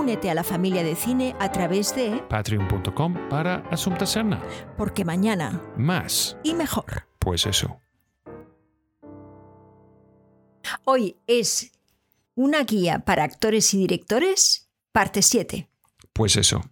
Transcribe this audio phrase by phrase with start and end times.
[0.00, 4.42] Únete a la familia de cine a través de Patreon.com para Asunta Serna.
[4.78, 7.06] Porque mañana Más, y mejor.
[7.18, 7.78] pues eso.
[10.84, 11.72] Hoy es
[12.34, 15.68] una guía para actores y directores, parte 7.
[16.14, 16.62] Pues eso.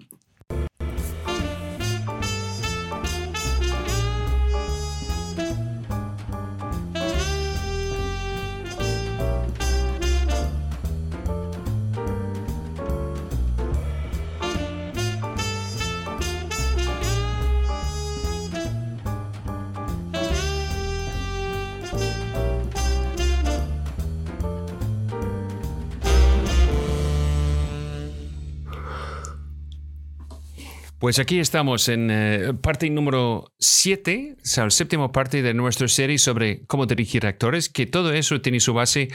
[30.99, 36.19] Pues aquí estamos en eh, parte número 7, o sea, séptima parte de nuestra serie
[36.19, 39.09] sobre cómo dirigir actores, que todo eso tiene su base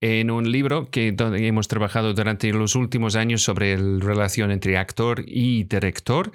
[0.00, 5.22] en un libro que hemos trabajado durante los últimos años sobre la relación entre actor
[5.26, 6.32] y director,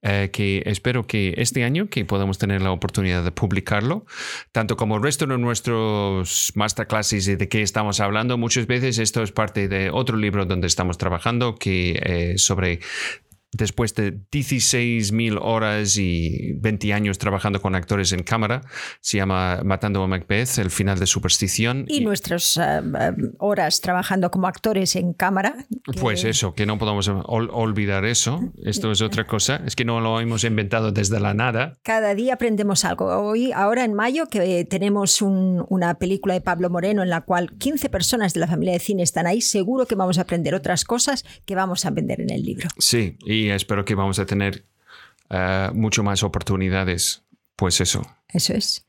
[0.00, 4.06] eh, que espero que este año que podamos tener la oportunidad de publicarlo,
[4.52, 8.38] tanto como el resto de nuestros masterclasses de qué estamos hablando.
[8.38, 12.80] Muchas veces esto es parte de otro libro donde estamos trabajando que eh, sobre
[13.52, 18.62] después de 16.000 horas y 20 años trabajando con actores en cámara,
[19.00, 21.84] se llama Matando a Macbeth, el final de Superstición.
[21.88, 25.54] Y nuestras eh, eh, horas trabajando como actores en cámara.
[25.92, 28.40] que- Pues eso, que no podemos ol- olvidar eso.
[28.64, 29.62] Esto es otra cosa.
[29.66, 31.74] Es que no lo hemos inventado desde la nada.
[31.82, 33.06] Cada día aprendemos algo.
[33.06, 37.56] Hoy, ahora en mayo, que tenemos un- una película de Pablo Moreno en la cual
[37.58, 40.84] 15 personas de la familia de cine están ahí, seguro que vamos a aprender otras
[40.84, 42.68] cosas que vamos a aprender en el libro.
[42.78, 44.64] Sí, y espero que vamos a tener
[45.30, 47.22] eh, mucho más oportunidades.
[47.56, 48.02] Pues eso.
[48.28, 48.86] Eso es.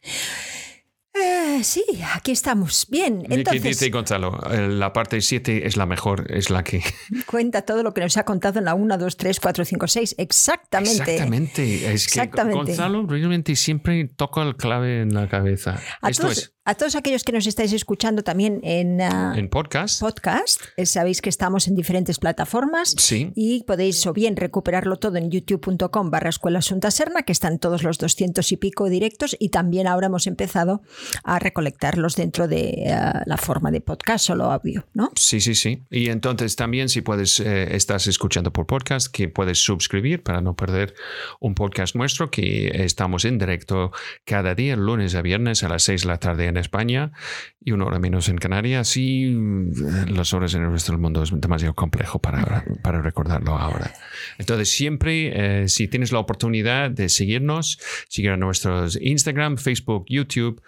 [1.14, 2.86] Eh, sí, aquí estamos.
[2.90, 4.40] Bien, ¿Qué entonces dice Gonzalo?
[4.52, 6.84] Eh, La parte 7 es la mejor, es la que...
[7.26, 10.16] cuenta todo lo que nos ha contado en la 1, 2, 3, 4, 5, 6.
[10.18, 11.14] Exactamente.
[11.14, 11.76] Exactamente.
[11.94, 12.58] Es que Exactamente.
[12.58, 15.82] Gonzalo realmente siempre toca el clave en la cabeza.
[16.02, 19.48] A Esto todos, es a todos aquellos que nos estáis escuchando también en, ah, en
[19.48, 20.02] podcast.
[20.02, 22.94] podcast, eh, sabéis que estamos en diferentes plataformas.
[22.98, 23.32] Sí.
[23.36, 27.84] Y podéis o bien recuperarlo todo en youtube.com barra escuela Asunta Serna, que están todos
[27.84, 30.82] los 200 y pico directos, y también ahora hemos empezado
[31.24, 32.96] a recolectarlos dentro de eh,
[33.26, 35.12] la forma de podcast, solo audio, ¿no?
[35.16, 35.84] Sí, sí, sí.
[35.90, 40.58] Y entonces también si puedes, eh, estás escuchando por podcast, que puedes suscribir para no
[40.58, 40.96] perder
[41.40, 43.94] un podcast nuestro, que estamos en directo
[44.26, 47.12] cada día, lunes a viernes a las 6 de la tarde en España
[47.60, 48.98] y una hora menos en Canarias.
[48.98, 53.58] Y mm, las horas en el resto del mundo es demasiado complejo para, para recordarlo
[53.58, 53.94] ahora.
[54.38, 57.80] Entonces siempre, eh, si tienes la oportunidad de seguirnos,
[58.10, 60.62] seguir a nuestros Instagram, Facebook, YouTube,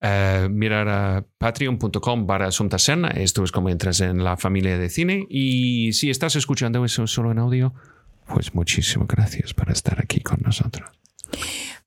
[0.00, 3.08] eh, mirar a patreon.com barra Asunta Serna.
[3.08, 5.26] Esto es como entras en la familia de cine.
[5.28, 7.74] Y si estás escuchando eso solo en audio,
[8.26, 10.88] pues muchísimas gracias por estar aquí con nosotros.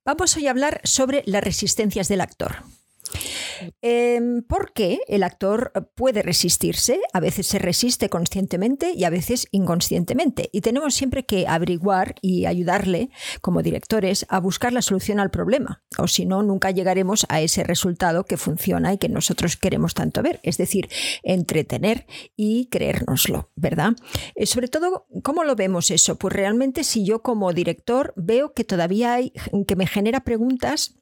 [0.05, 2.63] Vamos hoy a hablar sobre las resistencias del actor.
[3.81, 10.49] Em, porque el actor puede resistirse, a veces se resiste conscientemente y a veces inconscientemente.
[10.51, 13.09] Y tenemos siempre que averiguar y ayudarle,
[13.41, 15.83] como directores, a buscar la solución al problema.
[15.97, 20.21] O si no, nunca llegaremos a ese resultado que funciona y que nosotros queremos tanto
[20.21, 20.39] ver.
[20.43, 20.89] Es decir,
[21.23, 22.05] entretener
[22.35, 23.93] y creérnoslo, ¿verdad?
[24.35, 26.17] Eh, sobre todo, ¿cómo lo vemos eso?
[26.17, 29.33] Pues realmente si yo como director veo que todavía hay,
[29.67, 30.98] que me genera preguntas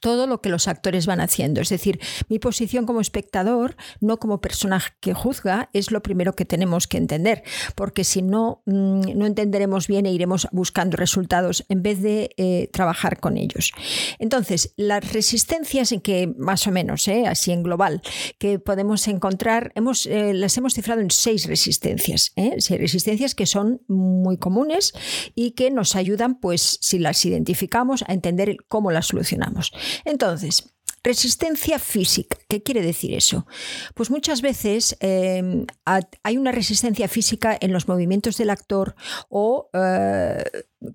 [0.00, 1.60] todo lo que los actores van haciendo.
[1.60, 6.44] Es decir, mi posición como espectador, no como personaje que juzga, es lo primero que
[6.44, 7.42] tenemos que entender,
[7.74, 12.68] porque si no, mm, no entenderemos bien e iremos buscando resultados en vez de eh,
[12.72, 13.72] trabajar con ellos.
[14.18, 18.02] Entonces, las resistencias en que, más o menos, eh, así en global,
[18.38, 22.32] que podemos encontrar, hemos, eh, las hemos cifrado en seis resistencias.
[22.58, 24.92] Seis resistencias que son muy comunes
[25.34, 29.72] y que nos ayudan, pues, si las identificamos, a entender cómo las solucionamos.
[30.04, 30.76] Entonces,
[31.06, 32.36] Resistencia física.
[32.48, 33.46] ¿Qué quiere decir eso?
[33.94, 38.96] Pues muchas veces eh, hay una resistencia física en los movimientos del actor
[39.28, 40.42] o eh,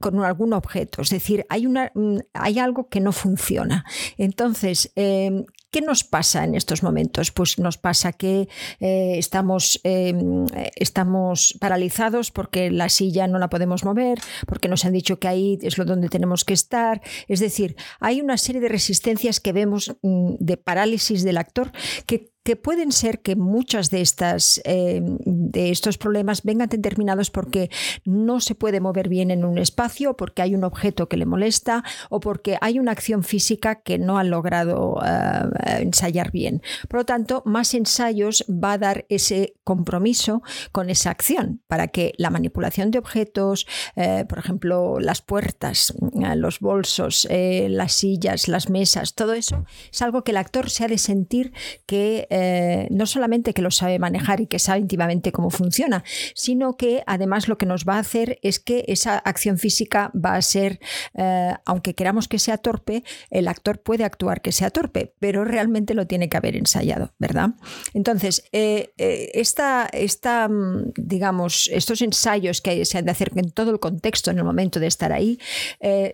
[0.02, 1.02] con algún objeto.
[1.02, 1.94] Es decir, hay, una,
[2.34, 3.86] hay algo que no funciona.
[4.18, 7.32] Entonces, eh, ¿Qué nos pasa en estos momentos?
[7.32, 8.50] Pues nos pasa que
[8.82, 10.46] eh, estamos, em,
[10.76, 15.58] estamos paralizados porque la silla no la podemos mover, porque nos han dicho que ahí
[15.62, 17.02] es lo donde tenemos que estar.
[17.30, 21.72] Es decir, hay una serie de resistencias que vemos mm, de parálisis del actor
[22.06, 27.70] que que pueden ser que muchas de estas eh, de estos problemas vengan determinados porque
[28.04, 31.84] no se puede mover bien en un espacio, porque hay un objeto que le molesta
[32.10, 36.62] o porque hay una acción física que no ha logrado eh, ensayar bien.
[36.88, 40.42] Por lo tanto, más ensayos va a dar ese compromiso
[40.72, 45.94] con esa acción para que la manipulación de objetos, eh, por ejemplo, las puertas,
[46.36, 50.88] los bolsos, las sillas, las mesas, todo eso es algo que el actor se ha
[50.88, 51.54] de sentir
[51.86, 56.78] que eh, no solamente que lo sabe manejar y que sabe íntimamente cómo funciona, sino
[56.78, 60.42] que además lo que nos va a hacer es que esa acción física va a
[60.42, 60.80] ser,
[61.16, 65.94] eh, aunque queramos que sea torpe, el actor puede actuar que sea torpe, pero realmente
[65.94, 67.50] lo tiene que haber ensayado, ¿verdad?
[67.94, 73.72] Entonces, eh, esta, esta, mm, digamos, estos ensayos que se han de hacer en todo
[73.72, 75.38] el contexto en el momento de estar ahí,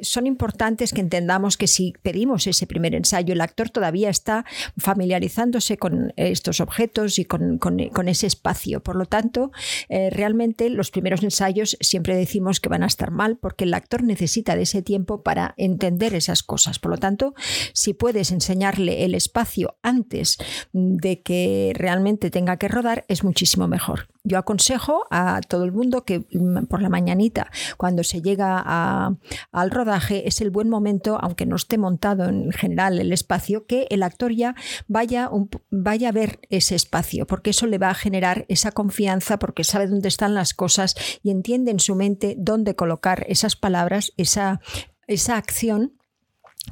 [0.02, 4.46] son importantes que entendamos que si pedimos ese primer ensayo, el actor todavía está
[4.78, 7.60] familiarizándose con estos objetos y con,
[8.08, 8.82] ese espacio.
[8.82, 9.52] Por lo tanto,
[9.90, 14.04] eh, realmente los primeros ensayos siempre decimos que van a estar mal porque el actor
[14.04, 16.80] necesita de ese tiempo para entender esas cosas.
[16.80, 17.34] Por lo tanto,
[17.74, 20.38] si puedes enseñarle el espacio antes
[20.74, 24.08] de que realmente tenga que rodar, es muchísimo mejor.
[24.28, 28.60] Yo aconsejo a todo el mundo que mm, por la mañanita, cuando se llega
[29.52, 33.88] al rodaje, es el buen momento, aunque no esté montado en general el espacio, que
[33.90, 34.56] el actor ya
[34.88, 35.30] vaya,
[35.70, 39.88] vaya a ver ese espacio, porque eso le va a generar esa confianza, porque sabe
[39.88, 44.60] dónde están las cosas y entiende en su mente dónde colocar esas palabras, esa,
[45.08, 45.97] esa acción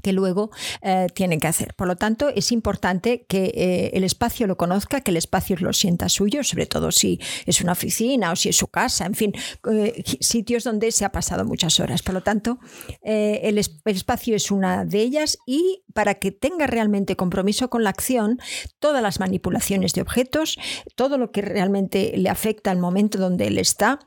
[0.01, 0.51] que luego
[0.81, 1.73] eh, tienen que hacer.
[1.75, 5.73] Por lo tanto, es importante que eh, el espacio lo conozca, que el espacio lo
[5.73, 9.33] sienta suyo, sobre todo si es una oficina o si es su casa, en fin,
[9.71, 12.01] eh, sitios donde se ha pasado muchas horas.
[12.01, 12.59] Por lo tanto,
[13.01, 18.39] el, espacio es una de ellas y para que tenga realmente compromiso con la acción,
[18.79, 20.59] todas las manipulaciones de objetos,
[20.95, 23.99] todo lo que realmente le afecta al momento donde él está,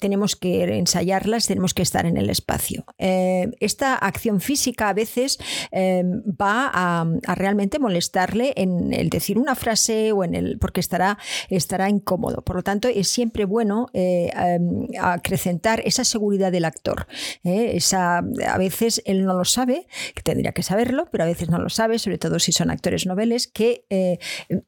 [0.00, 2.84] tenemos que ensayarlas, tenemos que estar en el espacio.
[2.98, 5.38] esta acción física a veces
[5.70, 11.18] Em, va a, realmente molestarle en el decir una frase o en el porque estará,
[11.48, 12.42] estará incómodo.
[12.42, 17.06] Por lo tanto, es siempre bueno eh, em, acrecentar esa seguridad del actor.
[17.44, 17.72] ¿eh?
[17.74, 21.58] esa, a veces él no lo sabe, que tendría que saberlo, pero a veces no
[21.58, 24.18] lo sabe, sobre todo si son actores noveles, que eh,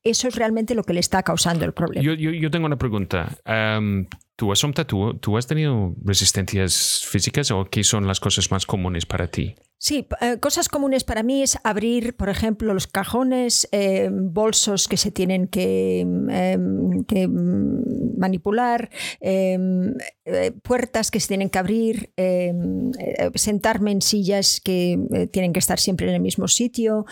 [0.03, 2.03] eso es realmente lo que le está causando el problema.
[2.15, 3.39] Yo, tengo una pregunta.
[3.45, 4.07] Em,
[4.37, 9.07] ¿Tú, Asomta, ¿tú, ¿tú has tenido resistencias físicas o qué son las cosas más comunes
[9.07, 9.55] para ti?
[9.85, 14.97] Sí, eh, cosas comunes para mí es abrir, por ejemplo, los cajones, eh, bolsos que
[14.97, 18.91] se tienen que, em, mm, manipular,
[19.21, 22.93] em, eh, puertas que se tienen que abrir, em,
[23.35, 25.01] sentarme en sillas que
[25.33, 27.05] tienen que estar siempre en el mismo sitio,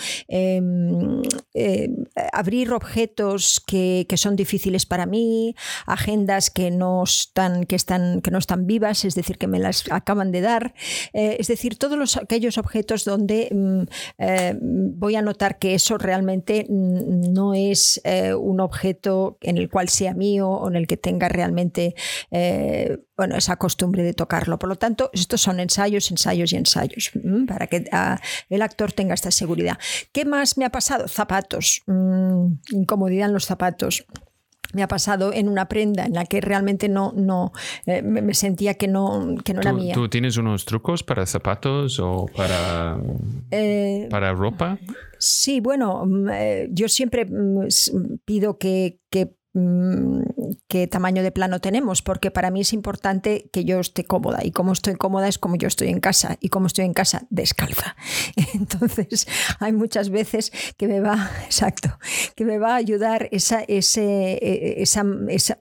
[2.32, 5.56] abrir objetos que, son difíciles para mí,
[5.86, 9.90] agendas que no están, que están, que no están vivas, es decir, que me las
[9.90, 10.74] acaban de dar,
[11.12, 13.82] es decir, todos los, aquellos objetos donde mm,
[14.18, 19.88] eh, voy a notar que eso realmente no es eh, un objeto en el cual
[19.88, 21.94] sea mío o en el que tenga realmente
[22.30, 24.58] eh, bueno, esa costumbre de tocarlo.
[24.58, 28.92] Por lo tanto, estos son ensayos, ensayos y ensayos mm, para que ah, el actor
[28.92, 29.78] tenga esta seguridad.
[30.12, 31.08] ¿Qué más me ha pasado?
[31.08, 34.06] Zapatos, mm, incomodidad en los zapatos
[34.72, 37.52] me ha pasado en una prenda en la que realmente no, no
[37.86, 39.94] eh, me sentía que no, que no era mía.
[39.94, 42.98] ¿Tú tienes unos trucos para zapatos o para,
[43.50, 44.78] eh, para ropa?
[45.18, 47.66] Sí, bueno, mm, eh, yo siempre mm,
[48.24, 53.80] pido que, que qué tamaño de plano tenemos, porque para mí es importante que yo
[53.80, 56.84] esté cómoda y como estoy cómoda es como yo estoy en casa y como estoy
[56.84, 57.96] en casa descalza.
[58.54, 59.26] Entonces
[59.58, 61.98] hay muchas veces que me va, exacto,
[62.36, 65.04] que me va a ayudar esa, ese, e, esa,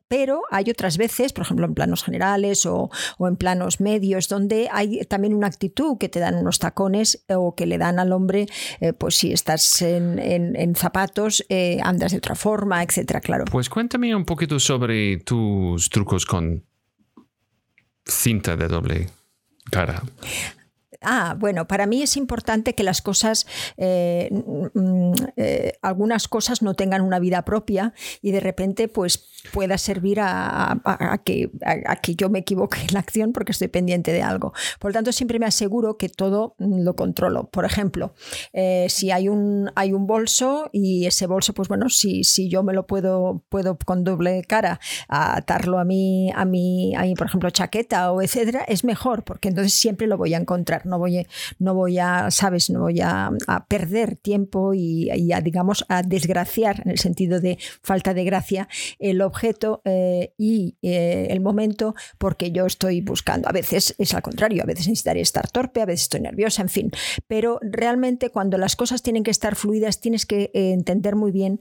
[0.07, 4.69] pero hay otras veces, por ejemplo en planos generales o, o, en planos medios, donde
[4.71, 8.47] hay también una actitud que te dan unos tacones o que le dan al hombre,
[8.81, 13.45] eh, pues si estás en, en, zapatos, eh, andas de otra forma, etcétera, claro.
[13.45, 16.65] Pues cuéntame un poquito sobre tus trucos con
[18.03, 19.09] cinta de doble
[19.71, 20.03] cara.
[21.01, 24.29] Ah, bueno, para mí es importante que las cosas, eh,
[24.73, 30.19] mm, eh, algunas cosas no tengan una vida propia y de repente pues pueda servir
[30.21, 30.81] a,
[31.23, 34.51] que, a, que, yo me equivoque en la acción porque estoy pendiente de algo.
[34.79, 37.49] Por lo tanto, siempre me aseguro que todo lo controlo.
[37.49, 38.13] Por ejemplo,
[38.51, 42.61] eh, si hay un, hay un bolso y ese bolso, pues bueno, si, si yo
[42.61, 47.27] me lo puedo, puedo con doble cara atarlo a mí, a mí, a mí, por
[47.27, 50.85] ejemplo, chaqueta o etcétera, es mejor porque entonces siempre lo voy a encontrar.
[50.89, 51.25] No voy,
[51.59, 53.29] no voy a, sabes, no voy a,
[53.67, 58.67] perder tiempo y, a, digamos, a desgraciar en el sentido de falta de gracia
[58.99, 63.47] el objeto eh, y eh, el momento porque yo estoy buscando.
[63.47, 66.69] A veces es al contrario, a veces necesitaré estar torpe, a veces estoy nerviosa, en
[66.69, 66.91] fin.
[67.27, 71.59] Pero realmente cuando las cosas tienen que estar fluidas, tienes que eh, entender muy bien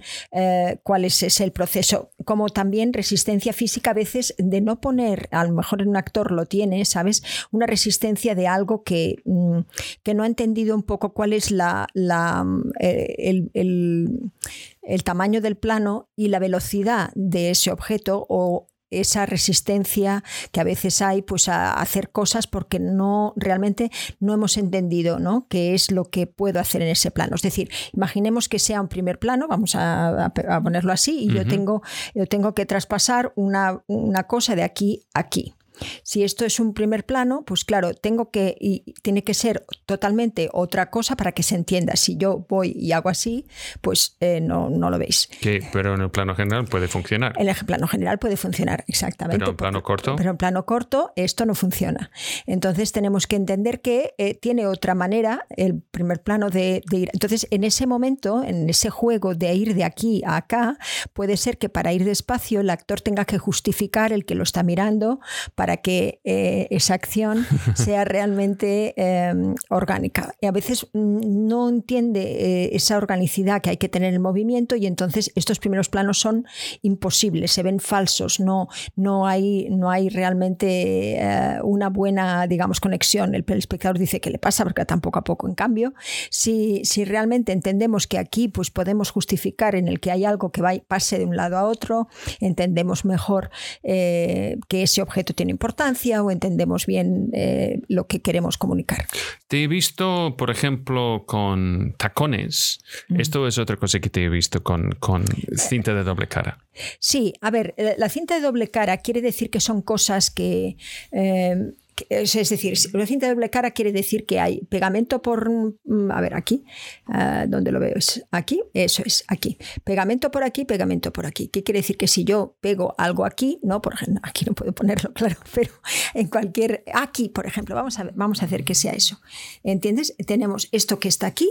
[0.83, 2.11] cuál es, el proceso.
[2.25, 6.33] Como también resistencia física a veces de no poner, a lo mejor en un actor
[6.33, 7.23] lo tiene, ¿sabes?
[7.51, 9.61] Una resistencia de algo que, mm,
[10.03, 16.29] que no ha entendido un poco cuál es la, el, el tamaño del plano y
[16.29, 22.11] la velocidad de ese objeto o esa resistencia que a veces hay pues a hacer
[22.11, 25.47] cosas porque no realmente no hemos entendido ¿no?
[25.49, 27.37] qué es lo que puedo hacer en ese plano.
[27.37, 30.33] Es decir, imaginemos que sea un primer plano, vamos a,
[30.63, 31.83] ponerlo así, y yo, tengo,
[32.15, 35.58] yo tengo que traspasar una, una cosa de aquí a aquí.
[36.03, 40.49] Si esto es un primer plano, pues claro, tengo que y tiene que ser totalmente
[40.53, 41.97] otra cosa para que se entienda.
[41.97, 43.47] Si yo voy y hago así,
[43.81, 45.29] pues eh, no, no lo veis.
[45.73, 47.35] pero en el plano general puede funcionar.
[47.39, 49.39] En el plano general puede funcionar, exactamente.
[49.39, 50.17] Pero en plano corto.
[50.17, 52.11] Pero en plano corto esto no funciona.
[52.47, 57.11] Entonces tenemos que entender que eh, tiene otra manera el primer plano de, de ir.
[57.13, 60.79] Entonces en ese momento, en ese juego de ir de aquí a acá,
[61.13, 64.63] puede ser que para ir despacio el actor tenga que justificar el que lo está
[64.63, 65.21] mirando
[65.55, 67.45] para para que eh, esa acción
[67.75, 70.35] sea realmente em, orgánica.
[70.41, 74.21] Y a veces mm, no entiende eh, esa organicidad que hay que tener en el
[74.21, 76.47] movimiento y entonces estos primeros planos son
[76.81, 83.35] imposibles, se ven falsos, no, no, hay, no hay realmente eh, una buena, digamos, conexión.
[83.35, 85.47] El, espectador dice que le pasa porque tampoco a poco.
[85.49, 85.93] En cambio,
[86.31, 90.63] si, si realmente entendemos que aquí pues, podemos justificar en el que hay algo que
[90.63, 92.09] va, pase de un lado a otro,
[92.41, 93.51] entendemos mejor
[93.83, 99.07] que ese objeto tiene importancia o entendemos bien eh, lo que queremos comunicar.
[99.49, 102.79] Te he visto, por ejemplo, con tacones.
[103.09, 103.21] Mm.
[103.21, 105.25] Esto es otra cosa que te he visto con, con
[105.57, 106.59] cinta de doble cara.
[107.01, 110.77] Sí, a ver, eh, la cinta de doble cara quiere decir que son cosas que...
[111.11, 111.73] Eh,
[112.09, 116.21] es decir, una cinta de doble cara quiere decir que hay pegamento por, mm, a
[116.21, 116.65] ver, aquí,
[117.07, 119.59] ah, donde lo veo es aquí, eso es, aquí.
[119.85, 121.49] Pegamento por aquí, pegamento por aquí.
[121.49, 121.97] ¿Qué quiere decir?
[121.97, 125.73] Que si yo pego algo aquí, no, por ejemplo, aquí no puedo ponerlo, claro, pero
[126.15, 129.21] en cualquier, aquí, por ejemplo, vamos a, vamos a hacer que sea eso.
[129.63, 130.15] ¿Entiendes?
[130.27, 131.49] Tenemos esto que está aquí,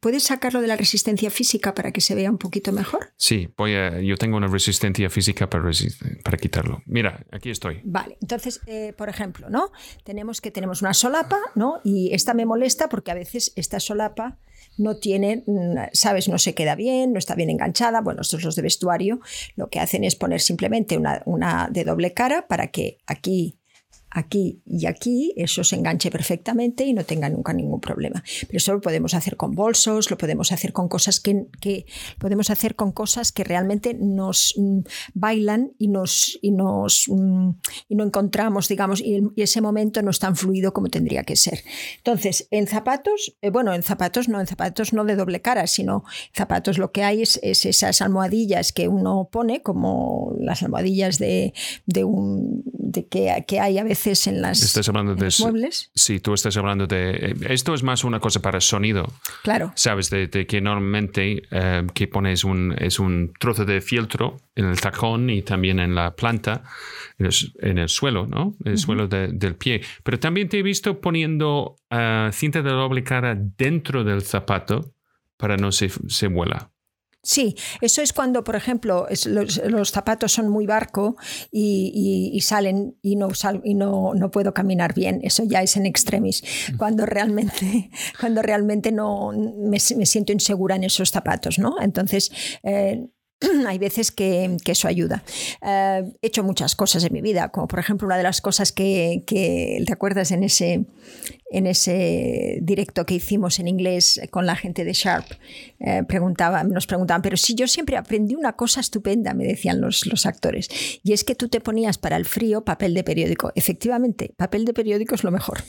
[0.00, 3.12] ¿Puedes sacarlo de la resistencia física para que se vea un poquito mejor?
[3.16, 5.70] Sí, voy a, yo tengo una resistencia física para,
[6.24, 6.82] para quitarlo.
[6.86, 7.80] Mira, aquí estoy.
[7.84, 9.70] Vale, entonces, eh, por ejemplo, ¿no?
[10.02, 11.80] Tenemos que tenemos una solapa, ¿no?
[11.84, 14.38] Y esta me molesta porque a veces esta solapa
[14.76, 18.00] no tiene, mm, sabes, no se queda bien, no está bien enganchada.
[18.00, 19.20] Bueno, estos los de vestuario
[19.56, 23.58] lo que hacen es poner simplemente una, una de doble cara para que aquí
[24.14, 28.22] aquí y aquí, eso se enganche perfectamente y no tenga nunca ningún problema.
[28.46, 31.84] Pero eso lo podemos hacer con bolsos, lo podemos hacer con cosas que, que
[32.18, 34.80] podemos hacer con cosas que realmente nos mm,
[35.14, 37.50] bailan y nos y nos mm,
[37.88, 41.64] y no encontramos, digamos, y, ese momento no es tan fluido como tendría que ser.
[41.98, 46.04] Entonces, en zapatos, eh, bueno, en zapatos no, en zapatos no de doble cara, sino
[46.32, 51.52] zapatos lo que hay es, esas almohadillas que uno pone, como las almohadillas de,
[51.86, 55.90] de un de que, que hay a veces en las estás hablando de, muebles.
[55.94, 57.10] Sí, tú estás hablando de...
[57.10, 59.12] Eh, esto es más una cosa para sonido.
[59.42, 59.72] Claro.
[59.76, 64.80] Sabes, de, que normalmente eh, que pones un, es un trozo de fieltro en el
[64.80, 66.64] tacón y también en la planta,
[67.18, 68.54] en el, suelo, ¿no?
[68.64, 69.80] En el suelo del pie.
[70.02, 74.92] Pero también te he visto poniendo eh, cinta de doble cara dentro del zapato
[75.36, 76.73] para no se, se vuela.
[77.24, 81.16] Sí, eso es cuando, por ejemplo, los, zapatos son muy barco
[81.50, 83.28] y, salen y, no,
[83.64, 85.20] y no, no, puedo caminar bien.
[85.22, 86.44] Eso ya es en extremis.
[86.76, 87.90] Cuando realmente,
[88.20, 91.76] cuando realmente no me, siento insegura en esos zapatos, ¿no?
[91.80, 92.30] Entonces,
[92.62, 93.08] eh,
[93.66, 95.24] hay veces que, eso ayuda.
[95.62, 98.72] Eh, he hecho muchas cosas en mi vida, como por ejemplo una de las cosas
[98.72, 100.86] que, ¿te acuerdas en ese,
[101.56, 105.26] en ese directo que hicimos en inglés con la gente de Sharp?
[105.80, 110.06] Eh, preguntaba, nos preguntaban, pero si yo siempre aprendí una cosa estupenda, me decían los,
[110.06, 110.68] los actores,
[111.02, 113.52] y es que tú te ponías para el frío papel de periódico.
[113.54, 115.62] Efectivamente, papel de periódico es lo mejor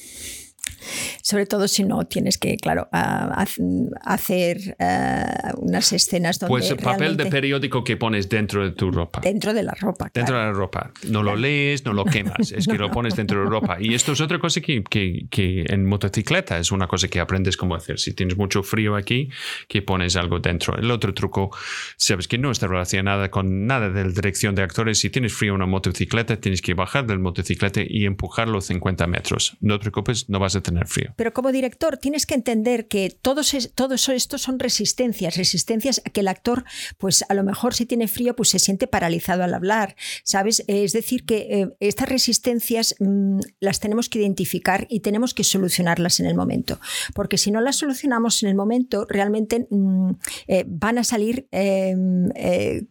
[1.22, 5.24] sobre todo si no tienes que, claro, hacer eh,
[5.58, 6.52] unas escenas donde...
[6.52, 9.22] Pues papel de periódico que pones dentro de tu ropa.
[9.22, 10.10] Dentro de la ropa.
[10.14, 10.92] Dentro de la ropa.
[11.10, 13.78] No lo lees, no lo quemas, es que lo pones dentro de la ropa.
[13.80, 17.58] Y esto es otra cosa que, que, que, en motocicleta es una cosa que aprendes
[17.58, 18.00] cómo hacer.
[18.00, 19.30] Si tienes mucho frío aquí,
[19.68, 20.78] que pones algo dentro.
[20.78, 21.56] El otro truco,
[21.98, 25.00] sabes que no está relacionado con nada de la dirección de actores.
[25.00, 29.58] Si tienes frío en una motocicleta, tienes que bajar del motocicleta y empujarlo 50 metros.
[29.62, 31.14] No te preocupes, no vas a tener frío.
[31.16, 36.28] Pero como director tienes que entender que todos, estos son resistencias, resistencias a que el
[36.28, 36.66] actor,
[36.98, 40.64] pues a lo mejor si tiene frío, pues se siente paralizado al hablar, ¿sabes?
[40.68, 46.20] Es decir, que eh, estas resistencias mm, las tenemos que identificar y tenemos que solucionarlas
[46.20, 46.80] en el momento,
[47.14, 50.12] porque si no las solucionamos en el momento, realmente mm,
[50.48, 52.86] eh, van a salir em, eh,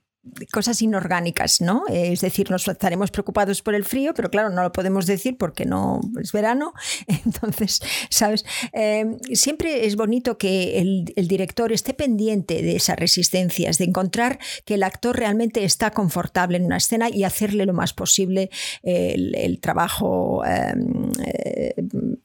[0.52, 1.84] cosas inorgánicas, ¿no?
[1.88, 5.64] Es decir, nos estaremos preocupados por el frío, pero claro, no lo podemos decir porque
[5.64, 6.72] no es verano.
[7.06, 8.44] Entonces, ¿sabes?
[8.72, 14.74] Em, siempre es bonito que el, director esté pendiente de esas resistencias, de encontrar que
[14.74, 18.50] el actor realmente está confortable en una escena y hacerle lo más posible
[18.82, 21.74] el, trabajo, em, eh,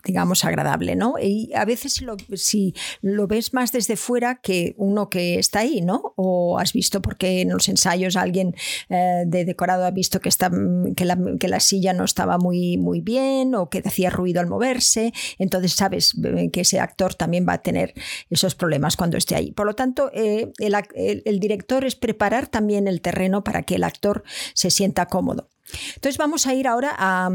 [0.04, 1.16] digamos, agradable, ¿no?
[1.22, 2.02] Y a veces
[2.36, 6.14] si lo, ves más desde fuera que uno que está ahí, ¿no?
[6.16, 8.56] O has visto porque en los alguien
[8.90, 10.52] eh, de decorado ha visto que, está,
[10.96, 15.74] que, la, silla no estaba muy, muy bien o que hacía ruido al moverse, entonces
[15.74, 17.94] sabes eh, que ese actor también va a tener
[18.30, 19.52] esos problemas cuando esté ahí.
[19.52, 24.24] Por lo tanto, eh, el, director es preparar también el terreno para que el actor
[24.54, 25.50] se sienta cómodo.
[25.96, 27.30] Entonces vamos a ir ahora a,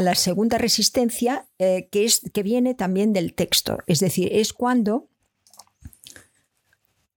[0.00, 5.09] la segunda resistencia que, es, que viene también del texto, es decir, es cuando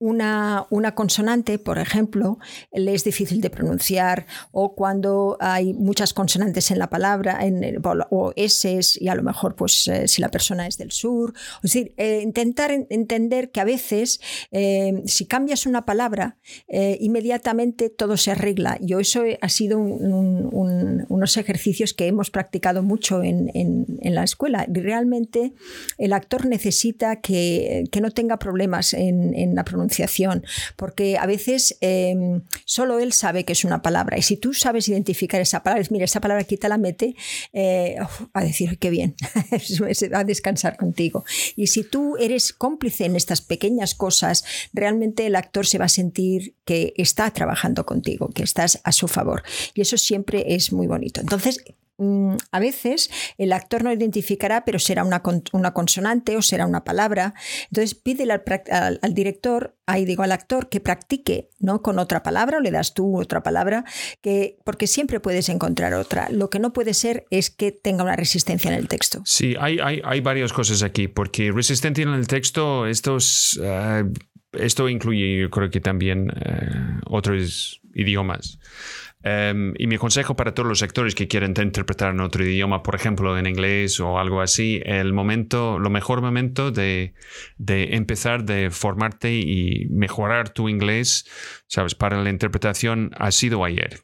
[0.03, 2.37] una, una, consonante, por ejemplo,
[2.73, 7.63] le es difícil de pronunciar, o cuando hay muchas consonantes en la palabra, en,
[8.09, 11.33] o S, y a lo mejor pues, eh, si la persona es del sur.
[11.63, 14.19] Es decir, eh, intentar entender que a veces,
[14.51, 16.37] eh, si cambias una palabra,
[16.99, 18.77] inmediatamente todo se arregla.
[18.81, 24.65] Yo eso ha sido unos ejercicios que hemos practicado mucho en, en, la escuela.
[24.67, 25.53] Realmente
[25.97, 29.92] el actor necesita que, que no tenga problemas en, en la pronunciación
[30.75, 34.87] porque a veces em, solo él sabe que es una palabra y si tú sabes
[34.87, 37.15] identificar esa palabra, mira, esa palabra aquí te la mete,
[37.53, 37.97] eh,
[38.33, 39.15] a decir, qué bien,
[40.13, 41.25] a descansar contigo.
[41.55, 45.89] Y si tú eres cómplice en estas pequeñas cosas, realmente el actor se va a
[45.89, 49.43] sentir que está trabajando contigo, que estás a su favor.
[49.73, 51.21] Y eso siempre es muy bonito.
[51.21, 51.63] Entonces,
[52.51, 57.33] a veces el actor no identificará, pero será una, una consonante o será una palabra.
[57.65, 61.81] Entonces pídele al, director, ahí digo al actor, que practique ¿no?
[61.81, 63.85] con otra palabra o le das tú otra palabra,
[64.21, 66.29] que, porque siempre puedes encontrar otra.
[66.29, 69.21] Lo que no puede ser es que tenga una resistencia en el texto.
[69.25, 74.09] Sí, hay, hay, varias cosas aquí, porque resistencia en el texto, estos, uh,
[74.53, 78.59] esto incluye, yo creo que también uh, otros idiomas.
[79.25, 82.95] Em, y mi consejo para todos los actores que quieren interpretar en otro idioma, por
[82.95, 87.13] ejemplo en inglés o algo así, el momento, lo mejor momento de,
[87.57, 91.25] de empezar de formarte y mejorar tu inglés,
[91.67, 94.01] sabes, para la interpretación ha sido ayer.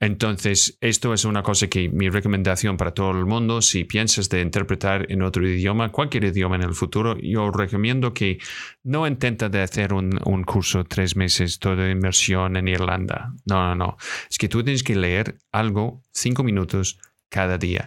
[0.00, 4.40] Entonces, esto es una cosa que mi recomendación para todo el mundo, si piensas de
[4.40, 8.38] interpretar en otro idioma, cualquier idioma en el futuro, yo recomiendo que
[8.82, 10.12] no intenta de hacer un,
[10.44, 13.32] curso tres meses, toda inmersión en Irlanda.
[13.46, 13.96] No, no, no.
[14.30, 16.98] Es que tú tienes que leer algo cinco minutos
[17.28, 17.86] cada día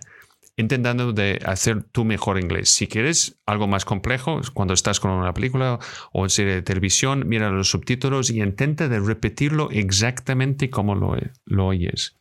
[0.58, 2.70] intentando de hacer tu mejor inglés.
[2.70, 5.80] Si quieres algo más complejo, cuando estás con una película
[6.12, 11.16] o en serie de televisión, mira los subtítulos y intenta de repetirlo exactamente como lo,
[11.46, 12.16] lo oyes.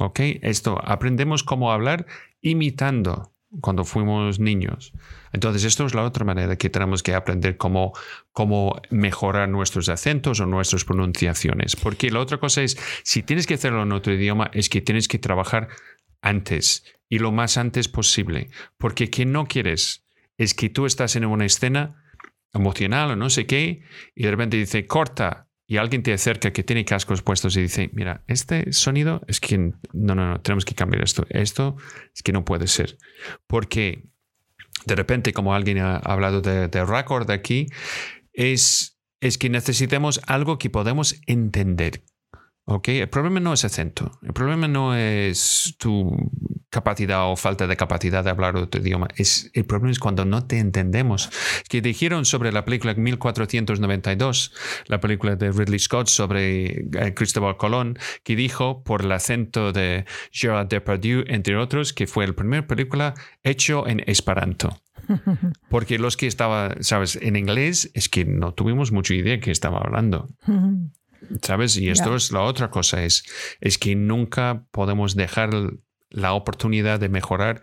[0.00, 0.20] ¿Ok?
[0.40, 2.06] Esto, aprendemos cómo hablar
[2.40, 4.92] imitando cuando fuimos niños.
[5.32, 7.92] Entonces, esto es la otra manera que tenemos que aprender cómo,
[8.32, 11.76] cómo mejorar nuestros acentos o nuestras pronunciaciones.
[11.76, 15.08] Porque la otra cosa es, si tienes que hacerlo en otro idioma, es que tienes
[15.08, 15.68] que trabajar
[16.26, 18.50] antes y lo más antes posible.
[18.78, 20.04] Porque que no quieres
[20.36, 22.02] es que tú estás en una escena
[22.52, 23.82] emocional o no sé qué
[24.14, 27.90] y de repente dice corta y alguien te acerca que tiene cascos puestos y dice,
[27.92, 31.26] mira, este sonido es que no, no, no, tenemos que cambiar esto.
[31.28, 31.76] Esto
[32.14, 32.98] es que no puede ser.
[33.48, 34.04] Porque
[34.84, 37.66] de repente, como alguien ha hablado de, de aquí,
[38.32, 42.04] es, es que necesitamos algo que podemos entender
[42.66, 42.88] ¿ok?
[42.88, 46.14] El problema no es acento, el problema no es tu
[46.68, 50.46] capacidad o falta de capacidad de hablar otro idioma, es, el problema es cuando no
[50.46, 51.30] te entendemos.
[51.68, 54.52] Que dijeron sobre la película 1492,
[54.86, 60.04] la película de Ridley Scott sobre eh, Cristóbal Colón, que dijo por el acento de
[60.32, 64.76] Gerard Depardieu, entre otros, que fue la primera película hecho en Esperanto.
[65.70, 69.78] Porque los que estaban, sabes, en inglés es que no tuvimos mucha idea que estaba
[69.78, 70.28] hablando.
[71.42, 71.76] ¿Sabes?
[71.76, 73.24] Y esto es la otra cosa, es,
[73.60, 75.50] es que nunca podemos dejar
[76.16, 77.62] la oportunidad de mejorar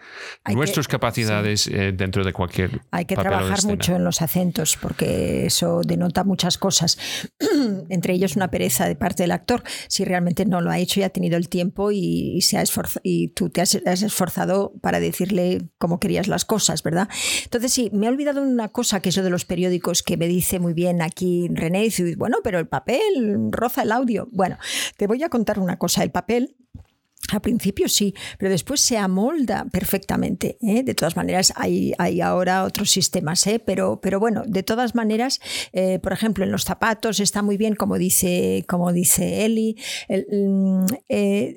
[0.53, 2.81] nuestras capacidades eh, dentro de cualquier.
[2.91, 6.97] Hay que trabajar mucho en los acentos porque eso denota muchas cosas,
[7.89, 9.63] entre ellos una pereza de parte del actor.
[9.87, 12.63] Si realmente no lo ha hecho y ha tenido el tiempo y, se ha
[13.01, 17.09] y tú te has, esforzado para decirle cómo querías las cosas, ¿verdad?
[17.43, 20.27] Entonces sí, me he olvidado una cosa que es lo de los periódicos que me
[20.27, 21.81] dice muy bien aquí René.
[21.81, 24.27] Dice, bueno, pero el papel roza el audio.
[24.31, 24.57] Bueno,
[24.97, 26.03] te voy a contar una cosa.
[26.03, 26.55] El papel
[27.33, 30.57] al principio sí, pero después se amolda perfectamente.
[30.61, 30.83] ¿eh?
[30.83, 33.59] De todas maneras, hay, hay, ahora otros sistemas, ¿eh?
[33.59, 35.39] pero, pero bueno, de todas maneras,
[35.71, 39.77] eh, por ejemplo, en los zapatos está muy bien, como dice, como dice Eli.
[40.09, 40.85] Mm,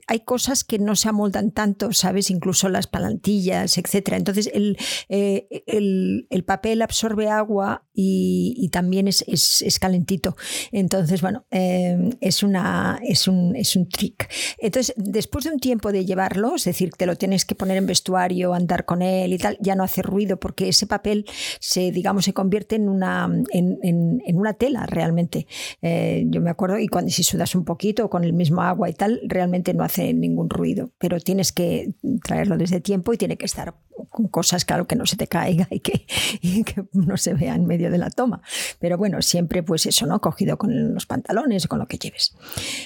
[0.07, 2.31] hay cosas que no se amoldan tanto, ¿sabes?
[2.31, 4.13] Incluso las palantillas, etc.
[4.13, 4.77] Entonces, el,
[5.09, 10.37] el, papel absorbe agua y, también es, es, calentito.
[10.71, 14.29] Entonces, bueno, es, una, es, un, es un trick.
[14.59, 18.53] Entonces, después de tiempo de llevarlo, es decir, te lo tienes que poner en vestuario,
[18.53, 21.25] andar con él y tal, ya no hace ruido porque ese papel
[21.61, 25.47] se, digamos, se convierte en una, en, una tela realmente.
[25.83, 28.93] Eh, yo me acuerdo, y cuando si sudas un poquito con el mismo agua y
[28.93, 33.47] tal, realmente no hace ningún ruido, pero tienes que traerlo desde tiempo y tiene que
[33.47, 33.75] estar
[34.11, 36.07] con cosas, claro, que no se te caiga y que,
[36.41, 38.43] y que no se vea en de la toma.
[38.79, 40.21] Pero bueno, siempre pues eso, ¿no?
[40.21, 42.37] Cogido con los pantalones, con lo que lleves.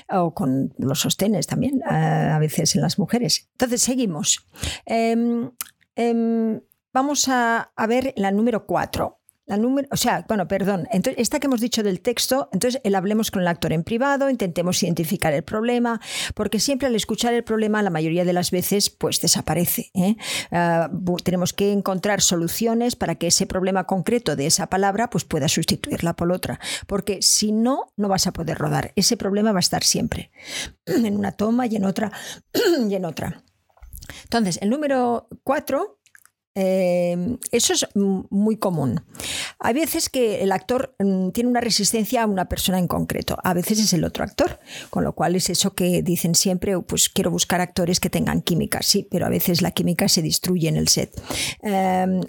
[0.09, 1.83] O con los sostenes también.
[1.85, 3.49] A veces en las mujeres.
[3.53, 4.47] Entonces, seguimos.
[4.87, 5.51] Em,
[5.97, 6.61] em,
[6.93, 9.20] vamos a, ver la número 4.
[9.51, 12.95] La número, o sea, bueno, perdón, entonces, esta que hemos dicho del texto, entonces el
[12.95, 16.01] hablemos con el actor en privado, intentemos identificar el problema,
[16.37, 19.91] porque siempre al escuchar el problema, la mayoría de las veces, pues desaparece.
[19.95, 20.15] ¿eh?
[20.53, 20.89] Ah,
[21.25, 26.15] tenemos que encontrar soluciones para que ese problema concreto de esa palabra, pues pueda sustituirla
[26.15, 28.93] por otra, porque si no, no vas a poder rodar.
[28.95, 30.31] Ese problema va a estar siempre,
[30.87, 32.13] en una toma y en otra
[32.89, 33.43] y en otra.
[34.23, 36.00] Entonces, el número cuatro
[36.63, 39.03] Em, eso es muy común.
[39.59, 43.55] Hay veces que el actor mm, tiene una resistencia a una persona en concreto, a
[43.55, 47.31] veces es el otro actor, con lo cual es eso que dicen siempre, pues quiero
[47.31, 50.89] buscar actores que tengan química, sí, pero a veces la química se destruye en el
[50.89, 51.19] set.
[51.63, 52.21] Em,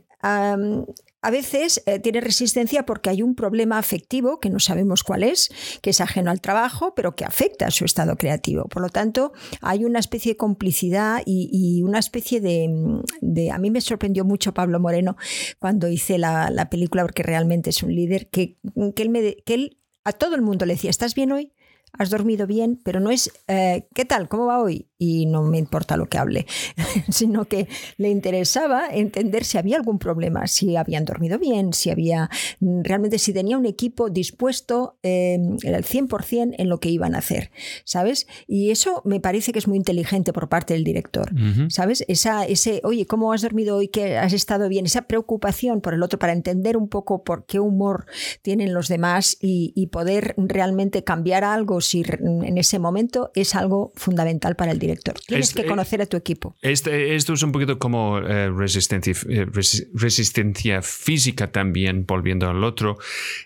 [1.22, 5.50] a veces eh, tiene resistencia porque hay un problema afectivo que no sabemos cuál es,
[5.82, 8.66] que es ajeno al trabajo, pero que afecta a su estado creativo.
[8.66, 9.32] Por lo tanto,
[9.62, 14.80] hay una especie de complicidad y, una especie de, A mí me sorprendió mucho Pablo
[14.80, 15.16] Moreno
[15.60, 18.58] cuando hice la, película, porque realmente es un líder, que,
[18.96, 21.52] que, él me, que él a todo el mundo le decía, ¿estás bien hoy?
[21.94, 22.80] ¿Has dormido bien?
[22.84, 24.28] Pero no es, eh, ¿qué tal?
[24.28, 24.88] ¿Cómo va hoy?
[25.02, 26.46] y no me importa lo que hable,
[27.10, 32.30] sino que le interesaba entender si había algún problema, si habían dormido bien, si había
[32.60, 37.50] realmente si tenía un equipo dispuesto eh, al 100% en lo que iban a hacer,
[37.84, 38.28] ¿sabes?
[38.46, 41.32] Y eso me parece que es muy inteligente por parte del director,
[41.70, 42.06] ¿sabes?
[42.08, 43.88] Esa, ese, oye, ¿cómo has dormido hoy?
[43.88, 44.86] ¿Que has estado bien?
[44.86, 48.06] Esa preocupación por el otro para entender un poco por qué humor
[48.44, 53.92] tienen los demás y, y poder realmente cambiar algo si en ese momento es algo
[53.96, 55.16] fundamental para el director.
[55.28, 56.56] Tienes que conocer a tu equipo.
[56.62, 59.46] Este, esto es un poquito como eh, resistencia, eh,
[59.94, 62.98] resistencia física también, volviendo al otro.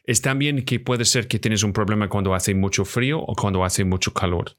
[0.04, 3.64] Es también que puede ser que tienes un problema cuando hace mucho frío o cuando
[3.64, 4.58] hace mucho calor.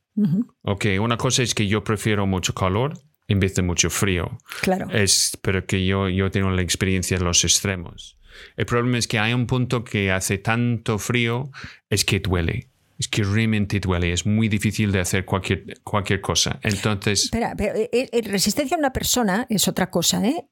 [0.62, 4.38] Ok, una cosa es que yo prefiero mucho calor en vez de mucho frío.
[4.62, 4.88] Claro.
[4.90, 8.18] Es, pero que yo, yo tengo la experiencia de los extremos.
[8.56, 11.50] El problema es que hay un punto que hace tanto frío,
[11.90, 16.58] es que duele es que realmente duele, es muy difícil de hacer cualquier, cualquier cosa.
[16.62, 17.24] Entonces...
[17.24, 20.48] Espera, pero eh, eh, resistencia a una persona es otra cosa, ¿eh?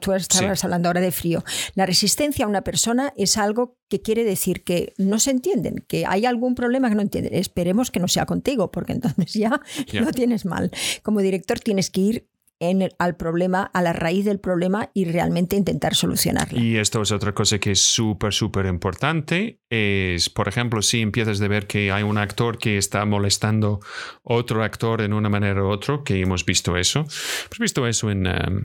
[0.00, 1.44] tú estabas hablando ahora de frío.
[1.74, 6.04] La resistencia a una persona es algo que quiere decir que no se entienden, que
[6.06, 7.34] hay algún problema que no entienden.
[7.34, 9.60] Esperemos que no sea contigo, porque entonces ya
[9.92, 10.70] lo tienes mal.
[11.02, 12.28] Como director tienes que ir
[12.60, 16.60] en al problema, a la raíz del problema y realmente intentar solucionarlo.
[16.60, 19.60] Y esto es otra cosa que es súper, súper importante.
[19.70, 23.80] Es, por ejemplo, si empiezas a ver que hay un actor que está molestando
[24.22, 27.00] otro actor en una manera u otra, que hemos visto eso.
[27.00, 28.64] Hemos visto eso en, um,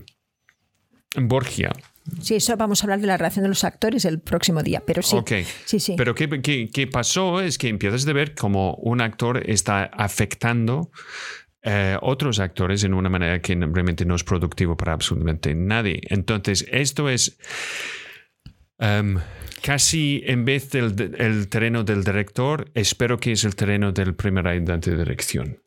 [1.14, 1.72] en Borgia.
[2.20, 5.02] Sí, eso vamos a hablar de la relación de los actores el próximo día, pero
[5.02, 5.16] sí.
[5.64, 5.94] sí, sí.
[5.96, 7.40] Pero ¿qué, qué, pasó?
[7.40, 10.90] Es que empiezas a ver cómo un actor está afectando
[11.66, 16.02] eh, otros actores en una manera que realmente no es productivo para absolutamente nadie.
[16.10, 17.38] Entonces, esto es
[18.78, 19.18] em,
[19.62, 24.90] casi en vez del terreno del director, espero que es el terreno del primer ayudante
[24.90, 25.58] de dirección.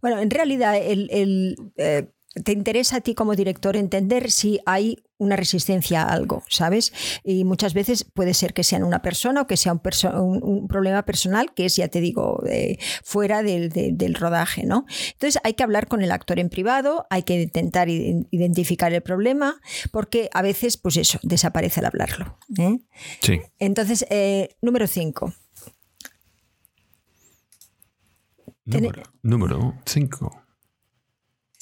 [0.00, 2.08] Bueno, en realidad el, eh,
[2.42, 6.92] te interesa a ti como director entender si hay una resistencia a algo, ¿sabes?
[7.24, 11.54] Y muchas veces puede ser que sea una persona o que sea un, problema personal
[11.54, 12.42] que es, ya te digo,
[13.02, 14.86] fuera del, del, rodaje, ¿no?
[15.12, 19.60] Entonces hay que hablar con el actor en privado, hay que intentar identificar el problema,
[19.90, 22.38] porque a veces, pues eso, desaparece al hablarlo.
[22.58, 22.78] ¿eh?
[23.20, 23.40] Sí.
[23.58, 25.32] Entonces, eh, número 5.
[29.22, 30.45] Número 5.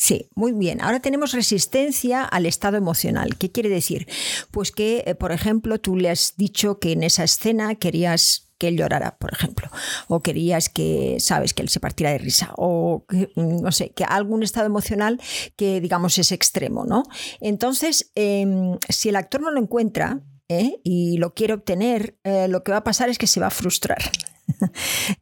[0.05, 0.83] Sí, muy bien.
[0.83, 3.39] Ahora tenemos resistencia al estado emocional.
[3.39, 4.07] ¿Qué quiere decir?
[4.51, 8.69] Pues que, eh, por ejemplo, tú le has dicho que en esa escena querías que
[8.69, 9.71] él llorara, por ejemplo,
[10.09, 14.05] o querías que, sabes, que él se partiera de risa, o mm, no sé, que
[14.05, 15.19] algún estado emocional
[15.57, 17.05] que, digamos, es extremo, ¿no?
[17.41, 20.81] Entonces, em, si el actor no lo encuentra, ¿eh?
[20.85, 23.51] y lo quiere obtener, eh, lo que va a pasar es que se va a
[23.51, 24.03] frustrar.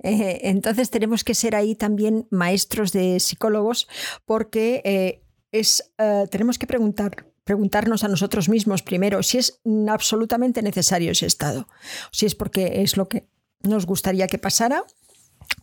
[0.03, 3.89] Eh, entonces tenemos que ser ahí también maestros de psicólogos
[4.25, 10.63] porque eh, es, eh, tenemos que preguntar, preguntarnos a nosotros mismos primero si es absolutamente
[10.63, 11.69] necesario ese estado,
[12.11, 13.29] si es porque es lo que
[13.63, 14.85] nos gustaría que pasara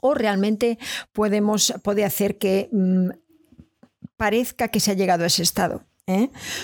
[0.01, 0.77] o realmente
[1.13, 3.09] podemos, puede hacer que mm,
[4.17, 5.85] parezca que se ha llegado a ese estado.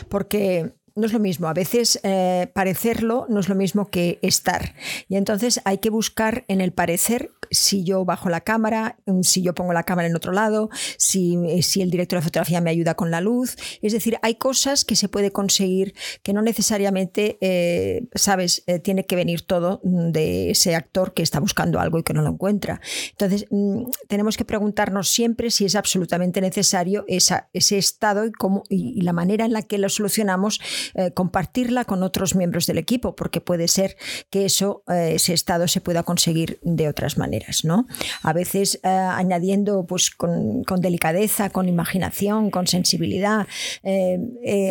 [0.09, 1.47] Porque no es lo mismo.
[1.47, 4.75] A veces eh, parecerlo no es lo mismo que estar.
[5.09, 9.41] Y entonces hay que buscar en el parecer si yo bajo la cámara, mm, si
[9.41, 12.69] yo pongo la cámara en otro lado, si, eh, si el director de fotografía me
[12.69, 13.57] ayuda con la luz.
[13.81, 19.15] Es decir, hay cosas que se puede conseguir que no necesariamente, eh, sabes, tiene que
[19.15, 22.79] venir todo de ese actor que está buscando algo y que no lo encuentra.
[23.11, 28.63] Entonces, mm, tenemos que preguntarnos siempre si es absolutamente necesario esa, ese estado y, cómo,
[28.69, 30.61] y la manera en la que lo solucionamos
[30.93, 33.97] eh, compartirla con otros miembros del equipo, porque puede ser
[34.29, 37.63] que eso, eh, ese estado se pueda conseguir de otras maneras.
[37.63, 37.87] ¿no?
[38.21, 43.47] A veces eh, añadiendo pues, con, delicadeza, con imaginación, con sensibilidad,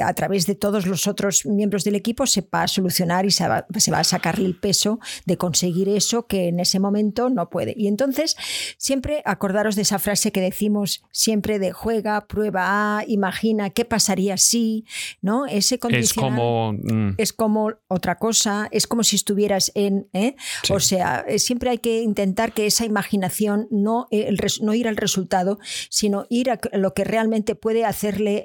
[0.05, 3.47] a través de todos los otros miembros del equipo se va a solucionar y se
[3.49, 7.49] va, se va a sacarle el peso de conseguir eso que en ese momento no
[7.51, 7.75] puede.
[7.77, 8.37] Y entonces,
[8.77, 14.37] siempre acordaros de esa frase que decimos siempre de juega, prueba A, imagina qué pasaría
[14.37, 14.85] si,
[15.21, 15.47] ¿no?
[15.47, 16.73] Ese es como...
[16.73, 17.15] Mm.
[17.19, 20.09] Es como otra cosa, es como si estuvieras en...
[20.13, 20.37] ¿eh?
[20.71, 24.97] O sea, eh, siempre hay que intentar que esa imaginación no, eh, no ir al
[24.97, 25.59] resultado,
[25.91, 28.45] sino ir a lo que realmente puede hacerle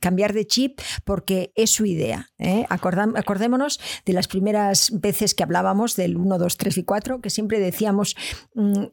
[0.00, 2.30] cambiar de chip porque es su idea.
[2.68, 7.60] acordémonos de las primeras veces que hablábamos del 1, 2, 3 y 4, que siempre
[7.60, 8.16] decíamos...
[8.54, 8.86] Mm,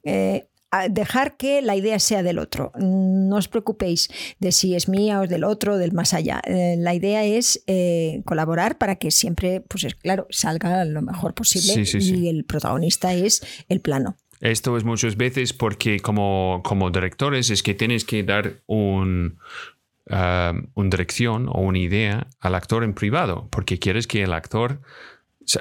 [0.90, 2.72] dejar que la idea sea del otro.
[2.78, 6.42] No os preocupéis de si es mía o es del otro, del más allá.
[6.46, 11.34] Eh, la idea es eh, colaborar para que siempre, pues es claro, salga lo mejor
[11.34, 14.18] posible y el protagonista es el plano.
[14.40, 19.40] Esto es muchas veces porque como, como directores es que tienes que dar un,
[20.06, 24.82] um, una dirección o una idea al actor en privado, porque quieres que el actor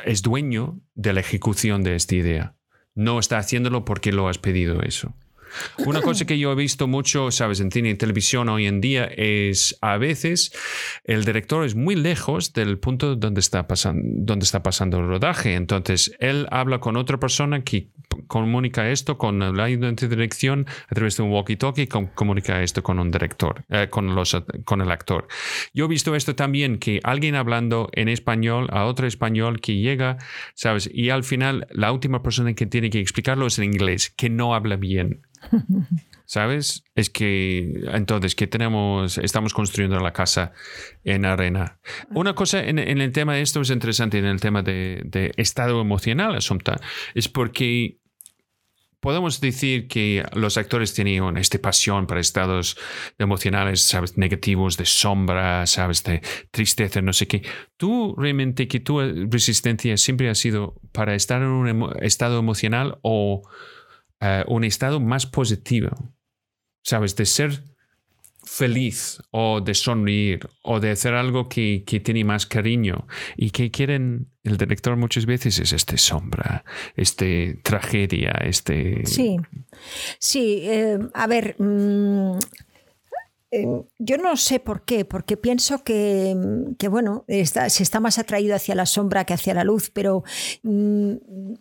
[0.04, 2.56] es dueño de la ejecución de esta idea
[2.96, 5.14] no está haciéndolo porque lo has pedido eso.
[5.78, 9.04] Una cosa que yo he visto mucho, sabes, en cine y televisión hoy en día
[9.04, 10.52] es a veces
[11.04, 15.54] el director es muy lejos del punto donde está pasando, donde está pasando el rodaje.
[15.54, 17.88] Entonces él habla con otra persona que
[18.26, 23.10] comunica esto con la dirección a través de un walkie-talkie y comunica esto con un
[23.10, 25.28] director, eh, con, los, con el actor.
[25.74, 30.18] Yo he visto esto también, que alguien hablando en español a otro español que llega,
[30.54, 34.30] sabes, y al final la última persona que tiene que explicarlo es en inglés, que
[34.30, 35.22] no habla bien.
[36.24, 36.82] ¿Sabes?
[36.96, 39.16] Es que entonces, que tenemos?
[39.18, 40.52] Estamos construyendo la casa
[41.04, 41.78] en arena.
[42.10, 46.34] Una cosa en, el tema de esto es interesante, en el tema de, estado emocional,
[46.34, 46.80] Asunta,
[47.14, 47.98] es porque
[48.98, 52.76] podemos decir que los actores tienen esta pasión para estados
[53.18, 54.18] emocionales, ¿sabes?
[54.18, 56.02] Negativos, de sombra, ¿sabes?
[56.02, 57.42] De tristeza, no sé qué.
[57.76, 63.42] ¿Tú realmente que tu resistencia siempre ha sido para estar en un estado emocional o
[64.20, 65.90] eh, un estado más positivo,
[66.82, 67.16] ¿sabes?
[67.16, 67.62] De ser
[68.44, 74.30] feliz o de sonreír o de hacer algo que, tiene más cariño y que quieren
[74.44, 79.04] el director muchas veces es este sombra, este tragedia, este...
[79.04, 79.36] Sí,
[80.18, 81.56] sí, eh, a ver...
[81.58, 82.38] Mm,
[83.56, 86.36] Em, yo no sé por qué, porque pienso que,
[86.90, 90.22] bueno, se está más atraído hacia la sombra que hacia la luz, pero
[90.62, 91.12] mm,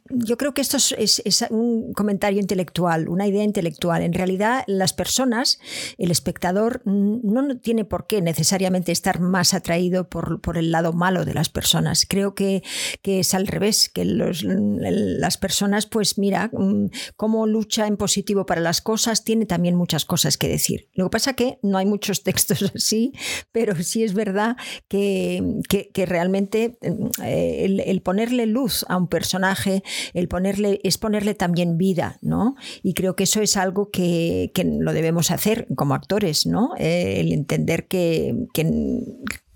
[0.09, 4.01] yo creo que esto es, un comentario intelectual, una idea intelectual.
[4.01, 5.59] En realidad, las personas,
[5.97, 11.33] el espectador, no tiene por qué necesariamente estar más atraído por, el lado malo de
[11.33, 12.05] las personas.
[12.07, 12.63] Creo que,
[13.03, 18.81] es al revés, que las personas, pues mira, mm, cómo lucha en positivo para las
[18.81, 20.89] cosas, tiene también muchas cosas que decir.
[20.93, 23.13] Lo que pasa que no hay muchos textos así,
[23.53, 24.57] pero sí es verdad
[24.89, 25.61] que,
[26.07, 26.77] realmente
[27.23, 29.83] eh, el, ponerle luz a un personaje,
[30.13, 32.55] el ponerle, es ponerle también vida, ¿no?
[32.83, 36.71] Y creo que eso es algo que, lo debemos hacer como actores, ¿no?
[36.77, 38.65] Eh, el entender que, que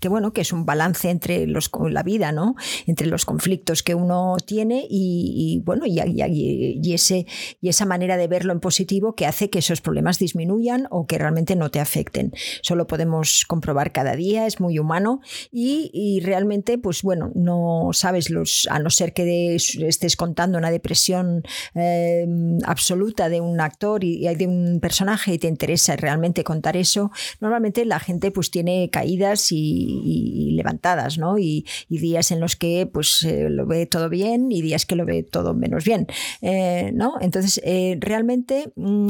[0.08, 2.54] bueno, que es un balance entre los, la vida, ¿no?
[2.86, 7.26] Entre los conflictos que uno tiene y, bueno, y, y, ese,
[7.60, 11.18] y esa manera de verlo en positivo que hace que esos problemas disminuyan o que
[11.18, 12.32] realmente no te afecten.
[12.62, 18.66] Solo podemos comprobar cada día, es muy humano y, realmente, pues bueno, no sabes los,
[18.70, 21.42] a no ser que estés contando una depresión
[21.74, 27.10] em, absoluta de un actor y, de un personaje y te interesa realmente contar eso,
[27.40, 31.38] normalmente la gente pues tiene caídas y y, levantadas, ¿no?
[31.38, 35.04] Y, días en los que pues eh, lo ve todo bien y días que lo
[35.04, 36.06] ve todo menos bien,
[36.40, 37.14] eh, ¿no?
[37.20, 38.72] Entonces, eh, realmente...
[38.76, 39.08] Mm,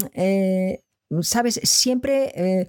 [1.23, 2.69] Sabes, siempre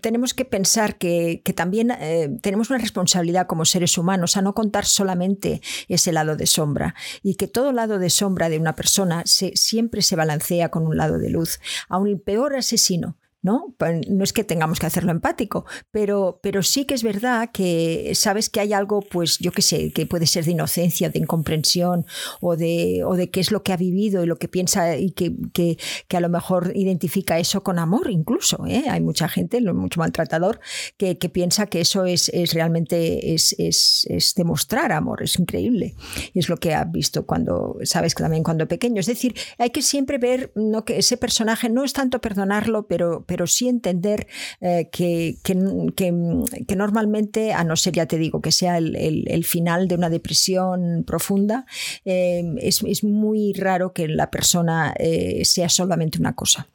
[0.00, 1.92] tenemos que pensar que, también
[2.40, 7.34] tenemos una responsabilidad como seres humanos a no contar solamente ese lado de sombra y
[7.34, 11.18] que todo lado de sombra de una persona se, siempre se balancea con un lado
[11.18, 11.60] de luz.
[11.90, 13.74] Aún el peor asesino ¿no?
[14.08, 18.48] No es que tengamos que hacerlo empático, pero, pero sí que es verdad que sabes
[18.48, 22.06] que hay algo, pues yo qué sé, que puede ser de inocencia, de incomprensión
[22.40, 25.10] o de, o de qué es lo que ha vivido y lo que piensa y
[25.10, 25.76] que, que,
[26.16, 28.64] a lo mejor identifica eso con amor incluso.
[28.66, 28.84] ¿eh?
[28.88, 30.60] Hay mucha gente, mucho maltratador,
[30.96, 35.94] que, que piensa que eso es, es realmente es, es, es, demostrar amor, es increíble.
[36.32, 39.00] Y es lo que ha visto cuando, sabes, que también cuando pequeño.
[39.00, 40.84] Es decir, hay que siempre ver ¿no?
[40.84, 44.26] que ese personaje no es tanto perdonarlo, pero pero sí entender
[44.60, 49.94] eh, que, que, normalmente, a no ser, ya te digo, que sea el, final de
[49.94, 51.64] una depresión profunda,
[52.04, 56.66] eh, es, muy raro que la persona eh, sea solamente una cosa.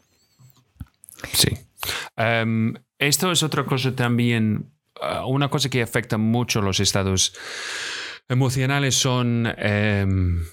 [1.32, 1.50] Sí.
[2.15, 4.72] Em, esto es otra cosa también,
[5.28, 7.36] una cosa que afecta mucho los estados
[8.28, 10.43] emocionales son em,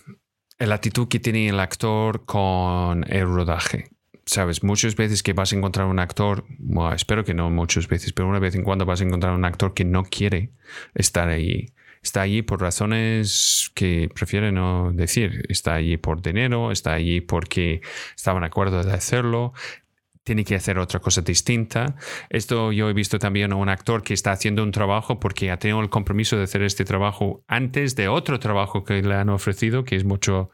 [0.58, 3.93] la actitud que tiene el actor con el rodaje
[4.26, 6.44] sabes, muchas veces que vas a encontrar un actor,
[6.94, 9.74] espero que no muchas veces, pero una vez en cuando vas a encontrar un actor
[9.74, 10.50] que no quiere
[10.94, 11.72] estar ahí.
[12.02, 15.46] Está allí por razones que prefiere no decir.
[15.48, 17.80] Está allí por dinero, está allí porque
[18.14, 19.54] estaba en acuerdo de hacerlo,
[20.22, 21.96] tiene que hacer otra cosa distinta.
[22.28, 25.58] Esto yo he visto también a un actor que está haciendo un trabajo porque ha
[25.58, 29.84] tenido el compromiso de hacer este trabajo antes de otro trabajo que le han ofrecido,
[29.84, 30.50] que es mucho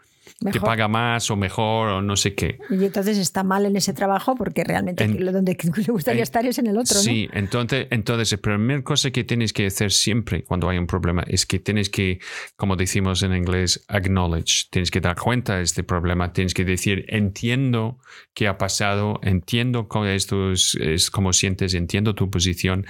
[0.53, 2.59] que paga más o mejor o no sé qué.
[2.71, 6.59] Y entonces está mal en ese trabajo porque realmente lo donde le gustaría estar es
[6.59, 6.99] en el otro.
[6.99, 11.23] Sí, entonces, entonces la primera cosa que tienes que hacer siempre cuando hay un problema
[11.27, 12.21] es que tienes que,
[12.57, 17.05] como decimos en inglés, acknowledge, tienes que dar cuenta de este problema, tienes que decir,
[17.09, 17.99] entiendo
[18.35, 22.87] qué ha pasado, entiendo cómo esto es, es cómo sientes, entiendo tu posición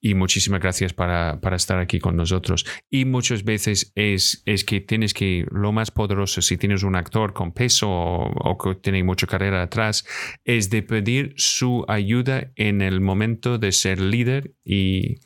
[0.00, 2.66] y muchísimas gracias para, para estar aquí con nosotros.
[2.90, 7.32] Y muchas veces es, es que tienes que, lo más poderoso, si tienes un actor
[7.32, 10.04] con peso o, que tiene mucha carrera atrás,
[10.44, 15.20] es de pedir su ayuda en el momento de ser líder y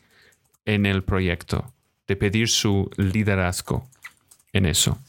[0.65, 1.73] en el proyecto,
[2.07, 3.89] de pedir su liderazgo
[4.53, 4.99] en eso.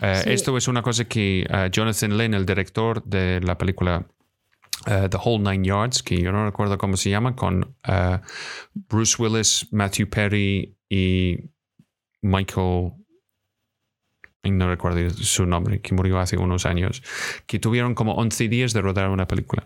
[0.00, 4.06] Eh, esto es una cosa que eh, Jonathan Lynn, el director de la película
[4.86, 7.74] eh, The Whole Nine Yards, que yo no recuerdo cómo se llama, con
[8.74, 11.38] Bruce Willis, Matthew Perry y
[12.22, 12.92] Michael
[14.50, 17.02] no recuerdo su nombre, que murió hace unos años,
[17.46, 19.64] que tuvieron como 11 días de rodar una película.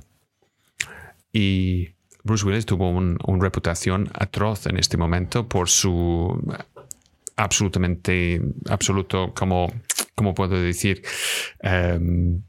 [1.33, 1.91] Y
[2.23, 6.39] Bruce Willis tuvo una reputación atroz en este momento por su
[7.37, 9.73] absolutamente, absoluto, como,
[10.15, 11.03] como puedo decir,
[11.61, 12.43] em,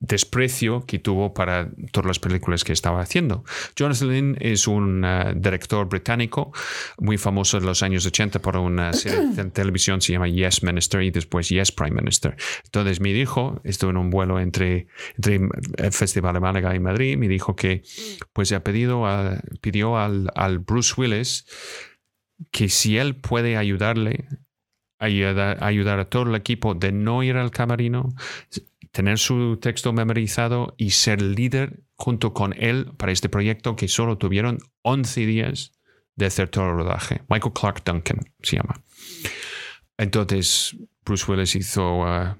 [0.00, 3.44] desprecio que tuvo para todas las películas que estaba haciendo.
[3.76, 6.52] Jonathan Lynn es un uh, director británico
[6.98, 11.02] muy famoso en los años 80 por una serie de televisión se llama Yes Minister
[11.02, 12.34] y después Yes Prime Minister.
[12.64, 14.86] Entonces me dijo, estuve en un vuelo entre,
[15.16, 15.40] entre
[15.76, 17.82] el Festival de Málaga y Madrid, me dijo que
[18.32, 21.44] pues ha pedido a, pidió al, al Bruce Willis
[22.50, 24.24] que si él puede ayudarle
[24.98, 28.10] ayudar, ayudar a todo el equipo de no ir al camarino,
[28.92, 34.18] tener su texto memorizado y ser líder junto con él para este proyecto que solo
[34.18, 35.72] tuvieron 11 días
[36.16, 37.22] de hacer todo el rodaje.
[37.28, 38.82] Michael Clark Duncan se llama.
[39.96, 42.00] Entonces, Bruce Willis hizo...
[42.00, 42.34] Uh,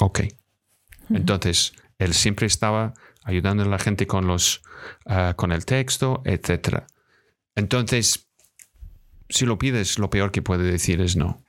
[0.00, 0.20] ok.
[1.10, 4.62] Entonces, él siempre estaba ayudando a la gente con, los,
[5.06, 6.84] uh, con el texto, etc.
[7.54, 8.28] Entonces,
[9.28, 11.42] si lo pides, lo peor que puede decir es no.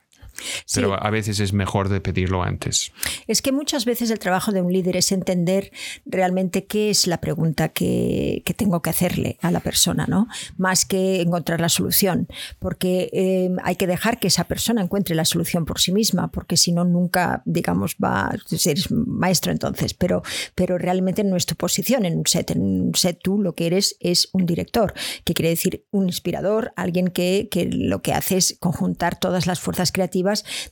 [0.74, 2.92] Pero a veces es mejor de pedirlo antes.
[3.26, 5.72] Es que muchas veces el trabajo de un líder es entender
[6.06, 10.28] realmente qué es la pregunta que, tengo que hacerle a la persona, ¿no?
[10.56, 12.28] Más que encontrar la solución.
[12.58, 16.56] Porque eh, hay que dejar que esa persona encuentre la solución por sí misma, porque
[16.56, 19.94] si no, nunca, digamos, va a ser maestro entonces.
[19.94, 20.22] Pero,
[20.54, 22.52] pero realmente no es tu posición en un set.
[22.52, 26.72] En un set tú lo que eres es un director, que quiere decir un inspirador,
[26.76, 30.23] alguien que, que lo que hace es conjuntar todas las fuerzas creativas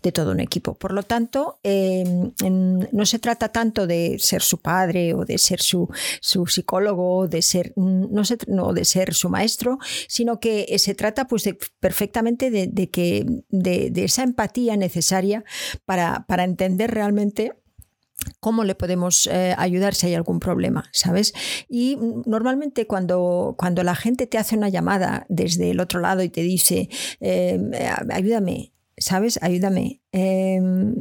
[0.03, 0.75] de todo un equipo.
[0.75, 2.33] Por lo tanto, em,
[2.93, 5.89] no se trata tanto de ser su padre o de ser su,
[6.21, 9.79] su psicólogo, de ser, no, no, de ser su maestro,
[10.09, 15.45] sino que se trata pues, de, perfectamente de, que, de, esa empatía necesaria
[15.85, 17.53] para, para entender realmente
[18.41, 21.33] cómo le podemos eh, ayudar si hay algún problema, ¿sabes?
[21.69, 26.29] Y normalmente cuando, cuando la gente te hace una llamada desde el otro lado y
[26.29, 26.89] te dice,
[27.21, 27.71] em,
[28.11, 29.39] ayúdame, ¿sabes?
[29.43, 30.01] Ayúdame.
[30.13, 30.95] Em,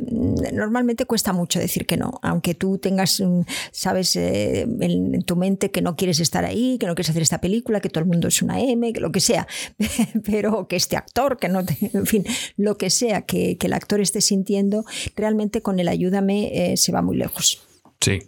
[0.54, 5.72] normalmente cuesta mucho decir que no, aunque tú tengas, mm, sabes, eh, en, tu mente
[5.72, 8.28] que no quieres estar ahí, que no quieres hacer esta película, que todo el mundo
[8.28, 9.48] es una M, que lo que sea,
[10.26, 11.62] pero que este actor, que no,
[11.94, 12.26] en fin,
[12.58, 14.86] lo que sea que, el actor esté sintiendo,
[15.16, 17.62] realmente con el ayúdame eh, se va muy lejos.
[18.02, 18.20] Sí,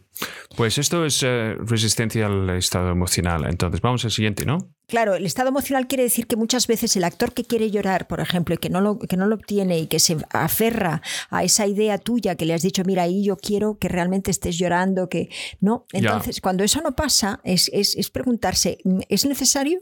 [0.56, 3.46] pues esto es eh, resistencia al estado emocional.
[3.50, 4.70] Entonces, vamos al siguiente, ¿no?
[4.94, 8.20] Claro, el estado emocional quiere decir que muchas veces el actor que quiere llorar, por
[8.20, 11.66] ejemplo, y que no lo, que no lo obtiene y que se aferra a esa
[11.66, 15.32] idea tuya que le has dicho, mira, ahí yo quiero que realmente estés llorando, que
[15.60, 15.88] no.
[15.94, 17.72] Entonces, cuando eso no pasa, es,
[18.12, 18.78] preguntarse,
[19.10, 19.82] ¿es necesario?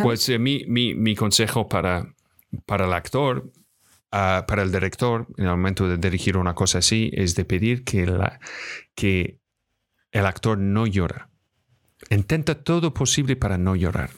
[0.00, 2.14] Pues eh, mi, mi, consejo para,
[2.66, 3.50] para el actor
[4.12, 7.82] ah, para el director, en el momento de dirigir una cosa así, es de pedir
[7.82, 8.38] que, la,
[8.94, 9.40] que
[10.12, 11.27] el actor no llora.
[12.10, 14.10] Intenta todo posible para no llorar.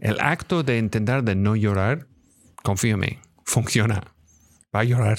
[0.00, 2.06] El acto de intentar de no llorar,
[2.62, 4.14] confíame, funciona.
[4.74, 5.18] Va a llorar.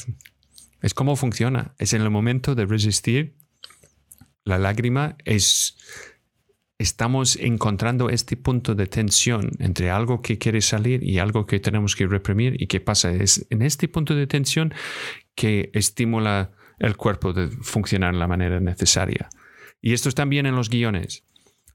[0.81, 1.73] Es como funciona.
[1.77, 3.35] Es en el momento de resistir.
[4.43, 5.77] La lágrima es...
[6.79, 11.95] Estamos encontrando este punto de tensión entre algo que quiere salir y algo que tenemos
[11.95, 12.61] que reprimir.
[12.61, 13.11] ¿Y qué pasa?
[13.11, 14.73] Es en este punto de tensión
[15.35, 19.29] que estimula el cuerpo de funcionar de la manera necesaria.
[19.83, 21.25] Y esto es también en los guiones.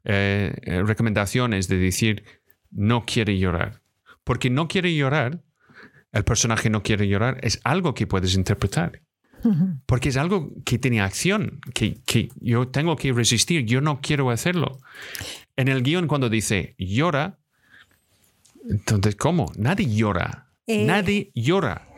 [0.02, 2.24] Eh, eh, recomendaciones de decir
[2.70, 3.82] no quiere llorar.
[4.24, 5.44] Porque no quiere llorar,
[6.12, 9.02] el personaje no quiere llorar, es algo que puedes interpretar.
[9.86, 14.30] Porque es algo que tiene acción, que, que, yo tengo que resistir, yo no quiero
[14.30, 14.80] hacerlo.
[15.54, 17.38] En el guion cuando dice llora,
[18.68, 19.52] entonces, ¿cómo?
[19.56, 20.50] Nadie llora.
[20.66, 20.84] Eh.
[20.84, 21.88] Nadie llora.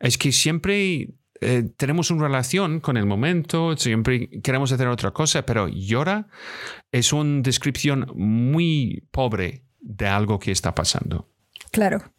[0.00, 1.10] Es que siempre
[1.40, 6.28] eh, tenemos una relación con el momento, siempre queremos hacer otra cosa, pero llora
[6.92, 11.28] es una descripción muy pobre de algo que está pasando.
[11.70, 12.12] Claro.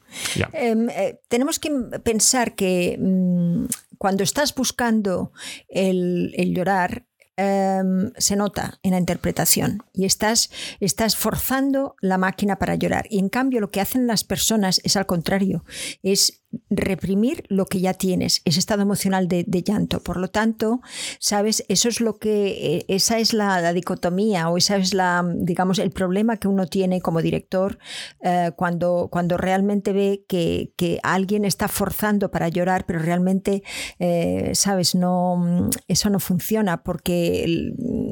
[0.53, 1.72] Em, eh, tenemos que
[2.03, 3.65] pensar que mm,
[3.97, 5.32] cuando estás buscando
[5.69, 7.05] el, el llorar,
[7.38, 13.07] Em, se nota en la interpretación y estás, estás forzando la máquina para llorar.
[13.09, 15.65] Y en cambio lo que hacen las personas es al contrario,
[16.03, 20.01] es reprimir lo que ya tienes, ese estado emocional de, llanto.
[20.01, 20.81] Por lo tanto,
[21.19, 25.79] sabes, eso es lo que, eh, esa es la, dicotomía o esa es la, digamos,
[25.79, 27.77] el problema que uno tiene como director
[28.21, 30.71] eh, cuando, cuando realmente ve que,
[31.03, 33.63] alguien está forzando para llorar, pero realmente,
[33.99, 37.71] eh, sabes, no, eso no funciona porque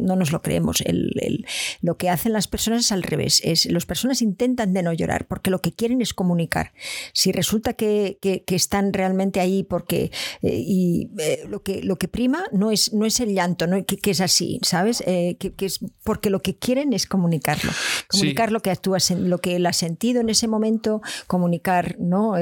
[0.09, 0.83] no nos lo creemos.
[1.81, 3.41] lo que hacen las personas es al revés.
[3.45, 6.73] Es, las personas intentan de no llorar porque lo que quieren es comunicar.
[7.13, 8.17] Si resulta que,
[8.49, 13.05] están realmente ahí porque eh, y eh, lo, que, lo que prima no es, no
[13.05, 15.03] es el llanto, no, que, es así, ¿sabes?
[15.05, 17.71] Eh, que, es porque lo que quieren es comunicarlo.
[18.07, 22.33] Comunicar lo que actúas, lo que él ha sentido en ese momento, comunicar ¿no?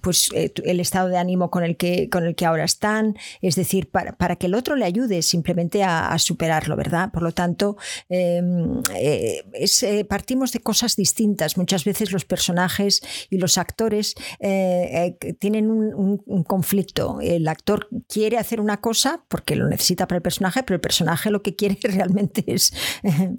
[0.00, 3.16] pues, el estado de ánimo con el, que, con el que ahora están.
[3.42, 7.10] Es decir, para, para que el otro le ayude simplemente a, superar generarlo, ¿verdad?
[7.12, 7.76] Por lo tanto,
[8.08, 9.44] em, eh,
[9.82, 11.56] eh, partimos de cosas distintas.
[11.56, 13.00] Muchas veces los personajes
[13.30, 17.18] y los actores eh, tienen un, conflicto.
[17.20, 21.30] El actor quiere hacer una cosa porque lo necesita para el personaje, pero el personaje
[21.30, 22.72] lo que quiere realmente es,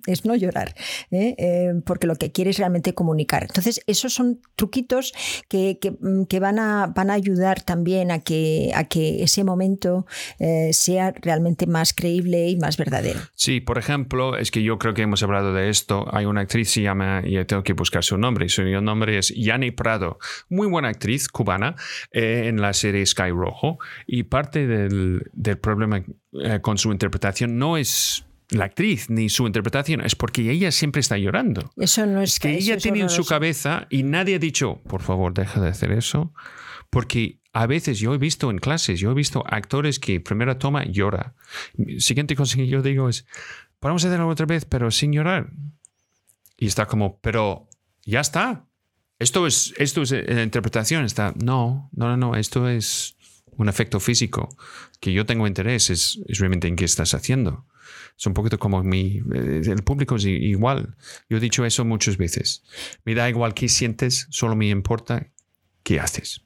[0.08, 0.74] es no llorar,
[1.86, 3.44] porque lo que quiere es realmente comunicar.
[3.44, 5.14] Entonces, esos son truquitos
[5.50, 10.06] que, que, van, a, van a ayudar también a que, a que ese momento
[10.72, 13.05] sea realmente más creíble y más verdadero.
[13.36, 16.06] Sí, por ejemplo, es que yo creo que hemos hablado de esto.
[16.12, 19.72] Hay una actriz se llama, y tengo que buscar su nombre, su nombre es Yani
[19.72, 20.18] Prado,
[20.50, 21.76] muy buena actriz cubana
[22.12, 23.78] eh, en la serie Sky Rojo.
[24.08, 26.04] Y parte del, del problema
[26.44, 31.00] eh, con su interpretación no es la actriz ni su interpretación, es porque ella siempre
[31.00, 31.72] está llorando.
[31.78, 35.34] Eso no es que ella tiene en su cabeza y nadie ha dicho, por favor,
[35.34, 36.34] deja de hacer eso,
[36.90, 40.84] porque a veces yo he visto en clases, yo he visto actores que primera toma
[40.84, 41.36] llora.
[42.00, 43.26] Siguiente cosa que yo digo es,
[43.80, 45.52] podemos hacerlo otra vez, pero sin llorar.
[46.58, 47.70] Y está como, pero
[48.04, 48.66] ya está.
[49.20, 51.06] Esto es, esto es la interpretación.
[51.06, 53.16] Está, no, no, no, no, esto es
[53.56, 54.50] un efecto físico.
[55.00, 57.68] Que yo tengo interés es, es realmente en qué estás haciendo.
[58.18, 59.22] Es un poquito como mi...
[59.34, 60.98] Eh, el público es igual.
[61.30, 62.64] Yo he dicho eso muchas veces.
[63.06, 65.32] Me da igual qué sientes, solo me importa
[65.84, 66.45] qué haces.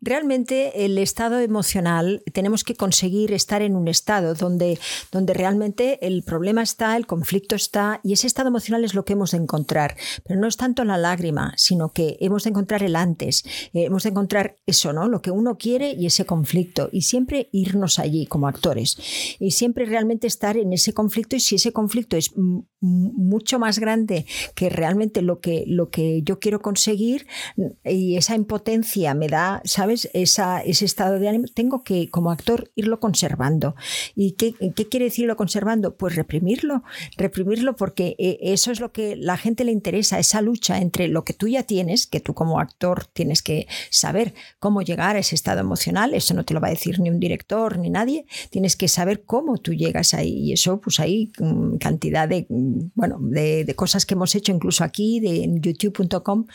[0.00, 4.78] Realmente el estado emocional, tenemos que conseguir estar en un estado donde,
[5.12, 9.14] donde realmente el problema está, el conflicto está, y ese estado emocional es lo que
[9.14, 9.96] hemos de encontrar.
[10.24, 14.04] Pero no es tanto la lágrima, sino que hemos de encontrar el antes, eh, hemos
[14.04, 15.08] de encontrar eso, ¿no?
[15.08, 18.96] Lo que uno quiere y ese conflicto, y siempre irnos allí como actores,
[19.38, 22.32] y siempre realmente estar en ese conflicto, y si ese conflicto es
[22.80, 27.26] mucho más grande que realmente lo que, lo que yo quiero conseguir,
[27.84, 30.08] y esa impotencia me da ¿sabes?
[30.12, 33.74] Ese estado de ánimo, tengo que, como actor, irlo conservando.
[34.14, 35.96] ¿Y qué, qué quiere decirlo conservando?
[35.96, 36.82] Pues reprimirlo,
[37.16, 41.24] reprimirlo porque eh, eso es lo que la gente le interesa, esa lucha entre lo
[41.24, 45.34] que tú ya tienes, que tú como actor tienes que saber cómo llegar a ese
[45.34, 48.76] estado emocional, eso no te lo va a decir ni un director ni nadie, tienes
[48.76, 50.30] que saber cómo tú llegas ahí.
[50.40, 54.84] Y eso, pues hay mm, cantidad de, mm, bueno, de, cosas que hemos hecho incluso
[54.84, 56.46] aquí, de youtube.com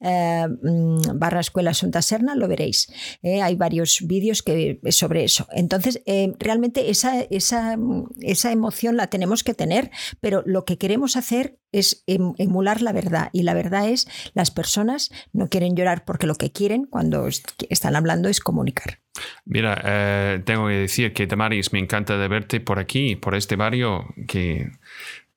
[0.00, 2.88] eh, mm, barra escuela Asunta Serna, veréis.
[3.22, 3.42] ¿eh?
[3.42, 5.46] hay varios vídeos que, sobre eso.
[5.52, 7.76] Entonces, eh, realmente esa, esa,
[8.20, 9.90] esa emoción la tenemos que tener,
[10.20, 13.30] pero lo que queremos hacer es em, emular la verdad.
[13.32, 17.96] Y la verdad es, las personas no quieren llorar porque lo que quieren cuando están
[17.96, 19.00] hablando es comunicar.
[19.44, 23.56] Mira, eh, tengo que decir que Damaris, me encanta de verte por aquí, por este
[23.56, 24.70] barrio que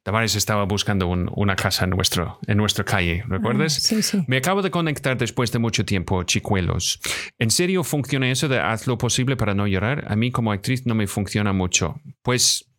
[0.07, 3.75] Tavares estaba buscando una casa en, nuestro, en nuestra calle, ¿recuerdas?
[3.75, 4.23] Ah, sí, sí.
[4.27, 7.01] Me acabo de conectar después de mucho tiempo, chicuelos.
[7.37, 10.05] ¿En serio funciona eso de haz lo posible para no llorar?
[10.07, 11.99] A mí como actriz no me funciona mucho.
[12.21, 12.71] Pues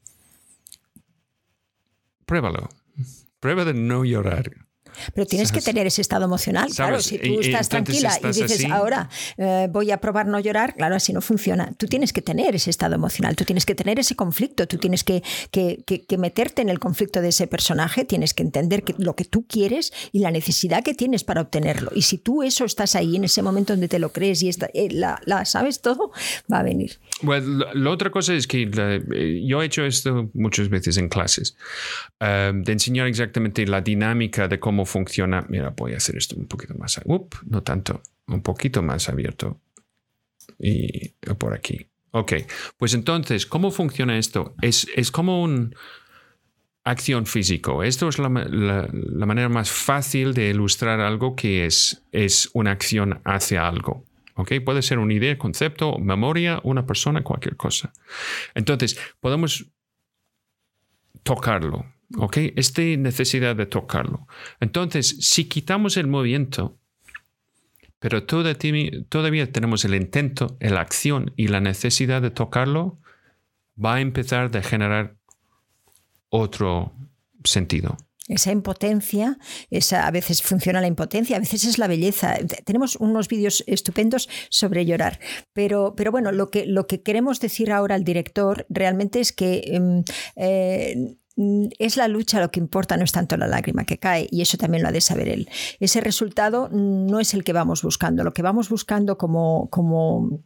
[2.24, 2.70] pruébalo.
[3.40, 4.50] Prueba de no llorar.
[5.14, 6.68] Pero tienes que tener ese estado emocional.
[6.74, 10.96] Claro, si tú estás tranquila y dices, ahora eh, voy a probar no llorar, claro,
[10.96, 11.72] así no funciona.
[11.76, 15.04] Tú tienes que tener ese estado emocional, tú tienes que tener ese conflicto, tú tienes
[15.04, 19.24] que, que, meterte en el conflicto de ese personaje, tienes que entender que, lo que
[19.24, 21.90] tú quieres y la necesidad que tienes para obtenerlo.
[21.94, 24.68] Y si tú eso estás ahí en ese momento donde te lo crees y está,
[24.74, 26.10] eh, la, sabes todo,
[26.52, 26.98] va a venir.
[27.22, 31.56] Bueno, la otra cosa es que eh, yo he hecho esto muchas veces en clases,
[32.20, 35.46] de enseñar exactamente la dinámica de cómo funciona.
[35.48, 37.00] Mira, voy a hacer esto un poquito más.
[37.04, 39.60] Up, no tanto, un poquito más abierto.
[40.58, 41.86] Y por aquí.
[42.10, 42.32] Ok,
[42.78, 44.54] pues entonces, ¿cómo funciona esto?
[44.62, 45.74] Es, es como un
[46.84, 47.82] acción físico.
[47.82, 53.20] Esto es la, la, manera más fácil de ilustrar algo que es, es una acción
[53.24, 54.04] hacia algo.
[54.34, 54.52] ¿ok?
[54.64, 57.92] Puede ser una idea, concepto, memoria, una persona, cualquier cosa.
[58.54, 59.66] Entonces, podemos
[61.22, 61.84] tocarlo,
[62.16, 62.38] ¿Ok?
[62.56, 64.26] Esta necesidad de tocarlo.
[64.60, 66.78] Entonces, si quitamos el movimiento,
[67.98, 72.98] pero todavía tenemos el intento, la acción y la necesidad de tocarlo,
[73.82, 75.16] va a empezar a generar
[76.30, 76.92] otro
[77.44, 77.96] sentido.
[78.28, 79.38] Esa impotencia,
[79.70, 82.36] esa, a veces funciona la impotencia, a veces es la belleza.
[82.64, 85.18] Tenemos unos vídeos estupendos sobre llorar,
[85.54, 89.62] pero, pero bueno, lo que, lo que queremos decir ahora al director realmente es que
[89.68, 90.04] em,
[90.36, 91.16] eh,
[91.78, 94.58] es la lucha lo que importa, no es tanto la lágrima que cae, y eso
[94.58, 95.48] también lo ha de saber él.
[95.78, 100.42] Ese resultado no es el que vamos buscando, lo que vamos buscando como, como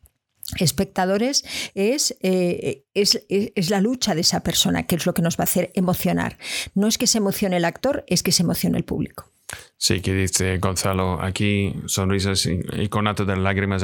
[0.58, 5.38] espectadores es, eh, es, es, la lucha de esa persona, que es lo que nos
[5.38, 6.38] va a hacer emocionar.
[6.74, 9.30] No es que se emocione el actor, es que se emocione el público.
[9.76, 13.82] Sí, que dice Gonzalo, aquí sonrisas y, y conato de lágrimas.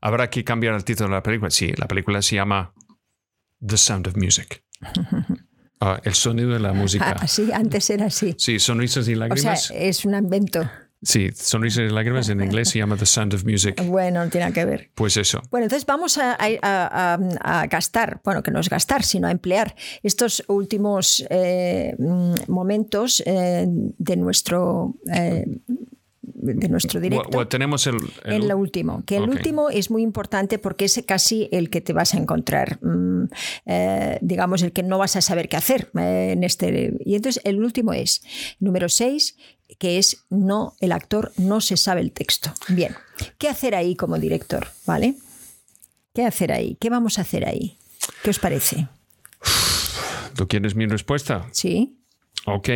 [0.00, 1.50] ¿Habrá que cambiar el título de la película?
[1.50, 2.74] Sí, la película se llama
[3.66, 4.64] The Sound of Music.
[5.80, 7.16] Ah, el sonido de la música.
[7.20, 8.34] Ah, sí, antes era así.
[8.38, 9.64] Sí, sonrisas y O lágrimas.
[9.66, 10.68] sea, es un invento.
[11.02, 13.80] Sí, sonrisas y lágrimas en inglés se llama The Sound of Music.
[13.84, 14.90] Bueno, no tiene que ver.
[14.94, 15.42] Pues eso.
[15.50, 19.30] Bueno, entonces vamos a, a- a- a gastar, bueno, que no es gastar, sino a
[19.30, 25.44] emplear estos últimos eh, mm, momentos eh, de nuestro eh,
[26.34, 27.28] de nuestro directo.
[27.30, 31.02] Bueno, tenemos el, el- En lo último, que el último es muy importante porque es
[31.06, 33.24] casi el que te vas a encontrar, mm,
[33.66, 36.94] eh, digamos, el que no vas a saber qué hacer eh, en este.
[37.04, 38.22] Y entonces el último es
[38.60, 39.36] número 6,
[39.78, 42.52] que es no, el actor no se sabe el texto.
[42.68, 42.94] Bien,
[43.38, 44.66] ¿qué hacer ahí como director?
[44.86, 45.14] ¿Vale?
[46.14, 46.76] ¿Qué hacer ahí?
[46.80, 47.76] ¿Qué vamos a hacer ahí?
[48.22, 48.88] ¿Qué os parece?
[50.34, 51.46] ¿Tú quieres mi respuesta?
[51.52, 51.98] ¿Sí?
[52.46, 52.68] Ok.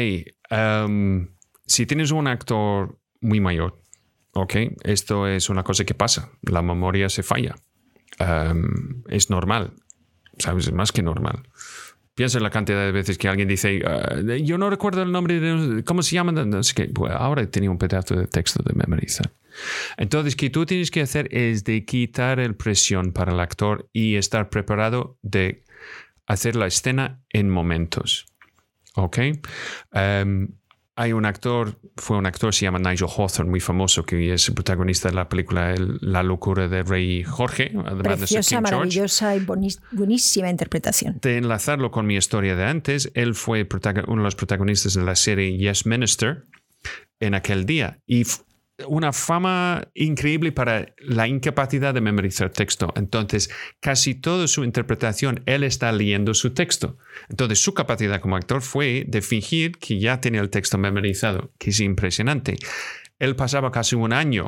[0.50, 1.28] em,
[1.66, 3.80] si tienes un actor muy mayor,
[4.32, 4.54] ok,
[4.84, 6.30] esto es una cosa que pasa.
[6.42, 7.56] La memoria se falla.
[8.18, 9.72] Em, es normal.
[10.38, 10.66] ¿Sabes?
[10.66, 11.42] Es más que normal.
[12.14, 15.38] Piensa en la cantidad de veces que alguien dice, "Ah, yo no recuerdo el nombre
[15.40, 16.32] de, ¿cómo se llama?
[16.32, 16.84] No sé qué.
[16.86, 19.30] Pues ahora tenía un pedazo de texto de memorizar.
[19.96, 24.16] Entonces, que tú tienes que hacer es de quitar el presión para el actor y
[24.16, 25.64] estar preparado de
[26.26, 28.26] hacer la escena en momentos.
[28.96, 29.18] ¿Ok?
[29.92, 30.48] Em,
[31.00, 34.54] hay un actor, fue un actor, se llama Nigel Hawthorne, muy famoso, que es el
[34.54, 38.72] protagonista de la película El- La locura de Rey Jorge, además de Preciosa, King George.
[38.76, 39.46] maravillosa y
[39.92, 41.18] buenísima interpretación.
[41.22, 43.66] De enlazarlo con mi historia de antes, él fue
[44.06, 46.44] uno de los protagonistas de la serie Yes Minister
[47.18, 47.98] en aquel día.
[48.06, 48.24] Y
[48.86, 52.92] una fama increíble para la incapacidad de memorizar texto.
[52.96, 53.50] Entonces,
[53.80, 56.98] casi toda su interpretación, él está leyendo su texto.
[57.28, 61.70] Entonces, su capacidad como actor fue de fingir que ya tenía el texto memorizado, que
[61.70, 62.56] es impresionante.
[63.18, 64.46] Él pasaba casi un año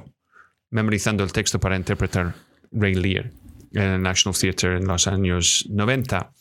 [0.71, 2.35] memorizando el texto para interpretar
[2.73, 3.31] Ray Lear
[3.73, 6.33] en el National Theatre en los años 90.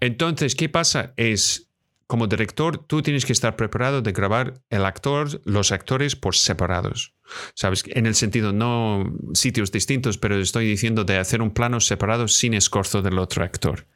[0.00, 1.12] Entonces, ¿qué pasa?
[1.16, 1.67] Es,
[2.08, 7.14] como director, tú tienes que estar preparado de grabar el actor, los actores por separados.
[7.54, 7.84] ¿Sabes?
[7.86, 12.54] En el sentido, no sitios distintos, pero estoy diciendo de hacer un plano separado sin
[12.54, 13.86] escorzo del otro actor.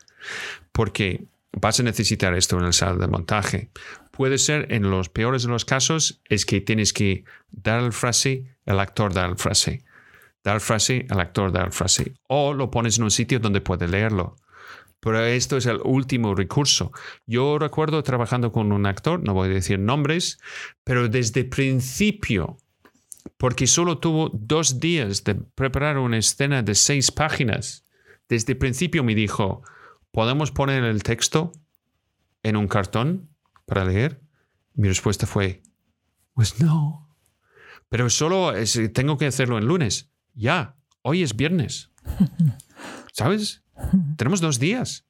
[0.72, 3.70] Porque vas a necesitar esto en el sala de montaje.
[4.10, 8.54] Puede ser, en los peores de los casos, es que tienes que dar la frase,
[8.66, 9.84] el actor da la frase.
[10.44, 12.12] Dar frase, el actor da la frase.
[12.28, 14.36] O lo pones en un sitio donde puede leerlo.
[15.04, 16.92] Pero esto es el último recurso.
[17.26, 20.38] Yo recuerdo trabajando con un actor, no voy a decir nombres,
[20.84, 22.56] pero desde principio,
[23.36, 27.84] porque solo tuvo dos días de preparar una escena de seis páginas,
[28.28, 29.62] desde principio me dijo,
[30.12, 31.50] ¿podemos poner el texto
[32.44, 33.28] en un cartón
[33.66, 34.20] para leer?
[34.74, 35.62] Mi respuesta fue,
[36.32, 37.08] pues no.
[37.88, 40.12] Pero solo es- tengo que hacerlo el lunes.
[40.32, 41.90] Ya, hoy es viernes.
[43.12, 43.61] ¿Sabes?
[44.16, 45.04] Tenemos dos días.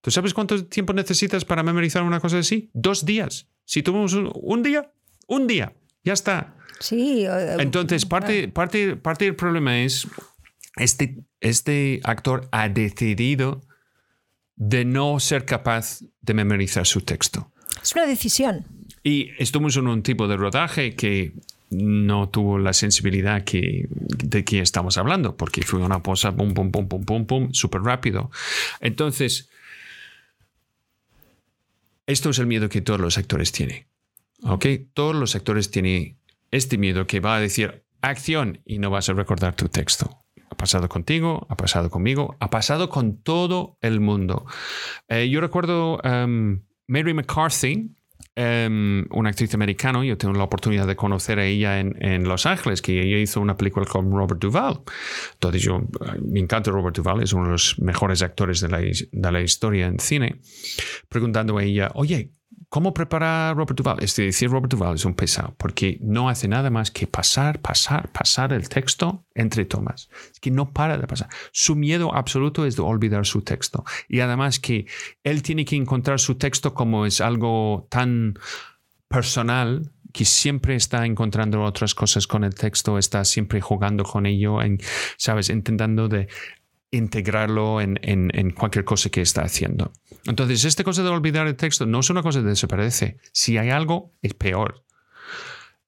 [0.00, 2.70] ¿Tú sabes cuánto tiempo necesitas para memorizar una cosa así?
[2.72, 3.48] Dos días.
[3.64, 4.90] Si tuvimos un, un día,
[5.26, 5.72] un día,
[6.04, 6.54] ya está.
[6.78, 7.24] Sí.
[7.26, 10.06] eh, Entonces, parte, parte, parte del problema es,
[10.76, 13.62] este, este actor ha decidido
[14.54, 17.50] de no ser capaz de memorizar su texto.
[17.82, 18.64] es una decisión.
[19.02, 21.32] Y estuvimos en un tipo de rodaje que
[21.70, 26.70] no tuvo la sensibilidad que, de que estamos hablando, porque fue una cosa pum, pum,
[26.70, 28.30] pum, pum, pum, pum, súper rápido.
[28.80, 29.48] Entonces,
[32.06, 33.86] esto es el miedo que todos los actores tienen.
[34.42, 34.66] ¿Ok?
[34.92, 36.18] Todos los actores tienen
[36.50, 40.18] este miedo que va a decir acción y no vas a recordar tu texto.
[40.50, 44.46] Ha pasado contigo, ha pasado conmigo, ha pasado con todo el mundo.
[45.08, 47.90] Eh, yo recuerdo um, Mary McCarthy,
[48.36, 52.46] um, una actriz americana, yo tengo la oportunidad de conocer a ella en, en, Los
[52.46, 54.80] Ángeles, que ella hizo una película con Robert Duvall.
[55.34, 55.82] Entonces yo,
[56.22, 59.86] me encanta Robert Duvall, es uno de los mejores actores de la, de la historia
[59.86, 60.40] en cine,
[61.08, 62.32] preguntando a ella, oye,
[62.68, 64.02] ¿Cómo prepara Robert Duvall?
[64.02, 68.10] Es decir, Robert Duvall es un pesado porque no hace nada más que pasar, pasar,
[68.12, 70.08] pasar el texto entre tomas.
[70.32, 71.28] Es que no para de pasar.
[71.52, 73.84] Su miedo absoluto es de olvidar su texto.
[74.08, 74.86] Y además que
[75.22, 78.34] él tiene que encontrar su texto como es algo tan
[79.08, 84.62] personal que siempre está encontrando otras cosas con el texto, está siempre jugando con ello,
[84.62, 84.78] en,
[85.18, 85.50] ¿sabes?
[85.50, 86.28] Intentando de
[86.90, 89.92] integrarlo en, en, en, cualquier cosa que está haciendo.
[90.24, 93.18] Entonces, esta cosa de olvidar el texto no es una cosa que desaparece.
[93.32, 94.84] Si hay algo, es peor.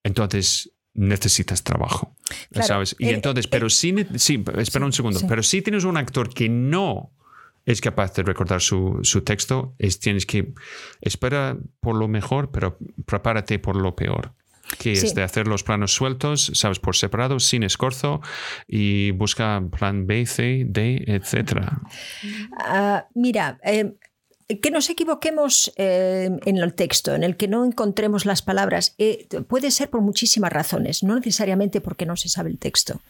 [0.02, 2.16] Entonces, necesitas trabajo.
[2.50, 2.96] Claro, ¿Sabes?
[2.98, 5.26] Y eh, entonces, eh, pero sí, sí, espera un segundo, sí.
[5.28, 7.12] pero si tienes un actor que no
[7.64, 10.54] es capaz de recordar su, su texto, es, tienes que
[11.00, 14.34] esperar por lo mejor, pero prepárate por lo peor
[14.78, 15.06] que sí.
[15.06, 18.20] es de hacer los planos sueltos, sabes, por separado, sin escorzo,
[18.66, 21.72] y busca plan B, C, D, etc.
[22.22, 23.94] Uh, mira, eh,
[24.48, 29.26] que nos equivoquemos eh, en el texto, en el que no encontremos las palabras, eh,
[29.46, 33.02] puede ser por muchísimas razones, no necesariamente porque no se sabe el texto.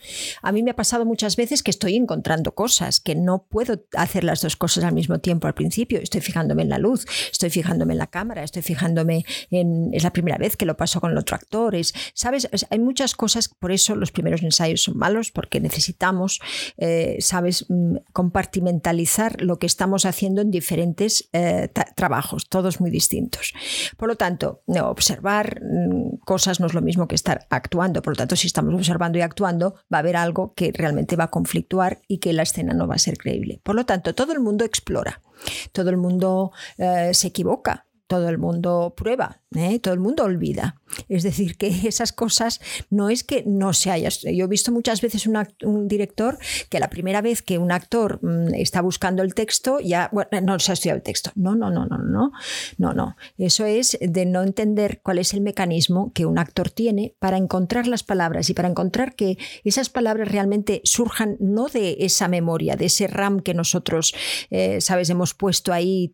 [0.42, 4.24] A mí me ha pasado muchas veces que estoy encontrando cosas, que no puedo hacer
[4.24, 6.00] las dos cosas al mismo tiempo al principio.
[6.00, 9.90] Estoy fijándome en la luz, estoy fijándome en la cámara, estoy fijándome en...
[9.92, 11.76] Es la primera vez que lo paso con el otro actor.
[12.14, 12.48] ¿Sabes?
[12.70, 16.40] Hay muchas cosas, por eso los primeros ensayos son malos, porque necesitamos,
[16.78, 23.52] eh, ¿sabes?, mm, compartimentalizar lo que estamos haciendo en diferentes eh, trabajos, todos muy distintos.
[23.96, 28.02] Por lo tanto, observar mm, cosas no es lo mismo que estar actuando.
[28.02, 31.24] Por lo tanto, si estamos observando y actuando, va a haber algo que realmente va
[31.24, 33.60] a conflictuar y que la escena no va a ser creíble.
[33.62, 35.22] Por lo tanto, todo el mundo explora,
[35.72, 39.78] todo el mundo eh, se equivoca, todo el mundo prueba, ¿eh?
[39.80, 40.77] todo el mundo olvida.
[41.08, 42.60] Es decir, que esas cosas
[42.90, 44.08] no es que no se haya.
[44.08, 48.54] Yo he visto muchas veces un director que la primera vez que un actor mm,
[48.54, 51.30] está buscando el texto ya bueno, no se ha estudiado el texto.
[51.34, 52.32] No, no, no, no, no,
[52.78, 53.16] no, no.
[53.36, 57.86] Eso es de no entender cuál es el mecanismo que un actor tiene para encontrar
[57.86, 62.86] las palabras y para encontrar que esas palabras realmente surjan no de esa memoria, de
[62.86, 64.14] ese RAM que nosotros,
[64.50, 66.12] eh, sabes, hemos puesto ahí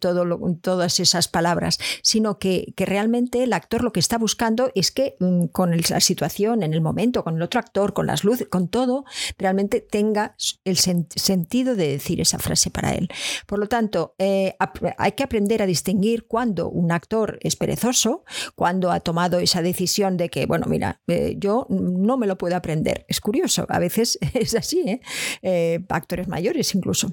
[0.60, 5.16] todas esas palabras, sino que, que realmente el actor lo que está buscando es que
[5.20, 8.68] mm, con la situación, en el momento, con el otro actor, con las luces, con
[8.68, 9.04] todo,
[9.38, 13.08] realmente tenga el sentido de decir esa frase para él.
[13.46, 14.56] Por lo tanto, eh,
[14.98, 20.16] hay que aprender a distinguir cuando un actor es perezoso, cuando ha tomado esa decisión
[20.16, 23.04] de que, bueno, mira, eh, yo no me lo puedo aprender.
[23.08, 25.00] Es curioso, a veces es así,
[25.42, 25.84] ¿eh?
[25.88, 27.12] actores mayores incluso.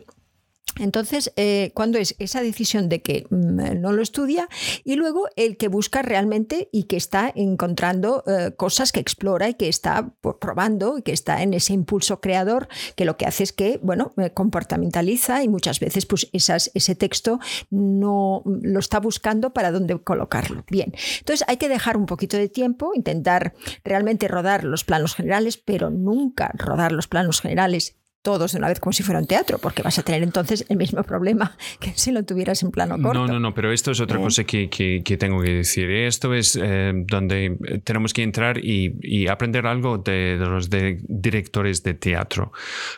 [0.79, 4.47] Entonces, eh, cuando es esa decisión de que mm, no lo estudia
[4.83, 9.55] y luego el que busca realmente y que está encontrando eh, cosas que explora y
[9.55, 13.43] que está pues, probando y que está en ese impulso creador que lo que hace
[13.43, 18.99] es que, bueno, eh, comportamentaliza y muchas veces pues esas, ese texto no lo está
[18.99, 20.63] buscando para dónde colocarlo.
[20.69, 23.53] Bien, entonces hay que dejar un poquito de tiempo, intentar
[23.83, 28.79] realmente rodar los planos generales, pero nunca rodar los planos generales todos de una vez
[28.79, 32.11] como si fuera un teatro, porque vas a tener entonces el mismo problema que si
[32.11, 33.13] lo tuvieras en plano corto.
[33.13, 35.89] No, no, no, pero esto es otra cosa que, que, tengo que decir.
[35.89, 41.93] Esto es eh, donde tenemos que entrar y, y aprender algo de, los directores de
[41.93, 42.51] teatro,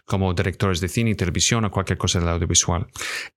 [0.05, 2.88] como directores de cine y televisión o cualquier cosa del audiovisual.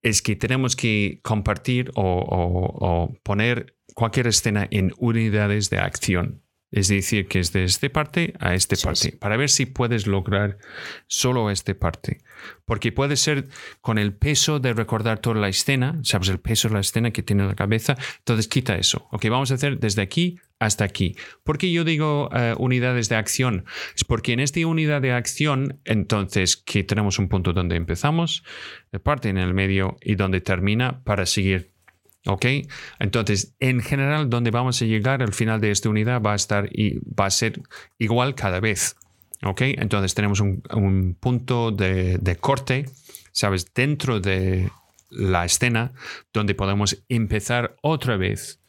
[0.02, 6.45] Es que tenemos que compartir o, o poner cualquier escena en unidades de acción
[6.76, 10.58] es decir, que es de esta parte a esta parte, para ver si puedes lograr
[11.06, 12.18] solo esta parte.
[12.66, 13.48] Porque puede ser
[13.80, 17.22] con el peso de recordar toda la escena, sabes, el peso de la escena que
[17.22, 19.08] tiene en la cabeza, entonces quita eso.
[19.10, 21.16] Ok, vamos a hacer desde aquí hasta aquí.
[21.44, 23.64] ¿Por qué yo digo eh, unidades de acción?
[23.94, 28.44] Es porque en esta unidad de acción, entonces, que tenemos un punto donde empezamos,
[29.02, 31.75] parte en el medio y donde termina para seguir
[32.26, 32.46] ¿Ok?
[32.98, 36.68] Entonces, en general, donde vamos a llegar al final de esta unidad va a estar
[36.72, 37.62] y va a ser
[37.98, 38.96] igual cada vez.
[39.44, 39.62] ¿Ok?
[39.62, 42.86] Entonces, tenemos un, punto de, corte,
[43.32, 43.72] ¿sabes?
[43.72, 44.70] Dentro de
[45.10, 45.92] la escena
[46.32, 48.60] donde podemos empezar otra vez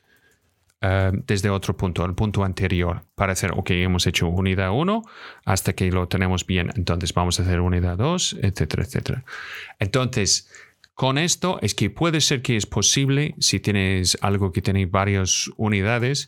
[0.81, 5.01] eh, desde otro punto, el punto anterior, para hacer, ok, hemos hecho unidad 1
[5.45, 9.25] hasta que lo tenemos bien, entonces vamos a hacer unidad 2, etcétera, etcétera.
[9.79, 10.47] Entonces,
[10.97, 15.47] con esto es que puede ser que es posible, si tienes algo que tiene varias
[15.55, 16.27] unidades,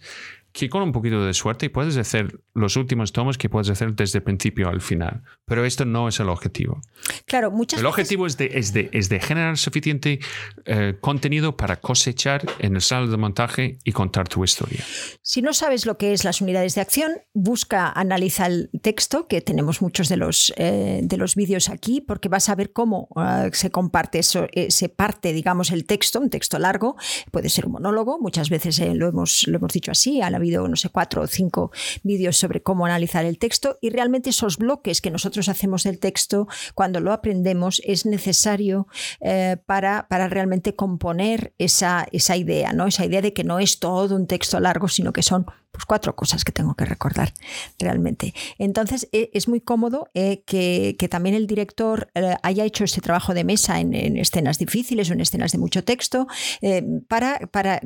[0.51, 4.19] que con un poquito de suerte puedes hacer los últimos tomos que puedes hacer desde
[4.19, 5.23] el principio al final.
[5.45, 6.81] Pero esto no es el objetivo.
[7.25, 10.19] Claro, muchas El objetivo es, de, es, de, es de generar suficiente
[10.65, 14.83] eh, contenido para cosechar en el salón de montaje y contar tu historia.
[15.21, 19.41] Si no sabes lo que es las unidades de acción, busca, analiza el texto, que
[19.41, 23.49] tenemos muchos de los, eh, de los vídeos aquí, porque vas a ver cómo eh,
[23.53, 26.95] se comparte, eso, se parte, digamos, el texto, un texto largo,
[27.31, 30.67] puede ser un monólogo, muchas veces lo, hemos, lo hemos dicho así, a la habido,
[30.67, 31.71] no sé, cuatro o cinco
[32.03, 36.47] vídeos sobre cómo analizar el texto y realmente esos bloques que nosotros hacemos del texto,
[36.73, 38.87] cuando lo aprendemos, es necesario
[39.21, 42.87] eh, para, para realmente componer esa, esa idea, ¿no?
[42.87, 46.15] Esa idea de que no es todo un texto largo, sino que son pues cuatro
[46.15, 47.33] cosas que tengo que recordar
[47.77, 48.33] realmente.
[48.57, 53.33] Entonces e, es muy cómodo eh, que, también el director eh, haya hecho este trabajo
[53.33, 56.27] de mesa en, escenas difíciles o en escenas de mucho texto
[56.61, 57.81] eh, para, para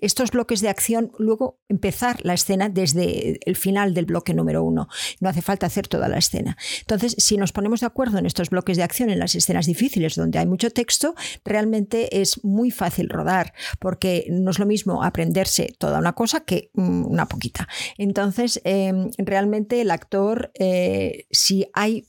[0.00, 4.88] estos bloques de acción luego empezar la escena desde el final del bloque número uno.
[5.20, 6.56] No hace falta hacer toda la escena.
[6.80, 10.16] Entonces, si nos ponemos de acuerdo en estos bloques de acción en las escenas difíciles
[10.16, 15.74] donde hay mucho texto, realmente es muy fácil rodar porque no es lo mismo aprenderse
[15.78, 17.68] toda una cosa que mm, una poquita.
[17.98, 22.06] Entonces, em, realmente el actor, eh, si hay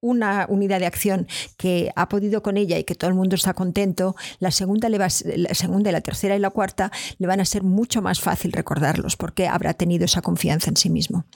[0.00, 3.54] una unidad de acción que ha podido con ella y que todo el mundo está
[3.54, 7.44] contento, la segunda, le va, la segunda, la tercera y la cuarta le van a
[7.44, 11.26] ser mucho más fácil recordarlos porque habrá tenido esa confianza en sí mismo.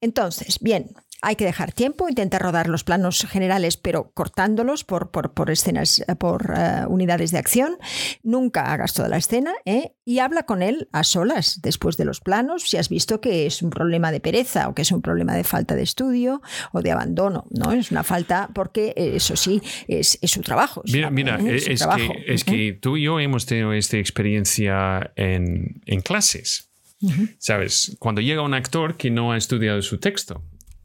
[0.00, 0.90] Entonces, bien,
[1.24, 6.52] hay que dejar tiempo, intentar rodar los planos generales, pero cortándolos por, por, escenas, por
[6.56, 7.78] eh, unidades de acción.
[8.22, 9.92] Nunca hagas toda la escena ¿eh?
[10.04, 13.62] y habla con él a solas después de los planos si has visto que es
[13.62, 16.90] un problema de pereza o que es un problema de falta de estudio o de
[16.90, 17.46] abandono.
[17.50, 17.72] ¿no?
[17.72, 20.82] Es una falta porque eso sí, es, su trabajo.
[20.92, 21.56] mira, mira ¿eh?
[21.56, 26.68] es, que, es que, tú y yo hemos tenido esta experiencia en, en clases.
[27.38, 27.96] ¿Sabes?
[27.98, 30.42] Cuando llega un actor que no ha estudiado su texto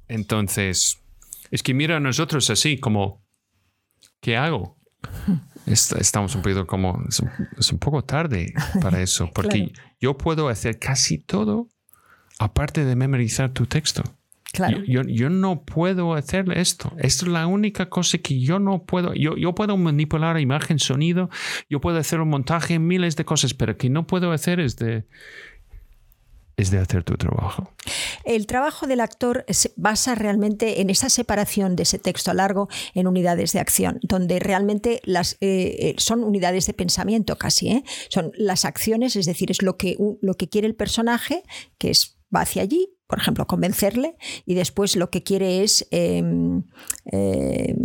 [0.10, 1.00] entonces,
[1.52, 3.24] es que mira a nosotros así como,
[4.20, 4.78] ¿qué hago?
[5.66, 11.20] Estamos un poquito como, es un, poco tarde para eso, porque yo puedo hacer casi
[11.20, 11.68] todo
[12.40, 14.04] aparte de memorizar tu texto.
[14.52, 14.84] Claro.
[14.84, 16.92] Yo, yo, no puedo hacer esto.
[16.98, 19.14] Esto es la única cosa que yo no puedo.
[19.14, 21.30] Yo, yo puedo manipular imagen, sonido,
[21.70, 25.06] yo puedo hacer un montaje, miles de cosas, pero que no puedo hacer es de
[26.60, 27.72] es de hacer tu trabajo.
[28.26, 33.08] El trabajo del actor se basa realmente en esa separación de ese texto largo en
[33.08, 37.70] unidades de acción, donde realmente las, eh, eh, son unidades de pensamiento casi.
[37.70, 37.84] ¿eh?
[38.10, 41.44] Son las acciones, es decir, es lo que, lo que quiere el personaje,
[41.78, 46.64] que es va hacia allí, por ejemplo, convencerle, y después lo que quiere es em,
[47.06, 47.76] em,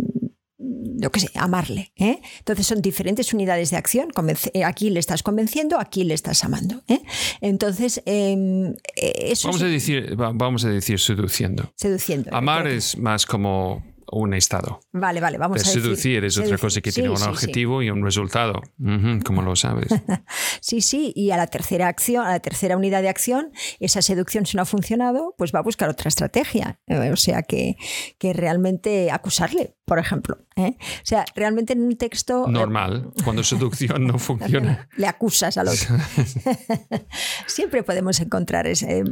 [0.97, 1.91] yo qué sé, amarle.
[1.95, 2.21] ¿eh?
[2.39, 4.09] Entonces son diferentes unidades de acción.
[4.53, 6.83] Eh, aquí le estás convenciendo, aquí le estás amando.
[6.87, 7.01] ¿eh?
[7.41, 11.73] Entonces, em, eso vamos, a decir, vamos a decir seduciendo.
[11.75, 12.35] Seduciendo.
[12.35, 14.79] Amar es más como un estado.
[14.91, 18.61] Vale, vale, vamos a seducir es otra cosa que tiene un objetivo y un resultado,
[19.25, 19.87] como lo sabes.
[20.61, 24.45] sí, sí, y a la tercera acción, a la tercera unidad de acción, esa seducción
[24.45, 26.79] si no ha funcionado, pues va a buscar otra estrategia.
[27.11, 27.77] O sea que,
[28.17, 30.37] que realmente acusarle, por ejemplo.
[30.55, 30.77] ¿Eh?
[30.79, 32.45] O sea, realmente en un texto...
[32.47, 34.87] Eh, Normal, cuando seducción no funciona.
[34.97, 35.97] Le acusas al otro.
[37.47, 39.03] Siempre podemos encontrar eh,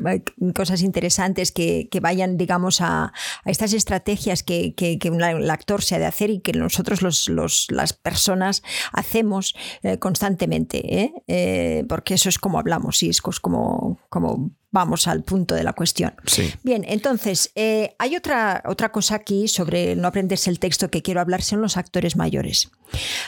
[0.56, 3.06] cosas interesantes que, que vayan, digamos, a,
[3.44, 7.02] a estas estrategias que, que, que, el actor se ha de hacer y que nosotros
[7.02, 9.56] los, los las personas hacemos
[10.00, 11.14] constantemente,
[11.88, 16.14] porque eso es como hablamos y es como, como vamos al punto de la cuestión.
[16.64, 21.22] Bien, entonces, eh, hay otra, otra cosa aquí sobre no aprenderse el texto que quiero
[21.22, 22.72] hablar, son los actores mayores.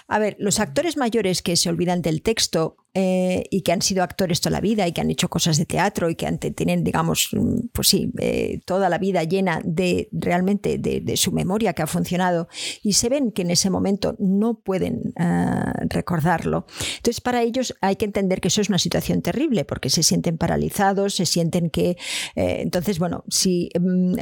[0.07, 4.03] A ver, los actores mayores que se olvidan del texto eh, y que han sido
[4.03, 7.27] actores toda la vida y que han hecho cosas de teatro y que tienen, digamos,
[7.33, 11.87] mm, pues sí, eh, toda la vida llena de realmente de, su memoria que ha
[11.87, 12.47] funcionado
[12.81, 16.67] y se ven que en ese momento no pueden ah, recordarlo.
[16.97, 20.37] Entonces, para ellos hay que entender que eso es una situación terrible porque se sienten
[20.37, 21.97] paralizados, se sienten que...
[22.37, 24.15] Eh, entonces, bueno, si mm,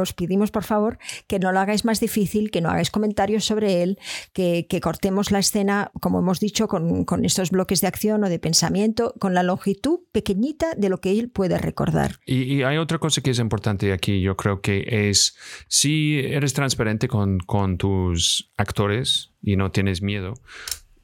[0.00, 0.98] os pedimos por favor
[1.28, 4.00] que no lo hagáis más difícil, que no hagáis comentarios sobre él,
[4.32, 9.14] que, cortemos la escena, como hemos dicho, con estos bloques de acción o de pensamiento
[9.18, 12.16] con la longitud pequeñita de lo que él puede recordar.
[12.26, 15.36] Y, hay otra cosa que es importante aquí, yo creo que es,
[15.68, 20.34] si eres transparente con, con tus actores y no tienes miedo,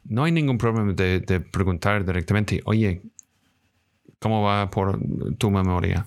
[0.04, 3.02] no hay ningún problema de, preguntar directamente, oye,
[4.18, 4.98] ¿cómo va por
[5.38, 6.06] tu memoria?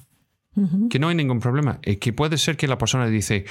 [0.90, 1.80] Que no hay ningún problema.
[1.84, 3.44] Y que puede ser que la persona dice,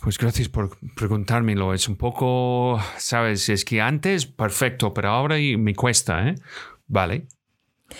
[0.00, 1.74] pues gracias por preguntármelo.
[1.74, 6.34] Es un poco, sabes, es que antes perfecto, pero ahora me cuesta, ¿eh?
[6.90, 7.28] Vale,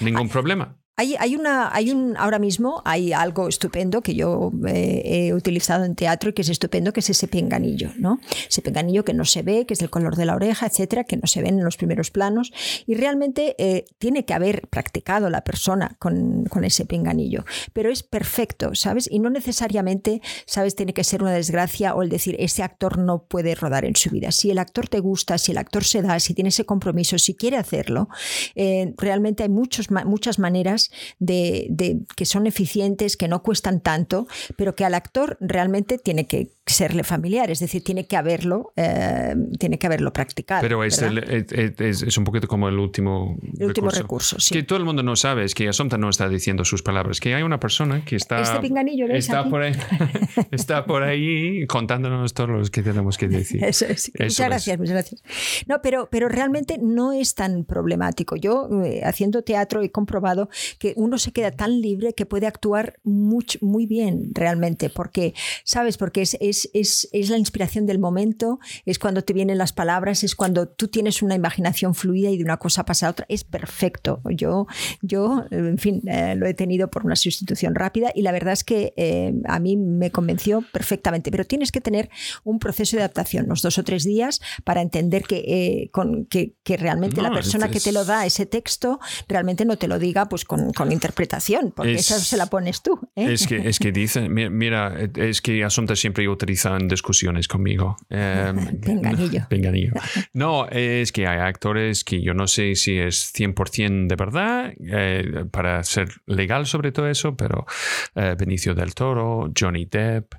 [0.00, 0.79] ningún problema.
[1.00, 5.94] Hay, una, hay un, ahora mismo hay algo estupendo que yo eh, he utilizado en
[5.94, 8.20] teatro y que es estupendo, que es ese pinganillo, ¿no?
[8.46, 11.16] Ese pinganillo que no se ve, que es el color de la oreja, etcétera, que
[11.16, 12.52] no se ven en los primeros planos.
[12.86, 17.46] Y realmente eh, tiene que haber practicado la persona con, con, ese pinganillo.
[17.72, 19.08] Pero es perfecto, ¿sabes?
[19.10, 20.76] Y no necesariamente, ¿sabes?
[20.76, 24.10] Tiene que ser una desgracia o el decir, ese actor no puede rodar en su
[24.10, 24.32] vida.
[24.32, 27.34] Si el actor te gusta, si el actor se da, si tiene ese compromiso, si
[27.34, 28.10] quiere hacerlo,
[28.54, 34.26] eh, realmente hay muchos, muchas maneras de, que son eficientes, que no cuestan tanto,
[34.56, 39.34] pero que al actor realmente tiene que serle familiar, es decir, tiene que haberlo, eh,
[39.58, 40.62] tiene que haberlo practicado.
[40.62, 44.40] Pero es, es, un poquito como el último, el último recurso.
[44.40, 44.54] sí.
[44.54, 47.34] Que todo el mundo no sabe, es que Asomta no está diciendo sus palabras, que
[47.34, 49.72] hay una persona que está, este pinganillo está, por ahí,
[50.50, 53.62] está por ahí contándonos todo lo que tenemos que decir.
[53.70, 54.10] Eso es.
[54.18, 55.22] muchas gracias, muchas gracias.
[55.66, 58.36] No, pero, pero realmente no es tan problemático.
[58.36, 60.48] Yo, eh, haciendo teatro, he comprobado
[60.78, 65.96] que uno se queda tan libre que puede actuar muy, muy bien realmente, porque, ¿sabes?
[65.96, 70.24] Porque es es, es, es, la inspiración del momento, es cuando te vienen las palabras,
[70.24, 73.26] es cuando tú tienes una imaginación fluida y de una cosa pasa a otra.
[73.28, 74.20] Es perfecto.
[74.30, 74.66] Yo,
[75.02, 78.64] yo en fin, eh, lo he tenido por una sustitución rápida y la verdad es
[78.64, 81.30] que eh, a mí me convenció perfectamente.
[81.30, 82.10] Pero tienes que tener
[82.44, 86.54] un proceso de adaptación, unos dos o tres días, para entender que, eh, con, que,
[86.62, 90.28] que realmente la persona que te lo da ese texto realmente no te lo diga
[90.28, 92.98] pues con, con interpretación, porque esa se la pones tú.
[93.14, 97.96] Es que, es que dice, mira, es que Asunta siempre utiliza en discusiones conmigo.
[98.12, 98.52] Eh,
[100.32, 105.44] No, es que hay actores que yo no sé si es 100% de verdad eh,
[105.50, 107.66] para ser legal sobre todo eso, pero
[108.14, 110.34] eh, Benicio del Toro, Johnny Depp,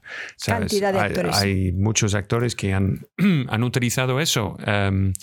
[0.45, 1.37] Cantidad de hay, actores.
[1.37, 3.07] hay, muchos actores que han,
[3.47, 5.13] han utilizado eso um,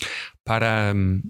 [0.43, 0.91] para...
[0.91, 1.21] Um,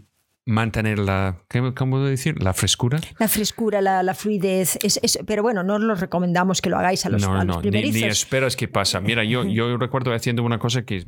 [0.50, 1.44] mantener la,
[1.76, 2.42] ¿cómo decir?
[2.42, 3.00] La frescura.
[3.18, 4.78] La frescura, la, la fluidez.
[4.82, 7.58] Es, es, pero bueno, no os recomendamos que lo hagáis a los, no, a los
[7.58, 7.96] no, primerizos.
[7.96, 9.00] Ni, ni, esperas que pasa.
[9.00, 11.06] Mira, yo, yo recuerdo haciendo una cosa que es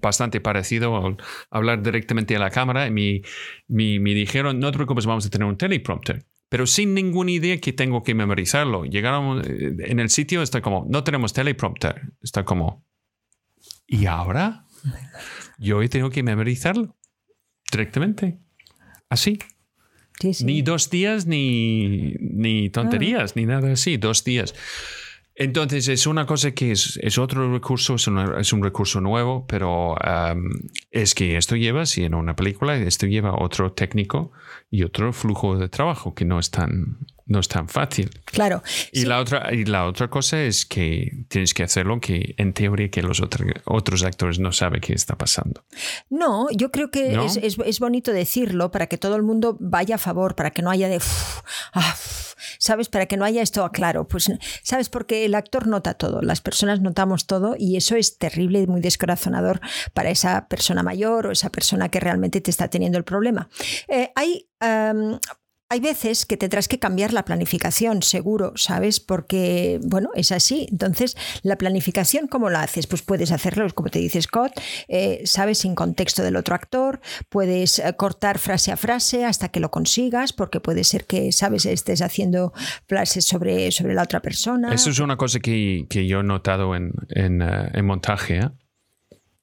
[0.00, 1.16] bastante parecido a
[1.50, 2.90] hablar directamente a la cámara.
[2.90, 3.22] Me,
[3.68, 7.58] me, me dijeron, no te preocupes, vamos a tener un teleprompter pero sin ninguna idea
[7.62, 8.84] que tengo que memorizarlo.
[8.84, 12.12] Llegaron eh, en el sitio, está como, no tenemos teleprompter.
[12.20, 12.84] Está como,
[13.86, 14.66] ¿y ahora?
[15.56, 16.94] Yo tengo que memorizarlo
[17.70, 18.41] directamente.
[19.12, 19.38] Así.
[20.18, 20.44] Sí, sí.
[20.46, 23.34] Ni dos días, ni, ni tonterías, ah.
[23.36, 24.54] ni nada así, dos días.
[25.34, 29.46] Entonces es una cosa que es, es otro recurso, es, una, es, un recurso nuevo,
[29.46, 30.50] pero um,
[30.90, 34.32] es que esto lleva, si en una película, esto lleva otro técnico
[34.70, 38.10] y otro flujo de trabajo que no es tan, no es tan fácil.
[38.24, 38.62] Claro.
[38.92, 39.06] Y, sí.
[39.06, 43.02] la otra, y la otra cosa es que tienes que hacerlo que en teoría que
[43.02, 45.64] los otro, otros actores no saben qué está pasando.
[46.10, 47.24] No, yo creo que ¿No?
[47.24, 50.62] es, es, es, bonito decirlo para que todo el mundo vaya a favor, para que
[50.62, 51.00] no haya de...
[51.74, 51.94] Ah,
[52.58, 52.88] ¿Sabes?
[52.88, 54.06] Para que no haya esto claro.
[54.06, 54.30] Pues,
[54.62, 54.88] ¿sabes?
[54.88, 58.80] Porque el actor nota todo, las personas notamos todo y eso es terrible y muy
[58.80, 59.60] descorazonador
[59.94, 63.48] para esa persona mayor o esa persona que realmente te está teniendo el problema.
[63.88, 64.48] Eh, hay...
[64.60, 65.18] Um,
[65.72, 69.00] hay veces que tendrás que cambiar la planificación, seguro, ¿sabes?
[69.00, 70.66] Porque, bueno, es así.
[70.70, 72.86] Entonces, la planificación, ¿cómo la haces?
[72.86, 74.52] Pues puedes hacerlo, como te dice Scott,
[74.88, 75.60] eh, ¿sabes?
[75.60, 77.00] Sin contexto del otro actor,
[77.30, 81.64] puedes eh, cortar frase a frase hasta que lo consigas, porque puede ser que, ¿sabes?
[81.64, 82.52] Estés haciendo
[82.86, 84.74] frases sobre, sobre la otra persona.
[84.74, 88.50] Eso es una cosa que, que yo he notado en, en, uh, en montaje, ¿eh?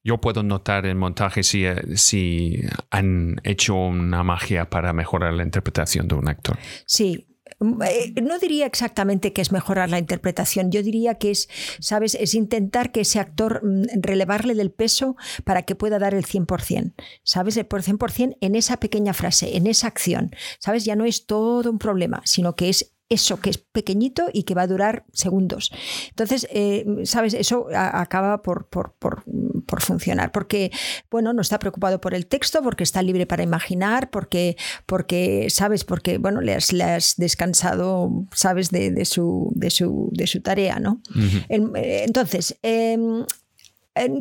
[0.04, 6.08] Yo puedo notar en montaje si, si han hecho una magia para mejorar la interpretación
[6.08, 6.58] de un actor.
[6.86, 7.30] Sí,
[7.60, 12.16] no diría exactamente que es mejorar la interpretación, yo diría que es, ¿sabes?
[12.16, 13.62] Es intentar que ese actor
[14.02, 16.94] relevarle del peso para que pueda dar el 100%,
[17.24, 17.58] ¿sabes?
[17.58, 20.86] El por 100% en esa pequeña frase, en esa acción, ¿sabes?
[20.86, 24.54] Ya no es todo un problema, sino que es eso que es pequeñito y que
[24.54, 25.72] va a durar segundos.
[26.10, 27.34] Entonces, eh, ¿sabes?
[27.34, 29.24] Eso a, acaba por, por, por,
[29.66, 30.72] por, funcionar, porque,
[31.10, 35.84] bueno, no está preocupado por el texto, porque está libre para imaginar, porque, porque ¿sabes?
[35.84, 38.70] Porque, bueno, le has, le has descansado, ¿sabes?
[38.70, 41.02] De, de, su, de, su, de su tarea, ¿no?
[41.16, 41.72] Uh -huh.
[42.06, 42.98] Entonces, eh,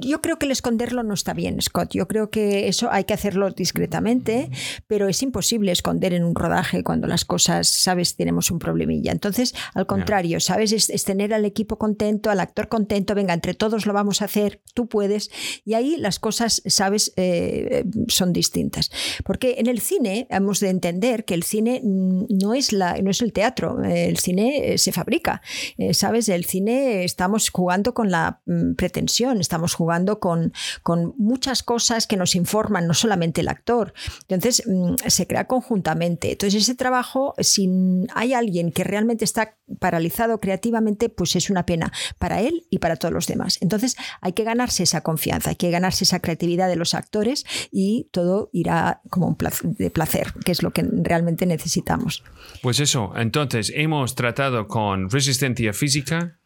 [0.01, 1.91] yo creo que el esconderlo no está bien, Scott.
[1.93, 4.51] Yo creo que eso hay que hacerlo discretamente,
[4.87, 9.13] pero es imposible esconder en un rodaje cuando las cosas, sabes, tenemos un problemilla.
[9.13, 13.55] Entonces, al contrario, sabes, es, es tener al equipo contento, al actor contento, venga, entre
[13.55, 15.31] todos lo vamos a hacer, tú puedes,
[15.65, 18.91] y ahí las cosas, sabes, eh, son distintas.
[19.25, 23.23] Porque en el cine hemos de entender que el cine no es, la, no es
[23.23, 25.43] el teatro, el cine se fabrica,
[25.77, 28.41] eh, sabes, el cine estamos jugando con la
[28.77, 30.53] pretensión, estamos jugando con,
[30.83, 33.93] con, muchas cosas que nos informan, no solamente el actor.
[34.29, 34.63] Entonces,
[35.07, 36.33] se crea conjuntamente.
[36.33, 37.69] Entonces, ese trabajo, si
[38.15, 42.97] hay alguien que realmente está paralizado creativamente, pues es una pena para él y para
[42.97, 43.59] todos los demás.
[43.61, 48.09] Entonces, hay que ganarse esa confianza, hay que ganarse esa creatividad de los actores y
[48.11, 52.23] todo irá como un placer, de placer, que es lo que realmente necesitamos.
[52.63, 56.39] Pues eso, entonces hemos tratado con resistencia física,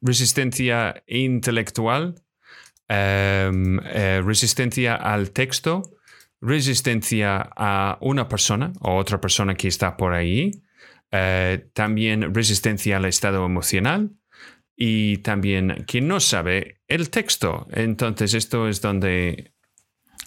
[0.00, 2.22] resistencia intelectual,
[2.92, 5.82] eh, resistencia al texto,
[6.40, 10.62] resistencia a una persona o otra persona que está por ahí,
[11.12, 14.10] eh, también resistencia al estado emocional
[14.76, 17.68] y también quien no sabe el texto.
[17.70, 19.52] Entonces esto es donde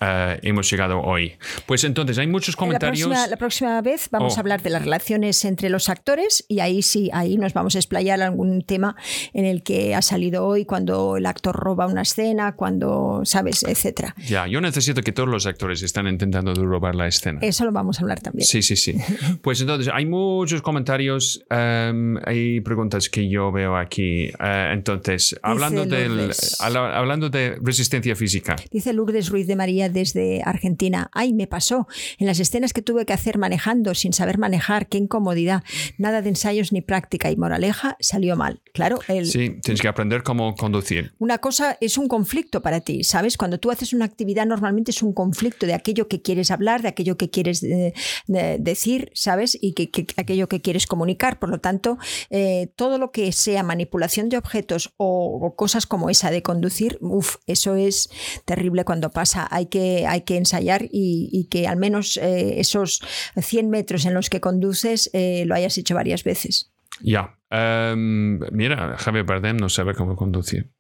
[0.02, 1.34] eh, hemos llegado hoy.
[1.66, 3.10] Pues entonces hay muchos comentarios.
[3.10, 4.40] La próxima, vez vamos a Oh.
[4.42, 8.22] hablar de las relaciones entre los actores y ahí sí, ahí nos vamos a explayar
[8.22, 8.96] algún tema
[9.34, 14.16] en el que ha salido hoy cuando el actor roba una escena, cuando, sabes, etcétera.
[14.28, 17.40] Ya, yo necesito que todos los actores están intentando robar la escena.
[17.42, 18.46] Eso lo vamos a hablar también.
[18.48, 18.96] Sí, sí, sí.
[19.42, 24.26] Pues entonces hay muchos comentarios, em, hay preguntas que yo veo aquí.
[24.40, 28.56] Eh, entonces, hablando, del, hablando de resistencia física.
[28.72, 31.10] Dice Lourdes Ruiz de María desde Argentina.
[31.14, 31.88] Ay, me pasó.
[32.18, 35.64] En las escenas que tuve que hacer manejando sin saber manejar, qué incomodidad.
[35.98, 38.62] Nada de ensayos ni práctica y moraleja salió mal.
[38.74, 41.14] Claro, el, Sí, tienes que aprender cómo conducir.
[41.20, 43.38] Una cosa es un conflicto para ti, ¿sabes?
[43.38, 46.88] Cuando tú haces una actividad normalmente es un conflicto de aquello que quieres hablar, de
[46.90, 47.94] aquello que quieres eh,
[48.28, 49.58] de- decir, ¿sabes?
[49.60, 51.40] Y que, que- aquello que quieres comunicar.
[51.40, 51.98] Por lo tanto,
[52.30, 56.98] eh, todo lo que sea manipulación de objetos o, o cosas como esa de conducir,
[57.02, 58.10] uff, eso es
[58.46, 59.48] terrible cuando pasa.
[59.52, 63.02] Hay que, hay que ensayar y, y que al menos eh, esos
[63.36, 66.72] 100 metros en los que conduces eh, lo hayas hecho varias veces.
[67.02, 67.40] Ya.
[67.50, 70.72] Em, mira, Javier Bardem no sabe cómo conducir.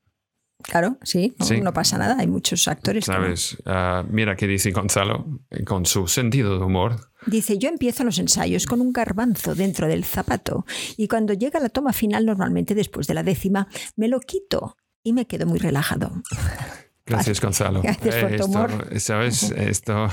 [0.61, 1.59] Claro, sí, no, Sí.
[1.61, 2.15] no pasa nada.
[2.19, 3.05] Hay muchos actores.
[3.05, 3.57] ¿Sabes?
[3.65, 5.25] Ah, mira qué dice Gonzalo,
[5.65, 7.09] con su sentido de humor.
[7.25, 10.65] Dice, yo empiezo los ensayos con un garbanzo dentro del zapato
[10.95, 13.67] y cuando llega la toma final, normalmente después de la décima,
[13.97, 16.11] me lo quito y me quedo muy relajado.
[17.05, 17.81] Gracias, Gonzalo.
[17.81, 18.99] Gracias por tu esto.
[18.99, 19.51] ¿Sabes?
[19.51, 20.07] Esto.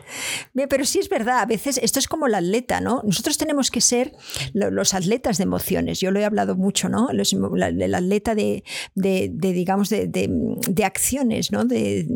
[0.70, 3.02] Pero sí es verdad, a veces esto es como el atleta, ¿no?
[3.04, 4.12] Nosotros tenemos que ser
[4.52, 6.00] lo- los atletas de emociones.
[6.00, 7.08] Yo lo he hablado mucho, ¿no?
[7.12, 8.64] Los- la- el atleta de,
[8.94, 11.64] de- de, digamos, de, acciones, ¿no?
[11.66, 12.06] De-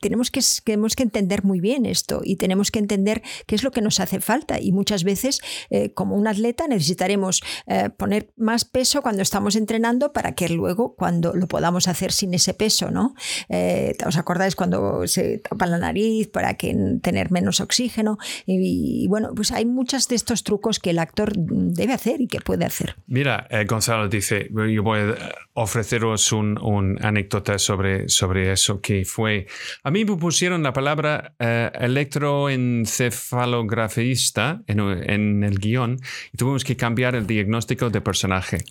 [0.00, 3.70] tenemos, que, tenemos que entender muy bien esto y tenemos que entender qué es lo
[3.70, 4.60] que nos hace falta.
[4.60, 5.40] Y muchas veces,
[5.70, 10.94] eh, como un atleta, necesitaremos eh, poner más peso cuando estamos entrenando para que luego,
[10.96, 13.14] cuando lo podamos hacer sin ese peso, ¿no?
[13.48, 18.18] Eh, ¿Os acordáis cuando se tapa la nariz para que tener menos oxígeno?
[18.46, 22.40] Y, bueno, pues hay muchos de estos trucos que el actor debe hacer y que
[22.40, 22.96] puede hacer.
[23.06, 25.14] Mira, eh, Gonzalo dice, yo voy a
[25.54, 29.46] ofreceros un, anécdota sobre, sobre eso que fue.
[29.82, 35.98] A mí me pusieron la palabra eh, electroencefalografista en, en el guion
[36.32, 38.64] y tuvimos que cambiar el diagnóstico de personaje.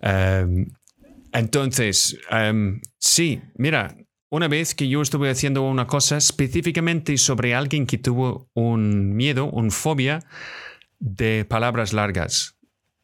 [0.00, 0.66] Em,
[1.38, 3.96] entonces, em, sí, mira,
[4.30, 9.46] una vez que yo estuve haciendo una cosa específicamente sobre alguien que tuvo un miedo,
[9.46, 10.20] un fobia
[10.98, 12.58] de palabras largas.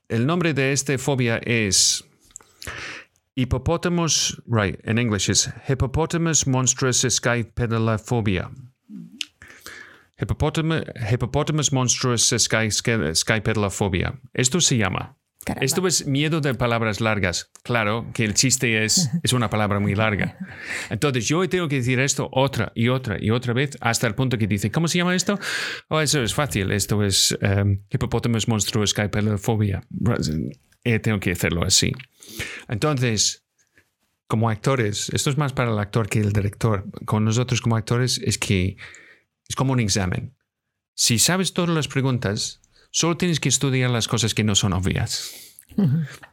[0.09, 2.05] El nombre de esta fobia es
[3.37, 8.51] Hippopotamus, right, in English is Hippopotamus monstrous skypedalophobia.
[10.17, 14.21] Hippopotamus, hippopotamus monstrous sky, skypedalophobia.
[14.35, 15.17] Esto se llama.
[15.45, 15.65] Caramba.
[15.65, 17.51] Esto es miedo de palabras largas.
[17.63, 20.37] Claro que el chiste es, es una palabra muy larga.
[20.91, 24.39] Entonces yo tengo que decir esto otra y otra y otra vez hasta el punto
[24.39, 25.39] que dice, ¿cómo se llama esto?
[25.89, 26.71] Oh, eso es fácil.
[26.71, 29.83] Esto es um, Hippopotamus monstruous skypedalophobia.
[30.85, 31.93] Eh, tengo que hacerlo así.
[32.69, 33.45] Entonces,
[34.27, 36.85] como actores, esto es más para el actor que el director.
[37.05, 38.77] Con nosotros como actores es que
[39.49, 40.35] es como un examen.
[40.95, 42.61] Si sabes todas las preguntas,
[42.95, 45.35] solo tienes que estudiar las cosas que no son obvias.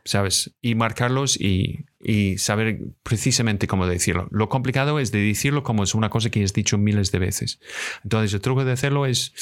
[0.05, 0.51] ¿Sabes?
[0.61, 4.27] Y marcarlos y, y, saber precisamente cómo decirlo.
[4.29, 7.59] Lo complicado es de decirlo como es una cosa que has dicho miles de veces.
[8.03, 9.33] Entonces, el truco de hacerlo es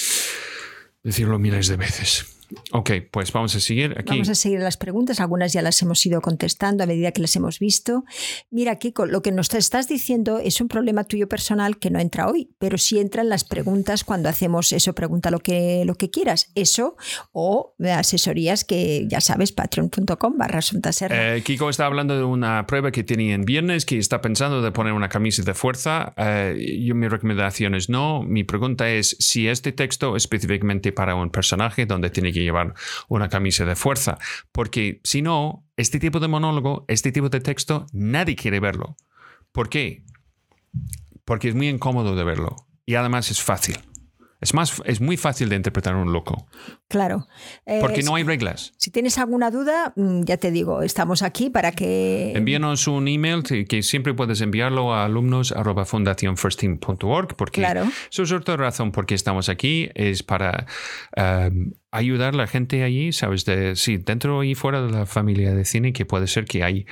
[1.03, 2.38] decirlo miles de veces.
[2.71, 4.09] Ok, pues vamos a seguir aquí.
[4.09, 7.35] Vamos a seguir las preguntas, algunas ya las hemos ido contestando a medida que las
[7.35, 8.05] hemos visto.
[8.49, 12.27] Mira, Kiko, lo que nos estás diciendo es un problema tuyo personal que no entra
[12.27, 16.51] hoy, pero sí entran las preguntas cuando hacemos eso, pregunta lo que, lo que quieras.
[16.55, 16.95] Eso
[17.31, 20.59] o asesorías que ya sabes, patreon.com barra
[21.09, 24.71] eh, Kiko está hablando de una prueba que tenía en viernes, que está pensando de
[24.71, 26.13] poner una camisa de fuerza.
[26.17, 28.23] Eh, yo mi recomendación es no.
[28.23, 32.73] Mi pregunta es si este texto es específicamente para un personaje donde tiene que llevar
[33.07, 34.17] una camisa de fuerza,
[34.51, 38.95] porque si no, este tipo de monólogo, este tipo de texto, nadie quiere verlo.
[39.51, 40.03] ¿Por qué?
[41.25, 43.79] Porque es muy incómodo de verlo y además es fácil.
[44.41, 46.47] Es, más, es muy fácil de interpretar a un loco.
[46.87, 47.27] Claro.
[47.65, 48.71] Eh, Porque no hay reglas.
[48.77, 52.33] Si tienes alguna duda, mm, ya te digo, estamos aquí para que...
[52.35, 57.83] Envíanos un email que, que siempre puedes enviarlo a alumnos.fundacionfirstteam.org porque claro.
[58.11, 60.65] eso es otra razón por qué estamos aquí, es para
[61.17, 65.53] um, ayudar a la gente allí, sabes, de, sí, dentro y fuera de la familia
[65.53, 66.85] de cine, que puede ser que hay,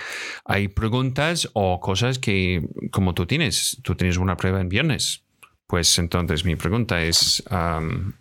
[0.45, 5.23] hay preguntas o cosas que, como tú tienes, tú tienes una prueba en viernes,
[5.67, 8.13] pues entonces mi pregunta es, um,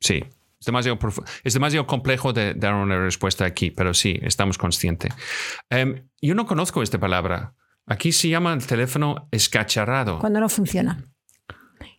[0.00, 0.24] sí,
[0.58, 0.98] es demasiado,
[1.42, 5.14] es demasiado complejo de dar una respuesta aquí, pero sí, estamos conscientes.
[5.70, 7.54] Um, yo no conozco esta palabra.
[7.86, 10.18] Aquí se llama el teléfono escacharrado.
[10.18, 11.09] Cuando no funciona.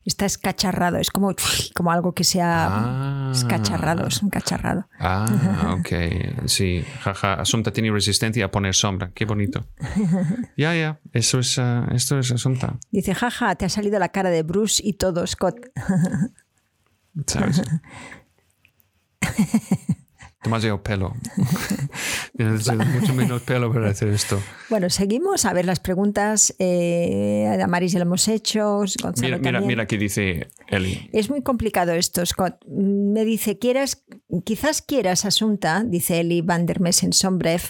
[0.06, 1.36] Está escacharrado, es como,
[1.76, 3.32] como algo que sea Ah.
[3.34, 4.88] escacharrado, es un cacharrado.
[5.00, 6.48] Ah, ok.
[6.48, 7.34] Sí, jaja.
[7.36, 9.12] Asunta tiene resistencia a poner sombra.
[9.14, 9.66] Qué bonito.
[10.58, 11.00] Ya, ya.
[11.14, 12.78] Eso es, ah, esto es Asunta.
[12.92, 15.58] Dice, jaja, te ha salido la cara de Bruce y todo, Scott.
[17.28, 17.62] ¿Sabes?
[20.44, 21.14] Demasiado pelo.
[22.44, 24.40] Necesito mucho menos pelo para hacer esto.
[24.70, 26.54] Bueno, seguimos a ver las preguntas.
[26.60, 28.78] Eh, a Damaris ya lo hemos hecho.
[28.78, 29.68] Gonzalo Mira, mira, también.
[29.68, 31.10] mira qué dice Eli.
[31.14, 32.56] Es muy complicado esto, Scott.
[32.68, 34.04] Me dice, quieras,
[34.46, 37.62] quizás quieras, Asunta, dice Eli van der Messen Sombrev,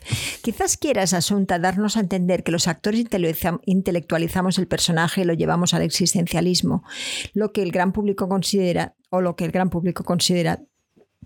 [0.42, 5.34] quizás quieras, Asunta, darnos a entender que los actores intele- intelectualizamos el personaje y lo
[5.34, 6.84] llevamos al existencialismo,
[7.34, 10.62] lo que el gran público considera, o lo que el gran público considera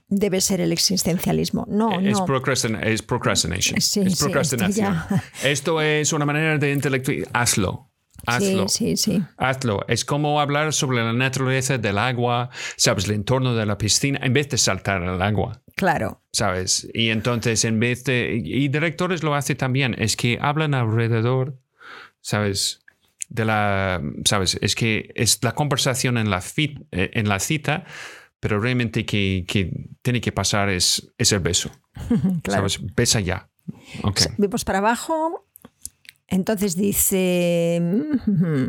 [0.08, 1.66] debe ser el existencialismo.
[1.70, 2.26] No, Es, no.
[2.26, 3.80] procrastin- es procrastination.
[3.82, 4.96] Sí, es sí, procrastinación.
[5.44, 7.28] esto Esto es una manera de intelectual.
[7.34, 7.92] Hazlo.
[8.28, 8.68] Hazlo.
[8.68, 9.24] Sí, sí, sí.
[9.38, 9.86] Hazlo.
[9.88, 14.34] Es como hablar sobre la naturaleza del agua, sabes, el entorno de la piscina, en
[14.34, 15.62] vez de saltar al agua.
[15.76, 16.22] Claro.
[16.32, 16.88] ¿sabes?
[16.94, 18.42] Y entonces en vez de...
[18.44, 21.58] Y directores lo hacen también, es que hablan alrededor,
[22.22, 22.82] ¿sabes?
[23.30, 24.02] De la...
[24.26, 24.58] ¿Sabes?
[24.62, 27.86] Es que es la conversación en la, fit- eh, en la cita,
[28.46, 29.72] pero realmente que, que
[30.04, 31.72] tiene que pasar es, es el beso,
[32.44, 32.70] Claro.
[32.70, 32.80] ¿sabes?
[32.96, 33.50] Besa ya.
[34.04, 34.20] Ok.
[34.38, 35.48] Vemos para abajo.
[36.28, 37.80] Entonces dice.
[37.82, 38.68] mm,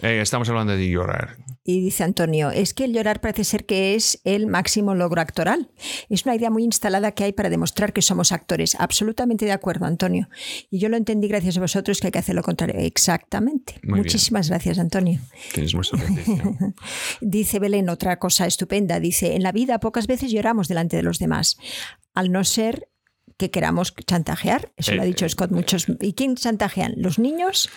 [0.00, 1.36] Eh, estamos hablando de llorar.
[1.70, 5.68] Y dice Antonio, es que el llorar parece ser que es el máximo logro actoral.
[6.08, 8.74] Es una idea muy instalada que hay para demostrar que somos actores.
[8.76, 10.30] Absolutamente de acuerdo, Antonio.
[10.70, 12.80] Y yo lo entendí gracias a vosotros que hay que hacer lo contrario.
[12.80, 13.74] Exactamente.
[13.82, 14.04] Muy bien.
[14.04, 15.20] Muchísimas gracias, Antonio.
[15.52, 16.74] Tienes bendición.
[17.20, 18.98] Dice Belén otra cosa estupenda.
[18.98, 21.58] Dice, en la vida pocas veces lloramos delante de los demás,
[22.14, 22.88] al no ser
[23.38, 24.70] que queramos chantajear.
[24.76, 25.86] Eso lo ha Eh, dicho Scott muchos.
[26.00, 26.94] ¿Y quién chantajean?
[26.96, 27.70] ¿Los niños?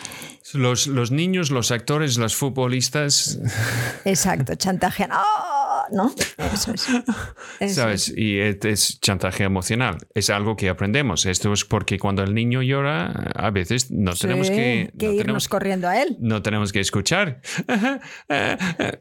[0.53, 3.39] Los, los niños, los actores, los futbolistas,
[4.05, 5.11] Exacto, chantajean.
[5.13, 5.85] ¡Ah!
[5.91, 6.13] ¿No?
[6.53, 6.87] Eso es.
[7.59, 8.07] Eso ¿sabes?
[8.09, 8.17] es.
[8.17, 9.97] Y es, es chantaje emocional.
[10.13, 11.25] Es algo que aprendemos.
[11.25, 15.17] Esto es porque cuando el niño llora, a veces no tenemos Sí, que, no irnos
[15.17, 16.17] tenemos, corriendo a él.
[16.19, 17.41] no tenemos que escuchar.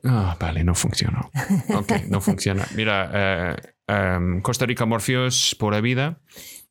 [0.04, 1.30] Ah, vale, no funcionó.
[1.74, 2.66] Ok, no funciona.
[2.74, 3.56] Mira, eh,
[3.90, 6.20] em, Costa Rica Morfios, pura vida.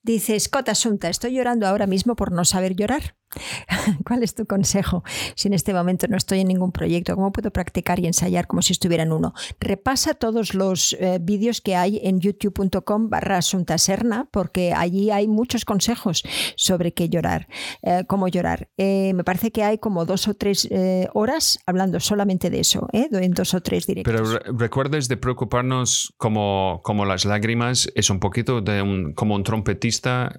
[0.01, 3.15] Dice Scott Asunta, estoy llorando ahora mismo por no saber llorar.
[4.05, 5.03] ¿Cuál es tu consejo?
[5.35, 8.61] Si en este momento no estoy en ningún proyecto, ¿cómo puedo practicar y ensayar como
[8.61, 9.33] si estuviera en uno?
[9.59, 15.27] Repasa todos los eh, vídeos que hay en youtube.com barra Asunta Serna, porque allí hay
[15.27, 16.23] muchos consejos
[16.55, 17.47] sobre qué llorar,
[17.81, 18.69] eh, cómo llorar.
[18.77, 20.67] Eh, me parece que hay como dos o tres
[21.13, 24.13] horas hablando solamente de eso, en dos o tres directos.
[24.13, 29.35] Pero re- recuerdes de preocuparnos como, como las lágrimas, es un poquito de un, como
[29.35, 30.37] un trompetista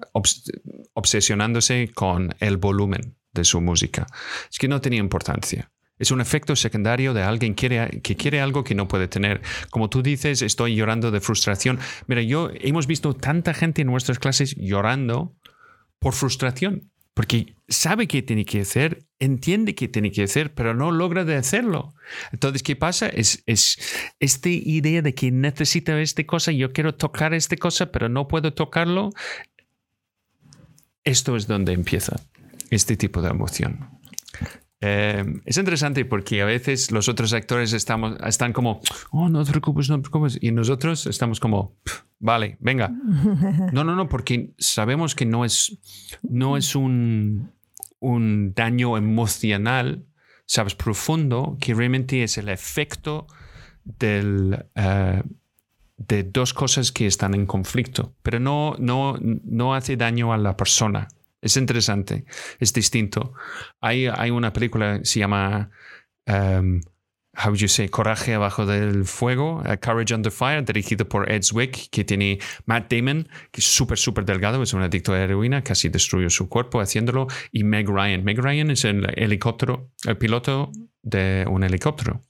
[1.00, 4.06] obsesionándose con el volumen de su música.
[4.50, 5.72] Es que no tenía importancia.
[5.98, 9.42] Es un efecto secundario de alguien quiere, que quiere algo que no puede tener.
[9.70, 11.78] Como tú dices, estoy llorando de frustración.
[12.06, 15.36] Mira, yo hemos visto tanta gente en nuestras clases llorando
[15.98, 20.90] por frustración, porque sabe qué tiene que hacer, entiende qué tiene que hacer, pero no
[20.90, 21.94] logra de hacerlo.
[22.32, 23.08] Entonces, ¿qué pasa?
[23.08, 23.78] Es, es
[24.20, 28.54] esta idea de que necesito esta cosa, yo quiero tocar esta cosa, pero no puedo
[28.54, 29.10] tocarlo.
[31.04, 32.20] Esto es donde empieza
[32.70, 33.90] este tipo de emoción.
[34.82, 39.50] Eh, es interesante porque a veces los otros actores estamos, están como, oh, no te
[39.50, 40.38] preocupes, no te preocupes.
[40.40, 42.88] Y nosotros estamos como, "Pff, vale, venga.
[43.72, 45.78] No, no, no, porque sabemos que no es,
[46.22, 47.52] no es un,
[47.98, 50.06] un daño emocional,
[50.46, 53.26] sabes, profundo, que realmente es el efecto
[53.84, 55.22] del, eh,
[56.08, 60.56] de dos cosas que están en conflicto, pero no, no, no hace daño a la
[60.56, 61.08] persona.
[61.42, 62.24] Es interesante,
[62.58, 63.34] es distinto.
[63.80, 65.70] Hay, hay una película que se llama,
[66.26, 66.80] um,
[67.36, 71.90] how would you say, Coraje abajo del fuego, Courage Under Fire, dirigido por Ed Zwick,
[71.90, 75.90] que tiene Matt Damon, que es súper, súper delgado, es un adicto a heroína, casi
[75.90, 78.24] destruyó su cuerpo haciéndolo, y Meg Ryan.
[78.24, 80.72] Meg Ryan es el helicóptero, el piloto
[81.02, 82.22] de un helicóptero.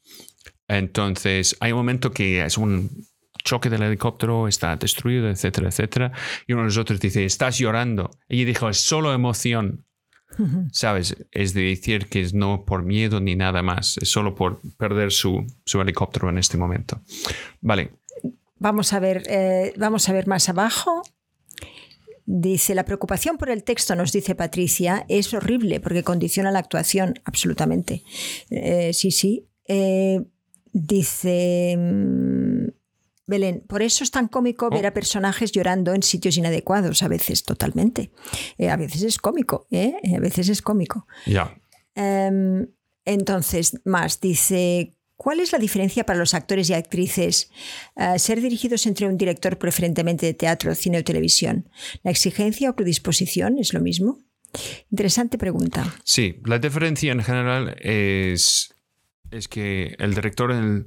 [0.67, 3.10] Entonces, hay un momento que es un
[3.43, 6.13] choque del helicóptero, está destruido, etcétera, etcétera.
[6.47, 8.11] Y uno de los otros dice, estás llorando.
[8.29, 9.87] Ella dijo, es solo emoción.
[10.71, 11.17] ¿Sabes?
[11.33, 15.11] Es de decir que es no por miedo ni nada más, es solo por perder
[15.11, 17.03] su, su helicóptero en este momento.
[17.61, 17.91] Vale,
[18.61, 21.03] Vamos a ver, eh, vamos a ver más abajo.
[22.27, 27.15] Dice, la preocupación por el texto, nos dice Patricia, es horrible porque condiciona la actuación,
[27.25, 28.05] absolutamente.
[28.51, 29.49] Eh, sí, sí.
[29.67, 30.23] Eh,
[30.73, 32.80] dice mm,
[33.31, 34.89] Belén, por eso es tan cómico ver Oh.
[34.89, 38.11] a personajes llorando en sitios inadecuados, a veces totalmente.
[38.59, 39.95] Eh, a veces es cómico, ¿eh?
[40.17, 41.07] a veces es cómico.
[41.27, 41.57] ya.
[41.95, 42.67] Em,
[43.05, 44.93] entonces, más, dice,
[45.23, 47.51] ¿Cuál es la diferencia para los actores y actrices
[47.95, 51.69] uh, ser dirigidos entre un director preferentemente de teatro, cine o televisión?
[52.03, 54.17] ¿La exigencia o predisposición es lo mismo?
[54.91, 55.95] Interesante pregunta.
[56.05, 58.75] Sí, la diferencia en general es,
[59.31, 60.87] es que el director en,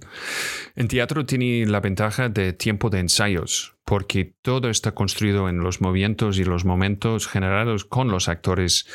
[0.88, 6.38] teatro tiene la ventaja de tiempo de ensayos, porque todo está construido en los movimientos
[6.40, 8.88] y los momentos generados con los actores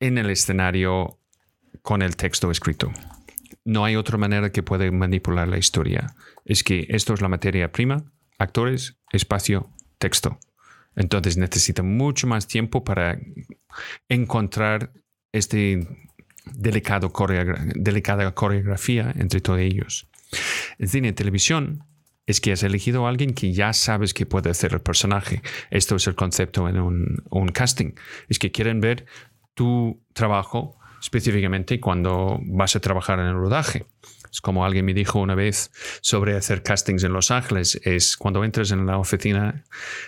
[0.00, 1.18] en el escenario
[1.82, 2.92] con el texto escrito
[3.64, 6.14] no hay otra manera que pueda manipular la historia.
[6.44, 8.04] Es que esto es la materia prima,
[8.38, 10.38] actores, espacio, texto.
[10.96, 13.18] Entonces necesita mucho más tiempo para
[14.08, 14.92] encontrar
[15.32, 15.86] este
[16.54, 17.12] delicado
[17.74, 20.08] delicada coreografía entre todos ellos.
[20.78, 21.84] En cine y televisión
[22.26, 25.42] es que has elegido a alguien que ya sabes que puede hacer el personaje.
[25.70, 27.92] Esto es el concepto en un, un casting.
[28.28, 29.06] Es que quieren ver
[29.54, 33.86] tu trabajo específicamente cuando vas a trabajar en el rodaje.
[34.30, 35.72] Es como alguien me dijo una vez
[36.02, 39.64] sobre hacer castings en Los Ángeles, es cuando entras en la oficina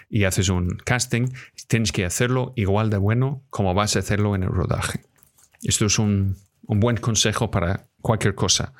[0.08, 1.28] y haces un casting,
[1.66, 5.00] tienes que hacerlo igual de bueno como vas a hacerlo en el rodaje.
[5.62, 6.36] Esto es un,
[6.66, 8.74] un buen consejo para cualquier cosa.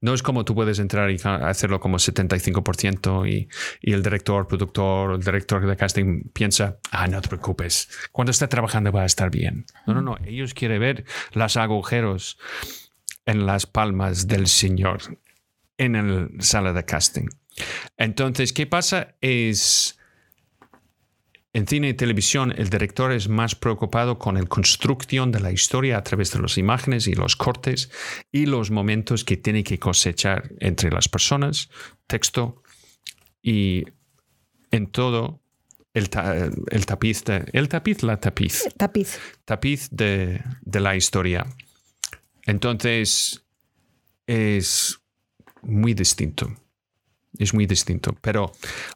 [0.00, 3.48] No es como tú puedes entrar y hacerlo como 75% y,
[3.80, 8.48] y el director, productor, el director de casting piensa, ah, no te preocupes, cuando esté
[8.48, 9.64] trabajando va a estar bien.
[9.86, 12.38] No, no, no, ellos quieren ver los agujeros
[13.24, 15.18] en las palmas del Señor
[15.78, 17.26] en la sala de casting.
[17.96, 19.16] Entonces, ¿qué pasa?
[19.20, 19.95] Es
[21.56, 25.96] en cine y televisión, el director es más preocupado con la construcción de la historia
[25.96, 27.90] a través de las imágenes y los cortes
[28.30, 31.70] y los momentos que tiene que cosechar entre las personas,
[32.06, 32.62] texto
[33.40, 33.84] y
[34.70, 35.40] en todo
[35.94, 38.68] el, tapiz, de, el tapiz, la tapiz.
[38.76, 39.18] Tapiz.
[39.46, 41.46] Tapiz de, de la historia.
[42.44, 43.46] Entonces,
[44.26, 45.00] es
[45.62, 46.54] muy distinto
[47.38, 48.16] es muy distinto.
[48.20, 48.52] Pero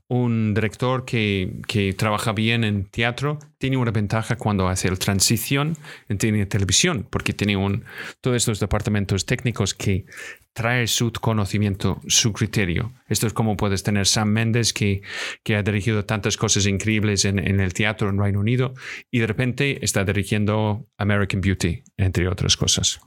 [0.09, 5.77] un director que, que, trabaja bien en teatro tiene una ventaja cuando hace la transición
[6.09, 7.85] en televisión, porque tiene un,
[8.21, 10.07] todos estos departamentos técnicos que
[10.53, 12.93] trae su conocimiento, su criterio.
[13.09, 15.03] Esto es como puedes tener Sam Mendes, que,
[15.45, 18.75] que ha dirigido tantas cosas increíbles en, en el teatro en Reino Unido,
[19.11, 23.01] y de repente está dirigiendo American Beauty, entre otras cosas.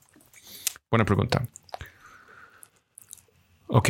[0.89, 1.47] Buena pregunta.
[3.67, 3.89] Ok,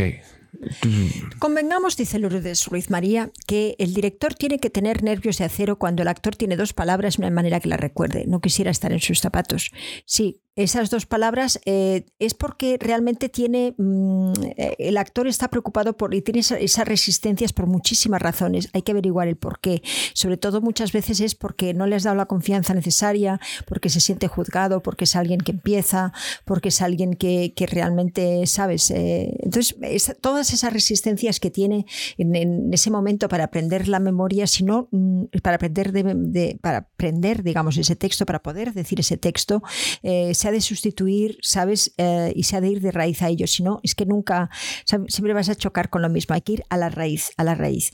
[1.40, 6.02] Convengamos, dice Lourdes Ruiz María, que el director tiene que tener nervios de acero cuando
[6.02, 8.26] el actor tiene dos palabras de una manera que la recuerde.
[8.28, 9.72] No quisiera estar en sus zapatos.
[10.06, 15.98] Sí, esas dos palabras eh, es porque realmente tiene mm, eh, el actor está preocupado
[15.98, 18.70] por y tiene esas resistencias por muchísimas razones.
[18.74, 19.82] Hay que averiguar el por qué.
[20.14, 24.00] Sobre todo muchas veces es porque no le has dado la confianza necesaria porque se
[24.00, 26.14] siente juzgado porque es alguien que empieza
[26.46, 29.78] porque es alguien que, realmente sabes eh, entonces
[30.20, 31.86] todas esas resistencias que tiene
[32.18, 37.78] en, ese momento para aprender la memoria sino mm, para aprender de, para aprender digamos
[37.78, 39.64] ese texto para poder decir ese texto
[40.44, 41.94] se ha de sustituir, ¿sabes?
[41.98, 43.48] Eh, y se ha de ir de raíz a ello.
[43.48, 44.50] Si no, es que nunca,
[45.08, 46.36] siempre vas a chocar con lo mismo.
[46.36, 47.92] Hay que ir a la raíz, a la raíz.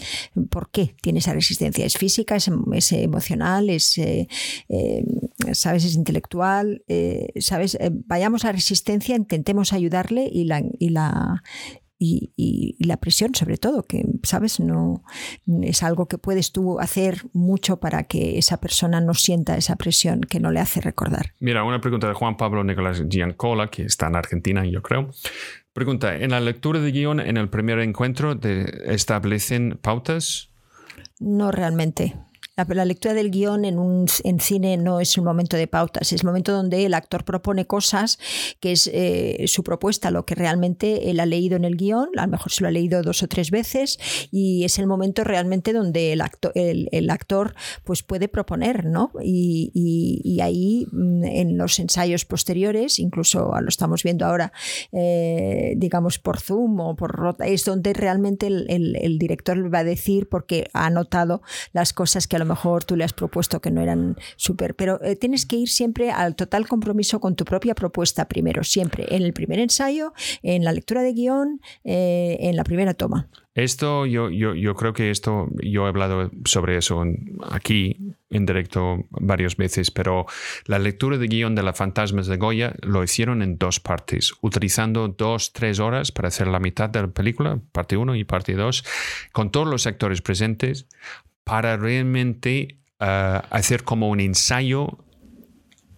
[0.49, 1.85] ¿Por qué tiene esa resistencia?
[1.85, 2.37] ¿Es física?
[2.37, 3.69] ¿Es, emocional?
[3.69, 4.27] ¿Es, eh,
[4.67, 5.05] eh,
[5.51, 5.85] ¿sabes?
[5.85, 6.83] ¿Es intelectual?
[7.39, 7.77] ¿Sabes?
[8.07, 11.43] vayamos a resistencia, intentemos ayudarle y la
[11.99, 15.03] y, la presión sobre todo, que sabes, no
[15.61, 20.21] es algo que puedes tú hacer mucho para que esa persona no sienta esa presión
[20.21, 21.33] que no le hace recordar.
[21.39, 25.09] Mira, una pregunta de Juan Pablo Nicolás Giancola, que está en Argentina, yo creo.
[25.73, 28.39] Pregunta, ¿en la lectura de guion en el primer encuentro
[28.85, 30.49] establecen pautas?
[31.19, 32.15] No realmente.
[32.67, 36.21] La, lectura del guion en, un, en cine no es un momento de pautas, es
[36.21, 38.19] el momento donde el actor propone cosas
[38.59, 42.25] que es eh, su propuesta, lo que realmente él ha leído en el guion, a
[42.25, 43.97] lo mejor se lo ha leído dos o tres veces,
[44.31, 49.11] y es el momento realmente donde el, actor, el, actor pues puede proponer, ¿no?
[49.23, 54.51] Y, ahí mm, en los ensayos posteriores, incluso lo estamos viendo ahora,
[54.91, 60.29] eh, digamos por Zoom o por Rota, es donde realmente el, director va a decir
[60.29, 61.41] porque ha notado
[61.73, 65.01] las cosas que a lo mejor tú le has propuesto que no eran súper, pero
[65.01, 69.23] eh, tienes que ir siempre al total compromiso con tu propia propuesta primero, siempre, en
[69.23, 70.13] el primer ensayo,
[70.43, 73.29] en la lectura de guion, eh, en la primera toma.
[73.55, 77.03] Esto, yo, yo, yo, creo que esto, yo he hablado sobre eso
[77.49, 80.27] aquí en directo varias veces, pero
[80.65, 85.09] la lectura de guion de la Fantasmas de Goya lo hicieron en dos partes, utilizando
[85.09, 88.83] dos, tres horas para hacer la mitad de la película, parte 1 y parte 2,
[89.33, 90.87] con todos los actores presentes,
[91.49, 95.03] para realmente eh, hacer como un ensayo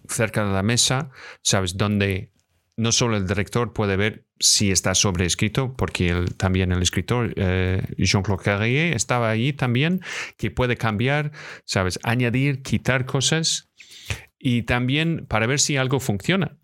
[0.08, 1.10] cerca de la mesa,
[1.42, 1.76] ¿sabes?
[1.76, 2.32] Donde
[2.78, 8.42] no solo el director puede ver si está sobreescrito, porque también el escritor eh, Jean-Claude
[8.42, 10.00] Carrier estaba ahí también,
[10.38, 11.32] que puede cambiar,
[11.66, 11.98] ¿sabes?
[12.02, 13.70] Añadir, quitar cosas
[14.38, 16.56] y también para ver si algo funciona,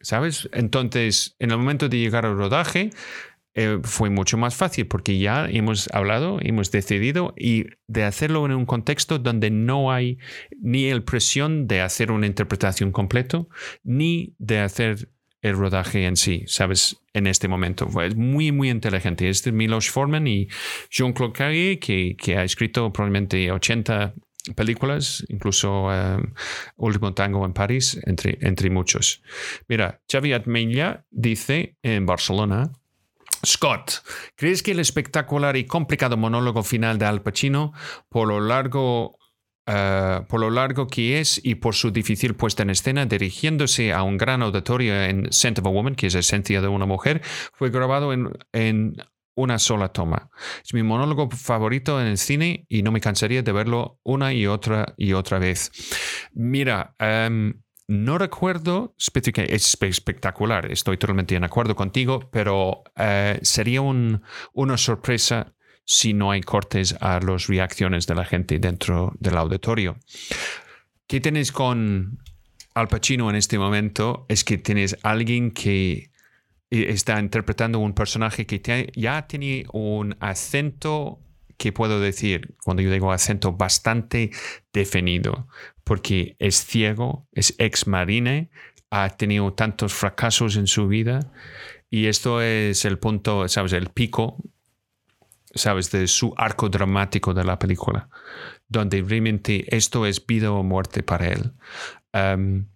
[0.00, 0.48] ¿sabes?
[0.52, 2.90] Entonces, en el momento de llegar al rodaje,
[3.58, 8.52] eh, fue mucho más fácil porque ya hemos hablado, hemos decidido y de hacerlo en
[8.52, 10.18] un contexto donde no hay
[10.60, 13.48] ni el presión de hacer una interpretación completo,
[13.82, 15.08] ni de hacer
[15.40, 17.00] el rodaje en sí, ¿sabes?
[17.14, 17.88] En este momento.
[18.02, 19.26] Es muy, muy inteligente.
[19.30, 20.48] Este es Milos Forman y
[20.90, 24.12] Jean-Claude Carrier, que, que, ha escrito probablemente 80
[24.54, 26.22] películas, incluso uh,
[26.76, 29.22] Último Tango en París, entre, entre muchos.
[29.66, 32.72] Mira, Xavi Atmella dice en Barcelona
[33.46, 34.02] Scott,
[34.34, 37.72] ¿crees que el espectacular y complicado monólogo final de Al Pacino,
[38.08, 39.18] por lo largo
[39.68, 44.02] eh, por lo largo que es y por su difícil puesta en escena, dirigiéndose a
[44.04, 47.20] un gran auditorio en Scent of a Woman, que es Esencia de una Mujer,
[47.52, 48.96] fue grabado en, en
[49.36, 50.30] una sola toma.
[50.64, 54.46] Es mi monólogo favorito en el cine y no me cansaría de verlo una y
[54.46, 55.70] otra y otra vez.
[56.32, 57.52] Mira, um,
[57.88, 64.22] no recuerdo, es espectacular, estoy totalmente en acuerdo contigo, pero eh, sería un,
[64.52, 65.54] una sorpresa
[65.84, 69.98] si no hay cortes a las reacciones de la gente dentro del auditorio.
[71.06, 72.18] ¿Qué tenéis con
[72.74, 74.26] Al Pacino en este momento?
[74.28, 76.10] Es que tienes alguien que
[76.70, 81.20] eh, está interpretando un personaje que ya tiene un acento
[81.56, 84.30] que puedo decir, cuando yo digo acento, bastante
[84.72, 85.48] definido,
[85.86, 88.50] porque es ciego, es ex marine,
[88.90, 91.32] ha tenido tantos fracasos en su vida
[91.88, 93.72] y esto es el punto, ¿sabes?
[93.72, 94.36] El pico,
[95.54, 95.92] ¿sabes?
[95.92, 98.08] De su arco dramático de la película,
[98.66, 101.52] donde realmente esto es vida o muerte para él.
[102.12, 102.66] Um,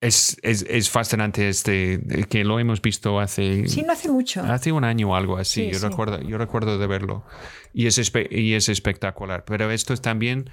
[0.00, 3.66] es, es, fascinante este, que lo hemos visto hace...
[3.66, 4.44] Sí, no hace mucho.
[4.44, 7.24] Hace un año o algo así, yo, Recuerdo, yo recuerdo de verlo.
[7.72, 9.44] Y es, y es espectacular.
[9.44, 10.50] Pero esto es también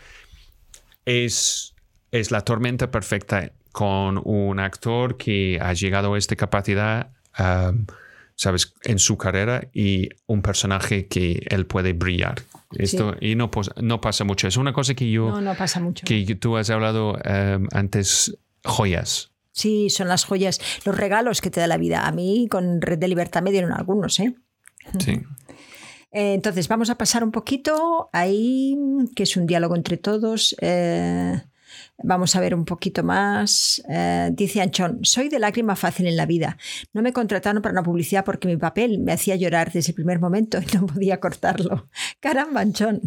[1.05, 1.75] es,
[2.11, 7.11] es la tormenta perfecta con un actor que ha llegado a esta capacidad,
[8.35, 12.41] sabes, en su carrera y un personaje que él puede brillar.
[12.73, 13.49] Esto, Y no,
[13.81, 14.47] no pasa mucho.
[14.47, 15.29] Es una cosa que yo...
[15.29, 16.05] No, no pasa mucho.
[16.05, 17.17] Que tú has hablado
[17.71, 19.31] antes, joyas.
[19.53, 22.07] Sí, son las joyas, los regalos que te da la vida.
[22.07, 24.35] A mí con Red de Libertad me dieron algunos, ¿eh?
[24.99, 25.21] Sí.
[26.13, 28.77] Eh, entonces, vamos a pasar un poquito ahí,
[29.15, 30.57] que es un diálogo entre todos.
[30.59, 31.41] Eh,
[32.03, 33.81] vamos a ver un poquito más.
[33.89, 36.57] Eh, dice Anchón, soy de lágrima fácil en la vida.
[36.93, 40.19] No me contrataron para una publicidad porque mi papel me hacía llorar desde el primer
[40.19, 41.89] momento y no podía cortarlo.
[42.19, 43.01] Caramba, Anchón.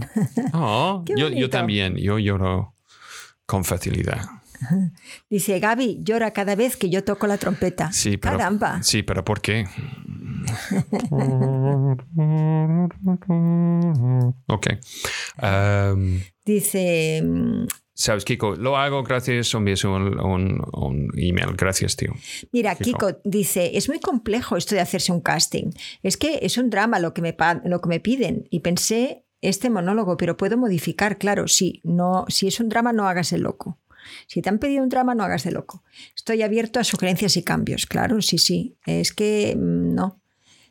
[0.53, 2.75] Oh, yo, yo también, yo lloro
[3.47, 4.21] con facilidad.
[5.31, 7.93] Dice, Gaby llora cada vez que yo toco la trompeta.
[7.93, 8.83] Sí, pero, Caramba.
[8.83, 9.67] Sí, pero ¿por qué?
[14.47, 14.67] ok.
[15.43, 17.23] Um, Dice...
[17.97, 21.55] Sabes, Kiko, lo hago gracias, un, un, un email.
[21.57, 22.13] Gracias, tío.
[22.51, 23.21] Mira, Kiko.
[23.23, 25.71] dice, es muy complejo esto de hacerse un casting.
[26.03, 28.49] Es que es un drama lo que me, lo que me piden.
[28.51, 33.07] Y pensé este monólogo, pero puedo modificar, claro, sí, no, si es un drama no
[33.07, 33.79] hagas el loco.
[34.27, 35.83] Si te han pedido un drama, no hagas de loco.
[36.17, 38.77] Estoy abierto a sugerencias y cambios, claro, sí, sí.
[38.87, 40.21] Es que mm, no.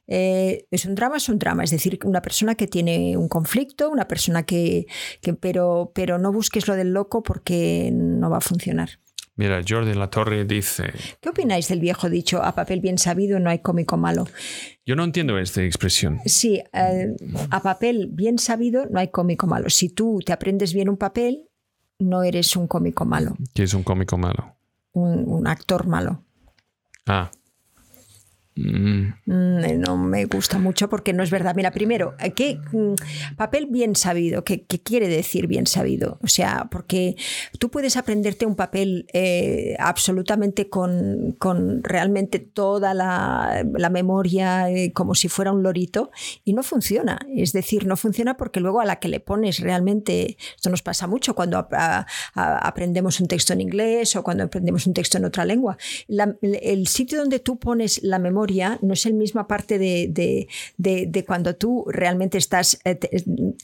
[0.08, 3.90] Eh, es un drama, es un drama, es decir, una persona que tiene un conflicto,
[3.90, 4.86] una persona que,
[5.22, 8.90] que pero, pero no busques lo del loco porque no va a funcionar.
[9.36, 10.94] Mira, Jordi La Torre dice.
[11.20, 14.28] ¿Qué opináis del viejo dicho a papel bien sabido no hay cómico malo?
[14.86, 16.20] Yo no entiendo esta expresión.
[16.26, 17.16] Sí, eh,
[17.50, 19.72] a papel bien sabido no hay cómico malo.
[19.72, 21.50] Si tú te aprendes bien un papel,
[21.98, 23.36] no eres un cómico malo.
[23.56, 24.56] ¿Qué es un cómico malo?
[24.92, 26.24] Un, un actor malo.
[27.08, 27.32] Ah.
[28.56, 29.14] Mm.
[29.26, 31.56] Mm, no me gusta mucho porque no es verdad.
[31.56, 34.44] Mira, primero, ¿qué mm, papel bien sabido?
[34.44, 36.20] ¿Qué, quiere decir bien sabido?
[36.22, 37.16] O sea, porque
[37.58, 44.92] tú puedes aprenderte un papel eh, absolutamente con, con, realmente toda la, la memoria eh,
[44.94, 46.12] como si fuera un lorito
[46.44, 47.20] y no funciona.
[47.36, 51.08] Es decir, no funciona porque luego a la que le pones realmente, esto nos pasa
[51.08, 51.68] mucho cuando
[52.36, 55.78] aprendemos un texto en inglés o cuando aprendemos un texto en otra lengua.
[56.42, 58.43] el sitio donde tú pones la memoria
[58.82, 63.00] no es la misma parte de, cuando tú realmente estás eh,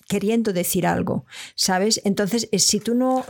[0.07, 1.26] queriendo decir algo,
[1.56, 2.01] ¿sabes?
[2.03, 3.26] Entonces, eh, si tú no,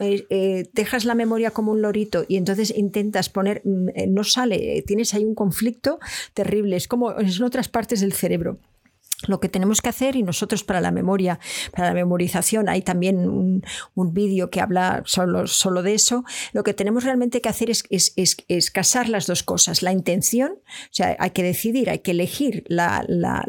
[0.00, 5.14] eh, dejas la memoria como un lorito y entonces intentas poner, mm, no sale, tienes
[5.14, 5.98] ahí un conflicto
[6.34, 8.58] terrible, es como en otras partes del cerebro.
[9.26, 11.38] Lo que tenemos que hacer y nosotros para la memoria,
[11.72, 13.62] para la memorización, hay también un,
[14.12, 18.70] vídeo que habla solo, solo, de eso, lo que tenemos realmente que hacer es, es,
[18.70, 23.04] casar las dos cosas, la intención, o sea, hay que decidir, hay que elegir la,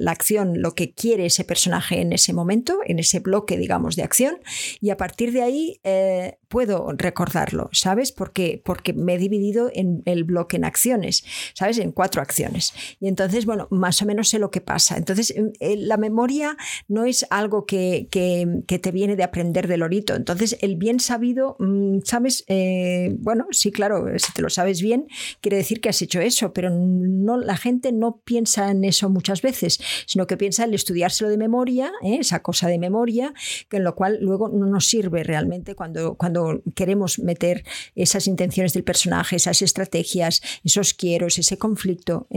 [0.05, 4.39] acción, lo que quiere ese personaje en ese momento, en ese bloque, digamos, de acción,
[4.81, 8.11] y a partir de ahí eh, puedo recordarlo, ¿sabes?
[8.11, 11.23] Porque, porque me he dividido en el bloque en acciones,
[11.53, 11.77] ¿sabes?
[11.79, 12.73] En cuatro acciones.
[12.99, 14.97] Y entonces, bueno, más o menos sé lo que pasa.
[14.97, 16.57] Entonces, la memoria
[16.87, 20.15] no es algo que, te viene de aprender del lorito.
[20.15, 22.43] Entonces, el bien sabido, mm, ¿sabes?
[22.47, 25.07] Eh, bueno, sí, claro, si te lo sabes bien,
[25.41, 29.41] quiere decir que has hecho eso, pero no, la gente no piensa en eso muchas
[29.41, 32.17] veces, sino que piensa en estudiárselo de memoria, ¿eh?
[32.19, 33.33] esa cosa de memoria,
[33.69, 37.63] que en lo cual luego no nos sirve realmente cuando, cuando queremos meter
[37.95, 42.27] esas intenciones del personaje, esas estrategias, esos quieros, ese conflicto.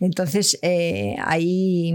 [0.00, 0.58] Entonces,
[1.18, 1.94] ahí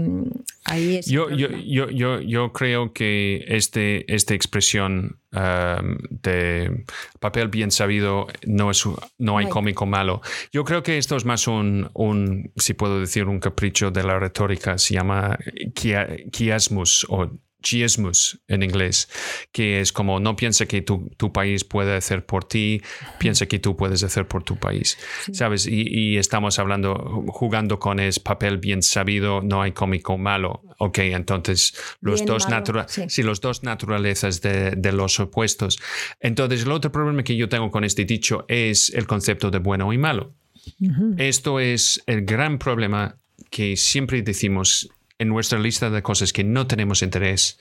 [1.06, 1.48] yo, yo,
[1.90, 6.84] yo, yo, creo que este, esta expresión um, de
[7.20, 8.84] papel bien sabido no, es,
[9.18, 10.20] no hay cómico malo.
[10.52, 14.18] Yo creo que esto es más un, un si puedo decir, un capricho de la
[14.18, 14.78] retórica.
[14.78, 15.38] Se llama
[15.74, 17.30] chiasmus o
[17.62, 19.08] chiasmus en inglés,
[19.52, 22.82] que es como no piensa que tu, tu, país puede hacer por ti,
[23.18, 24.98] piensa que tú puedes hacer por tu país,
[25.32, 25.66] ¿sabes?
[25.66, 30.62] Y, estamos hablando, jugando con es papel bien sabido, no hay cómico malo.
[30.78, 33.22] Ok, entonces los dos, natural, sí.
[33.22, 35.78] los dos naturalezas de, de, los opuestos.
[36.20, 39.92] Entonces el otro problema que yo tengo con este dicho es el concepto de bueno
[39.92, 40.34] y malo.
[41.16, 43.18] Esto es el gran problema
[43.50, 44.88] que siempre decimos
[45.18, 47.58] en nuestra lista de cosas que no tenemos interés,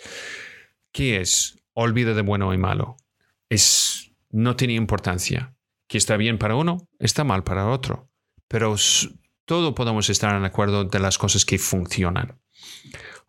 [0.92, 1.58] ¿qué es?
[1.74, 2.98] Olvida de bueno y malo.
[3.50, 5.54] Es, no tiene importancia.
[5.88, 8.10] Que está bien para uno, está mal para otro.
[8.48, 8.76] Pero
[9.46, 12.40] todo podemos estar en acuerdo de las cosas que funcionan.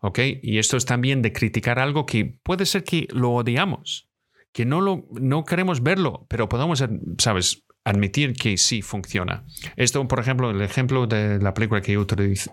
[0.01, 0.19] ¿Ok?
[0.41, 4.09] Y esto es también de criticar algo que puede ser que lo odiamos,
[4.51, 6.83] que no, lo, no queremos verlo, pero podemos,
[7.17, 7.65] ¿sabes?
[7.89, 9.43] Admitir que sí funciona.
[9.75, 12.05] Esto, por ejemplo, el ejemplo de la película que yo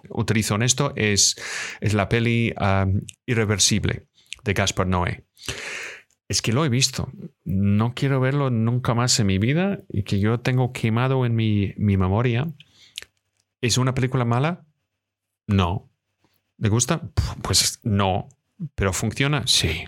[0.09, 1.37] utilizo, en esto es,
[1.81, 2.55] es la peli
[3.27, 4.07] Irreversible
[4.45, 5.25] de Gaspar Noé.
[6.29, 7.11] Es que lo he visto.
[7.45, 11.75] No quiero verlo nunca más en mi vida y que yo tengo quemado en mi,
[11.77, 12.49] mi memoria.
[13.61, 14.65] ¿Es una película mala?
[15.47, 15.91] No.
[16.57, 17.03] ¿Me gusta?
[17.43, 18.29] Pues no.
[18.75, 19.47] ¿Pero funciona?
[19.47, 19.85] Sí,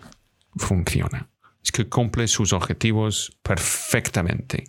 [0.57, 1.31] funciona.
[1.65, 4.65] Es que cumple sus objetivos perfectamente.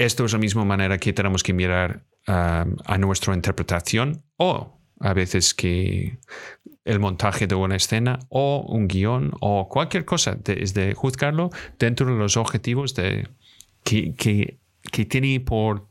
[0.00, 5.12] Esto es la misma manera que tenemos que mirar um, a nuestra interpretación o a
[5.12, 6.18] veces que
[6.86, 12.06] el montaje de una escena o un guion o cualquier cosa, es de juzgarlo dentro
[12.06, 13.28] de los objetivos de,
[13.84, 15.86] que, que, tiene por,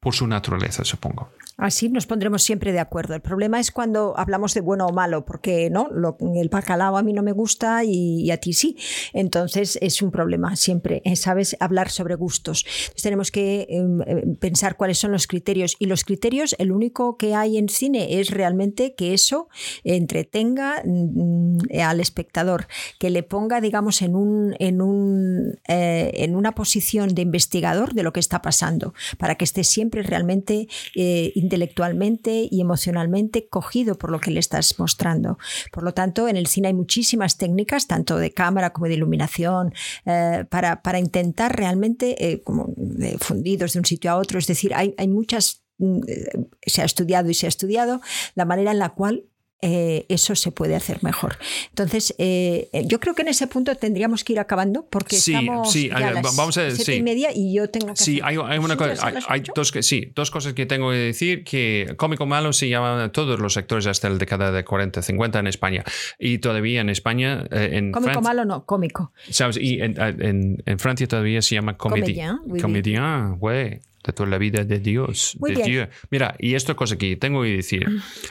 [0.00, 1.28] por su naturaleza, supongo.
[1.56, 3.14] Así nos pondremos siempre de acuerdo.
[3.14, 7.02] El problema es cuando hablamos de bueno o malo, porque no, Lo, el bacalao a
[7.02, 8.76] mí no me gusta y, a ti sí.
[9.12, 11.56] Entonces es un problema siempre, eh, ¿sabes?
[11.60, 12.64] Hablar sobre gustos.
[12.66, 15.76] Entonces tenemos que em, em, pensar cuáles son los criterios.
[15.78, 19.48] Y los criterios, el único que hay en cine es realmente que eso
[19.84, 22.66] entretenga mm, al espectador,
[22.98, 28.02] que le ponga, digamos, en, un, en, un, eh, en una posición de investigador de
[28.02, 30.66] lo que está pasando, para que esté siempre realmente
[30.96, 35.38] eh, intelectualmente y emocionalmente cogido por lo que le estás mostrando.
[35.72, 39.72] Por lo tanto, en el cine hay muchísimas técnicas, tanto de cámara como de iluminación,
[40.06, 42.74] eh, para, para, intentar realmente, eh, como
[43.18, 46.84] fundidos de un sitio a otro, es decir, hay, hay muchas mm, eh, se ha
[46.84, 48.00] estudiado y se ha estudiado
[48.34, 49.24] la manera en la cual
[49.66, 51.38] eh, eso se puede hacer mejor.
[51.70, 55.88] Entonces, eh, yo creo que en ese punto tendríamos que ir acabando porque estamos sí,
[55.88, 58.76] ya a las vamos a, siete y media y yo tengo que Sí, hay, una
[58.76, 62.68] cosa, hay, dos, que, sí, dos cosas que tengo que decir, que cómico malo se
[62.68, 65.84] llaman todos los actores hasta la década de 40, 50 en España
[66.18, 67.46] y todavía en España...
[67.50, 69.12] Eh, en cómico malo no, cómico.
[69.30, 69.56] ¿Sabes?
[69.56, 72.36] Y en, en, Francia todavía se llama comédien.
[72.60, 75.36] Comédien, güey de toda la vida de Dios.
[75.40, 77.86] de Mira, y esto cosa que tengo que decir.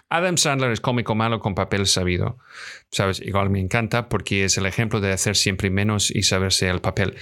[0.10, 2.38] Adam Sandler es cómico malo con papel sabido.
[2.91, 3.20] ¿Sabes?
[3.20, 7.16] Igual me encanta porque es el ejemplo de hacer siempre menos y saberse el papel.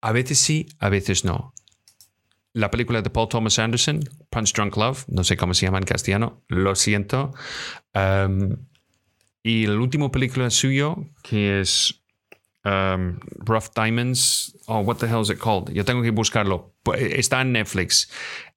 [0.00, 1.54] A veces sí, a veces no.
[2.52, 5.84] La película de Paul Thomas Anderson, Punch Drunk Love, no sé cómo se llama en
[5.84, 7.32] castellano, lo siento.
[7.94, 8.56] Um,
[9.42, 11.99] y la última película suyo, que es
[12.64, 15.72] Um, Rough Diamonds, oh, what the hell is it called?
[15.72, 16.74] Yo tengo que buscarlo.
[16.82, 18.10] Pues, está en Netflix.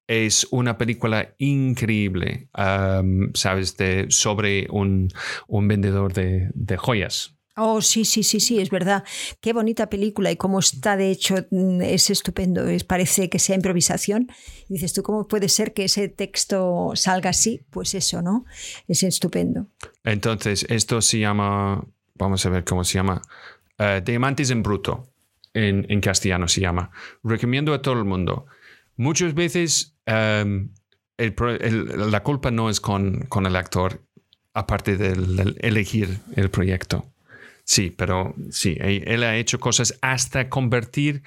[0.08, 3.78] Es una película increíble, um, ¿sabes?
[3.78, 5.10] De, sobre un,
[5.48, 7.38] un vendedor de, de, joyas.
[7.56, 9.06] Oh, sí, sí, sí, sí, es verdad.
[9.40, 12.68] Qué bonita película y cómo está, de hecho, mm, es estupendo.
[12.68, 14.28] Es, parece que sea improvisación.
[14.68, 17.62] Y dices tú, ¿cómo puede ser que ese texto salga así?
[17.70, 18.46] Pues eso, ¿no?
[18.90, 19.68] Es estupendo.
[20.04, 21.86] Entonces, esto se llama,
[22.16, 23.22] vamos a ver cómo se llama,
[23.80, 25.10] uh, Diamantes en Bruto,
[25.54, 26.92] en, en, castellano se llama.
[27.24, 28.46] Recomiendo a todo el mundo.
[28.96, 30.70] Muchas veces um,
[31.18, 34.02] el, el, la culpa no es con, con el actor,
[34.54, 35.14] aparte de
[35.62, 37.06] elegir el proyecto.
[37.66, 41.24] Sí, pero sí, él ha hecho cosas hasta convertir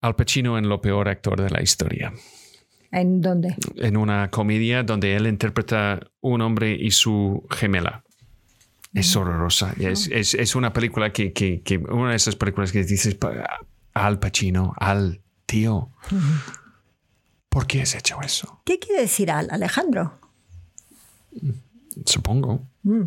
[0.00, 2.12] al Pacino en lo peor actor de la historia.
[2.90, 3.56] ¿En dónde?
[3.76, 8.04] En una comedia donde él interpreta un hombre y su gemela.
[8.94, 9.74] Es horrorosa.
[9.78, 13.16] Es, es, es, una película que, que, que, una de esas películas que dices
[13.94, 15.90] al Pacino, al tío.
[17.48, 18.62] ¿Por qué has hecho eso?
[18.64, 20.18] ¿Qué quiere decir al Alejandro?
[22.04, 22.66] Supongo.
[22.82, 23.04] Mm.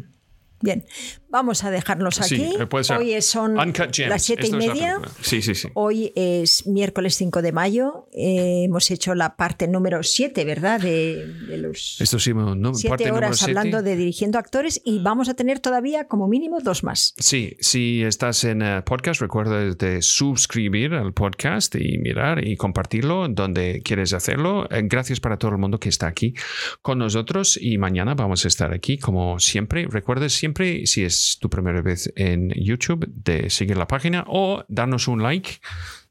[0.61, 0.85] Bien,
[1.31, 2.35] vamos a dejarlos aquí.
[2.35, 2.97] Sí, puede ser.
[2.97, 4.99] Hoy son las siete y media.
[5.21, 5.69] sí, sí, sí.
[5.73, 8.07] Hoy es miércoles 5 de mayo.
[8.13, 10.79] Eh, hemos hecho la parte número 7, ¿verdad?
[10.81, 13.89] De, de los Esto sí, no, siete parte horas número hablando siete.
[13.89, 17.13] de dirigiendo actores y vamos a tener todavía como mínimo dos más.
[17.17, 23.27] Sí, si estás en eh, podcast, recuerda de suscribir al podcast y mirar y compartirlo
[23.29, 24.67] donde quieres hacerlo.
[24.69, 26.33] Eh, gracias para todo el mundo que está aquí
[26.81, 29.87] con nosotros y mañana vamos a estar aquí como siempre.
[29.89, 35.07] Recuerda siempre, si es tu primera vez en YouTube, de seguir la página o darnos
[35.07, 35.59] un like.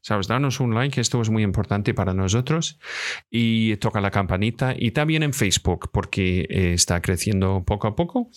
[0.01, 0.27] ¿Sabes?
[0.27, 2.79] Darnos un like, esto es muy importante para nosotros.
[3.29, 4.73] Y toca la campanita.
[4.77, 8.31] Y también en Facebook, porque eh, está creciendo poco a poco.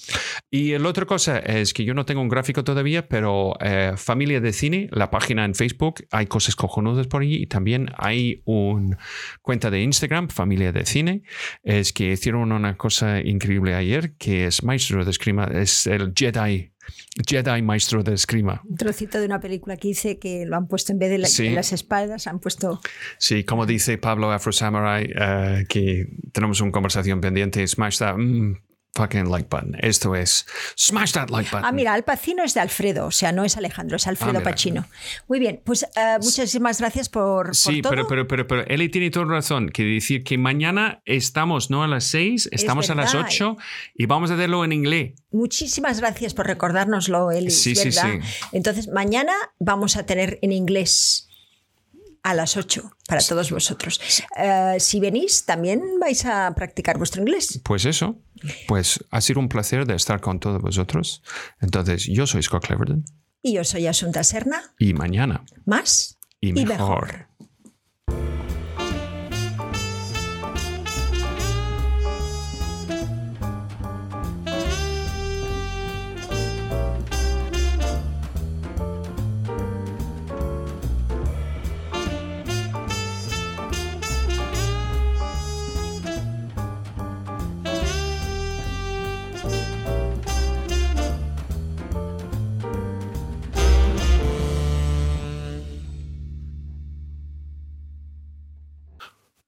[0.50, 4.40] Y la otra cosa es que yo no tengo un gráfico todavía, pero eh, Familia
[4.40, 7.36] de Cine, la página en Facebook, hay cosas cojonudas por allí.
[7.36, 8.98] Y también hay una
[9.40, 11.22] cuenta de Instagram, Familia de Cine.
[11.62, 16.73] Es que hicieron una cosa increíble ayer, que es Maestro de Escrima, es el Jedi
[17.26, 18.60] Jedi Maestro de Esgrima.
[18.68, 21.26] Un trocito de una película que hice que lo han puesto en vez de la,
[21.28, 21.46] Sí.
[21.46, 22.80] en las espaldas, han puesto.
[23.18, 28.54] Sí, como dice Pablo Afro Samurai, eh, que tenemos una conversación pendiente, smash that mm,
[28.94, 29.76] fucking like button.
[29.80, 30.46] Esto es,
[30.76, 31.64] smash that like button.
[31.64, 34.42] Ah, mira, Al Pacino es de Alfredo, o sea, no es Alejandro, es Alfredo Ah.
[34.42, 34.86] Pacino.
[35.28, 37.90] Muy bien, pues eh, muchísimas gracias por, por Sí, todo.
[37.90, 41.88] pero, pero, pero, pero él tiene toda razón, que decir que mañana estamos no a
[41.88, 43.14] las 6, estamos a las.
[43.14, 43.56] 8
[43.94, 45.12] y vamos a hacerlo en inglés.
[45.30, 47.50] Muchísimas gracias por recordárnoslo, Eli.
[47.50, 48.00] Sí, sí, sí.
[48.52, 51.28] Entonces, mañana vamos a tener en inglés
[52.24, 54.00] a las 8 para todos vosotros.
[54.36, 57.60] Eh, si venís, también vais a practicar vuestro inglés.
[57.62, 58.18] Pues eso,
[58.66, 61.22] pues ha sido un placer de estar con todos vosotros.
[61.60, 63.04] Entonces, yo soy Scott Cleverton
[63.42, 64.74] Y yo soy Asunta Serna.
[64.78, 67.28] y mañana Más y Y mejor.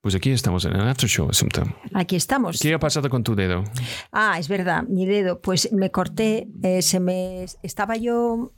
[0.06, 1.64] Pues aquí estamos en el After Show, Asunta.
[1.92, 2.60] Aquí estamos.
[2.60, 3.64] ¿Qué ha pasado con tu dedo?
[4.12, 8.52] Ah, es verdad, mi dedo, pues me corté, eh, se me estaba yo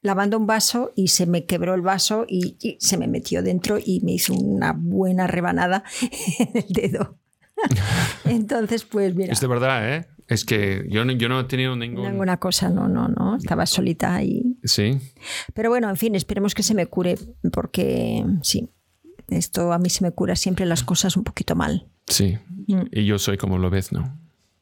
[0.00, 3.76] lavando un vaso y se me quebró el vaso y, y se me metió dentro
[3.78, 5.84] y me hizo una buena rebanada
[6.38, 7.18] en el dedo.
[8.24, 10.06] Entonces, pues mira, Es de verdad, ¿eh?
[10.28, 12.04] Es que yo no, yo no he tenido ningún...
[12.04, 14.56] ninguna cosa, no, no, no, estaba solita ahí.
[14.64, 14.98] Sí,
[15.52, 17.18] Pero bueno, en fin, esperemos que se me cure
[17.52, 18.70] porque sí,
[19.28, 21.86] esto a mí se me cura siempre las cosas un poquito mal.
[22.06, 22.38] sí.
[22.66, 22.82] Mm.
[22.92, 24.18] Y yo soy como lo ves, ¿no?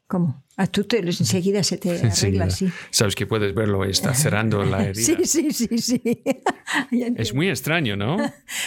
[0.07, 0.41] ¿Cómo?
[0.59, 2.49] A tú te, enseguida se te arregla, Enseguida.
[2.49, 2.67] sí.
[2.89, 5.03] Sabes que puedes verlo, está cerrando la herida.
[5.03, 6.01] Sí, sí, sí, sí.
[7.15, 8.17] Es muy extraño, ¿no?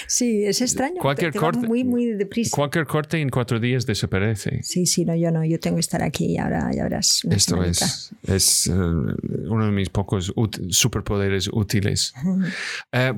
[0.06, 1.00] Sí, es extraño.
[1.00, 2.54] Cualquier te, te corte- muy, muy deprisa.
[2.54, 4.62] Cualquier corte en cuatro días desaparece.
[4.62, 7.22] Sí, sí, no, yo no, yo tengo que estar aquí y ahora ya verás.
[7.28, 7.84] Esto semanita.
[7.84, 10.32] es, es eh, uno de mis pocos
[10.70, 12.14] superpoderes útiles.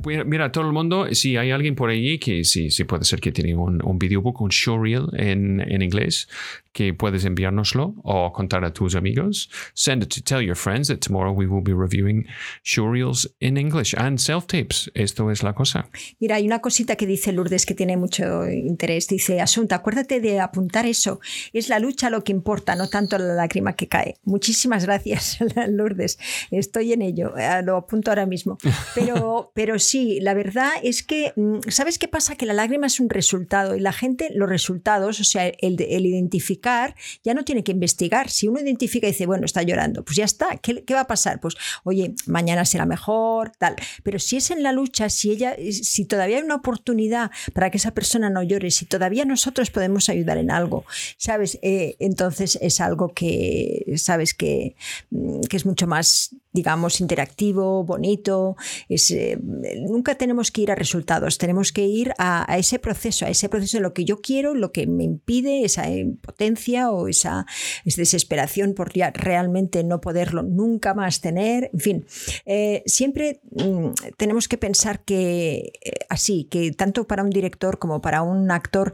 [0.07, 3.21] Mira, mira, todo el mundo, si hay alguien por allí que sí, sí puede ser
[3.21, 6.29] que tiene un, un videobook, un showreel en, en inglés,
[6.73, 9.51] que puedes enviárnoslo o contar a tus amigos.
[9.75, 12.27] Send it to tell your friends that tomorrow we will be reviewing
[12.65, 14.91] showreels in English and self-tapes.
[14.95, 15.89] Esto es la cosa.
[16.21, 19.09] Mira, hay una cosita que dice Lourdes que tiene mucho interés.
[19.09, 21.21] Dice, Asunta, acuérdate de apuntar eso.
[21.53, 24.17] Es la lucha lo que importa, no tanto la lágrima que cae.
[24.25, 26.19] Muchísimas gracias, Lourdes.
[26.51, 27.37] Estoy en ello.
[27.37, 28.59] Eh, Lo apunto ahora mismo.
[28.95, 32.37] Pero, pero sí, la verdad es que, mm, ¿sabes qué pasa?
[32.37, 36.07] Que la lágrima es un resultado y la gente, los resultados, o sea, el, el
[36.07, 38.31] identificar, ya no tiene que investigar.
[38.31, 41.07] Si uno identifica y dice, bueno, está llorando, pues ya está, ¿qué, qué va a
[41.07, 41.41] pasar?
[41.41, 43.77] Pues, oye, mañana será mejor, tal.
[44.03, 47.79] Pero si es en la lucha, si ella, si todavía hay una oportunidad para que
[47.79, 50.85] esa persona no llore, si todavía nosotros podemos ayudar en algo,
[51.17, 51.59] ¿sabes?
[51.63, 54.35] Eh, entonces es algo que, ¿sabes?
[54.35, 54.75] Que,
[55.11, 58.57] mm, que es mucho más digamos, interactivo, bonito.
[58.89, 59.39] Es, eh,
[59.81, 63.79] nunca tenemos que ir a resultados, tenemos que ir a, ese proceso, a ese proceso
[63.79, 67.47] de lo que yo quiero, lo que me impide esa impotencia o esa,
[67.85, 71.71] desesperación por ya realmente no poderlo nunca más tener.
[71.73, 72.07] En fin,
[72.47, 78.01] eh, siempre mm, tenemos que pensar que eh, así, que tanto para un director como
[78.01, 78.93] para un actor,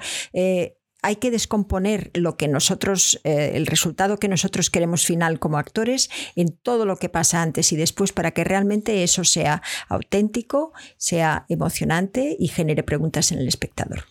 [1.03, 6.11] hay que descomponer lo que nosotros, eh, el resultado que nosotros queremos final como actores
[6.35, 11.47] en todo lo que pasa antes y después para que realmente eso sea auténtico, sea
[11.49, 14.05] emocionante y genere preguntas en el espectador.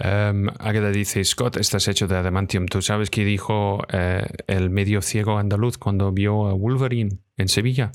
[0.00, 0.46] Um,
[0.92, 2.66] dice, Scott, estás hecho de adamantium.
[2.66, 7.90] ¿Tú sabes qué dijo eh, el medio ciego andaluz cuando vio a Wolverine en Sevilla?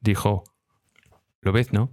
[0.00, 0.44] Dijo,
[1.42, 1.92] ¿lo ves, no?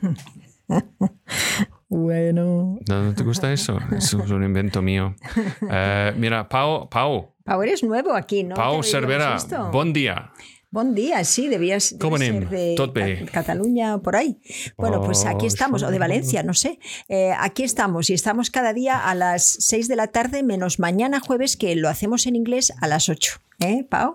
[1.90, 2.78] Bueno.
[2.88, 3.76] ¿No, te gusta eso?
[3.96, 5.14] Eso es un invento mío.
[5.72, 7.34] Eh, mira, Pau, Pau.
[7.44, 8.54] Pau, eres nuevo aquí, ¿no?
[8.54, 9.36] Pau Cervera,
[9.72, 10.32] buen día.
[10.70, 14.38] Buen día, sí, debías, ser de Cataluña por ahí.
[14.76, 16.78] Bueno, pues aquí oh, estamos, o de Valencia, no sé.
[17.08, 21.18] Eh, aquí estamos y estamos cada día a las 6 de la tarde, menos mañana
[21.18, 23.40] jueves, que lo hacemos en inglés a las 8.
[23.60, 24.14] ¿Eh, Pau?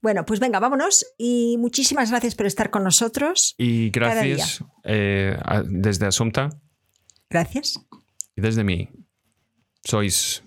[0.00, 3.56] Bueno, pues venga, vámonos y muchísimas gracias por estar con nosotros.
[3.58, 6.50] Y gracias eh, desde Asunta.
[7.30, 7.80] Gracias.
[8.34, 8.90] Y desde mí,
[9.84, 10.42] sois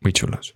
[0.00, 0.54] muy chulos.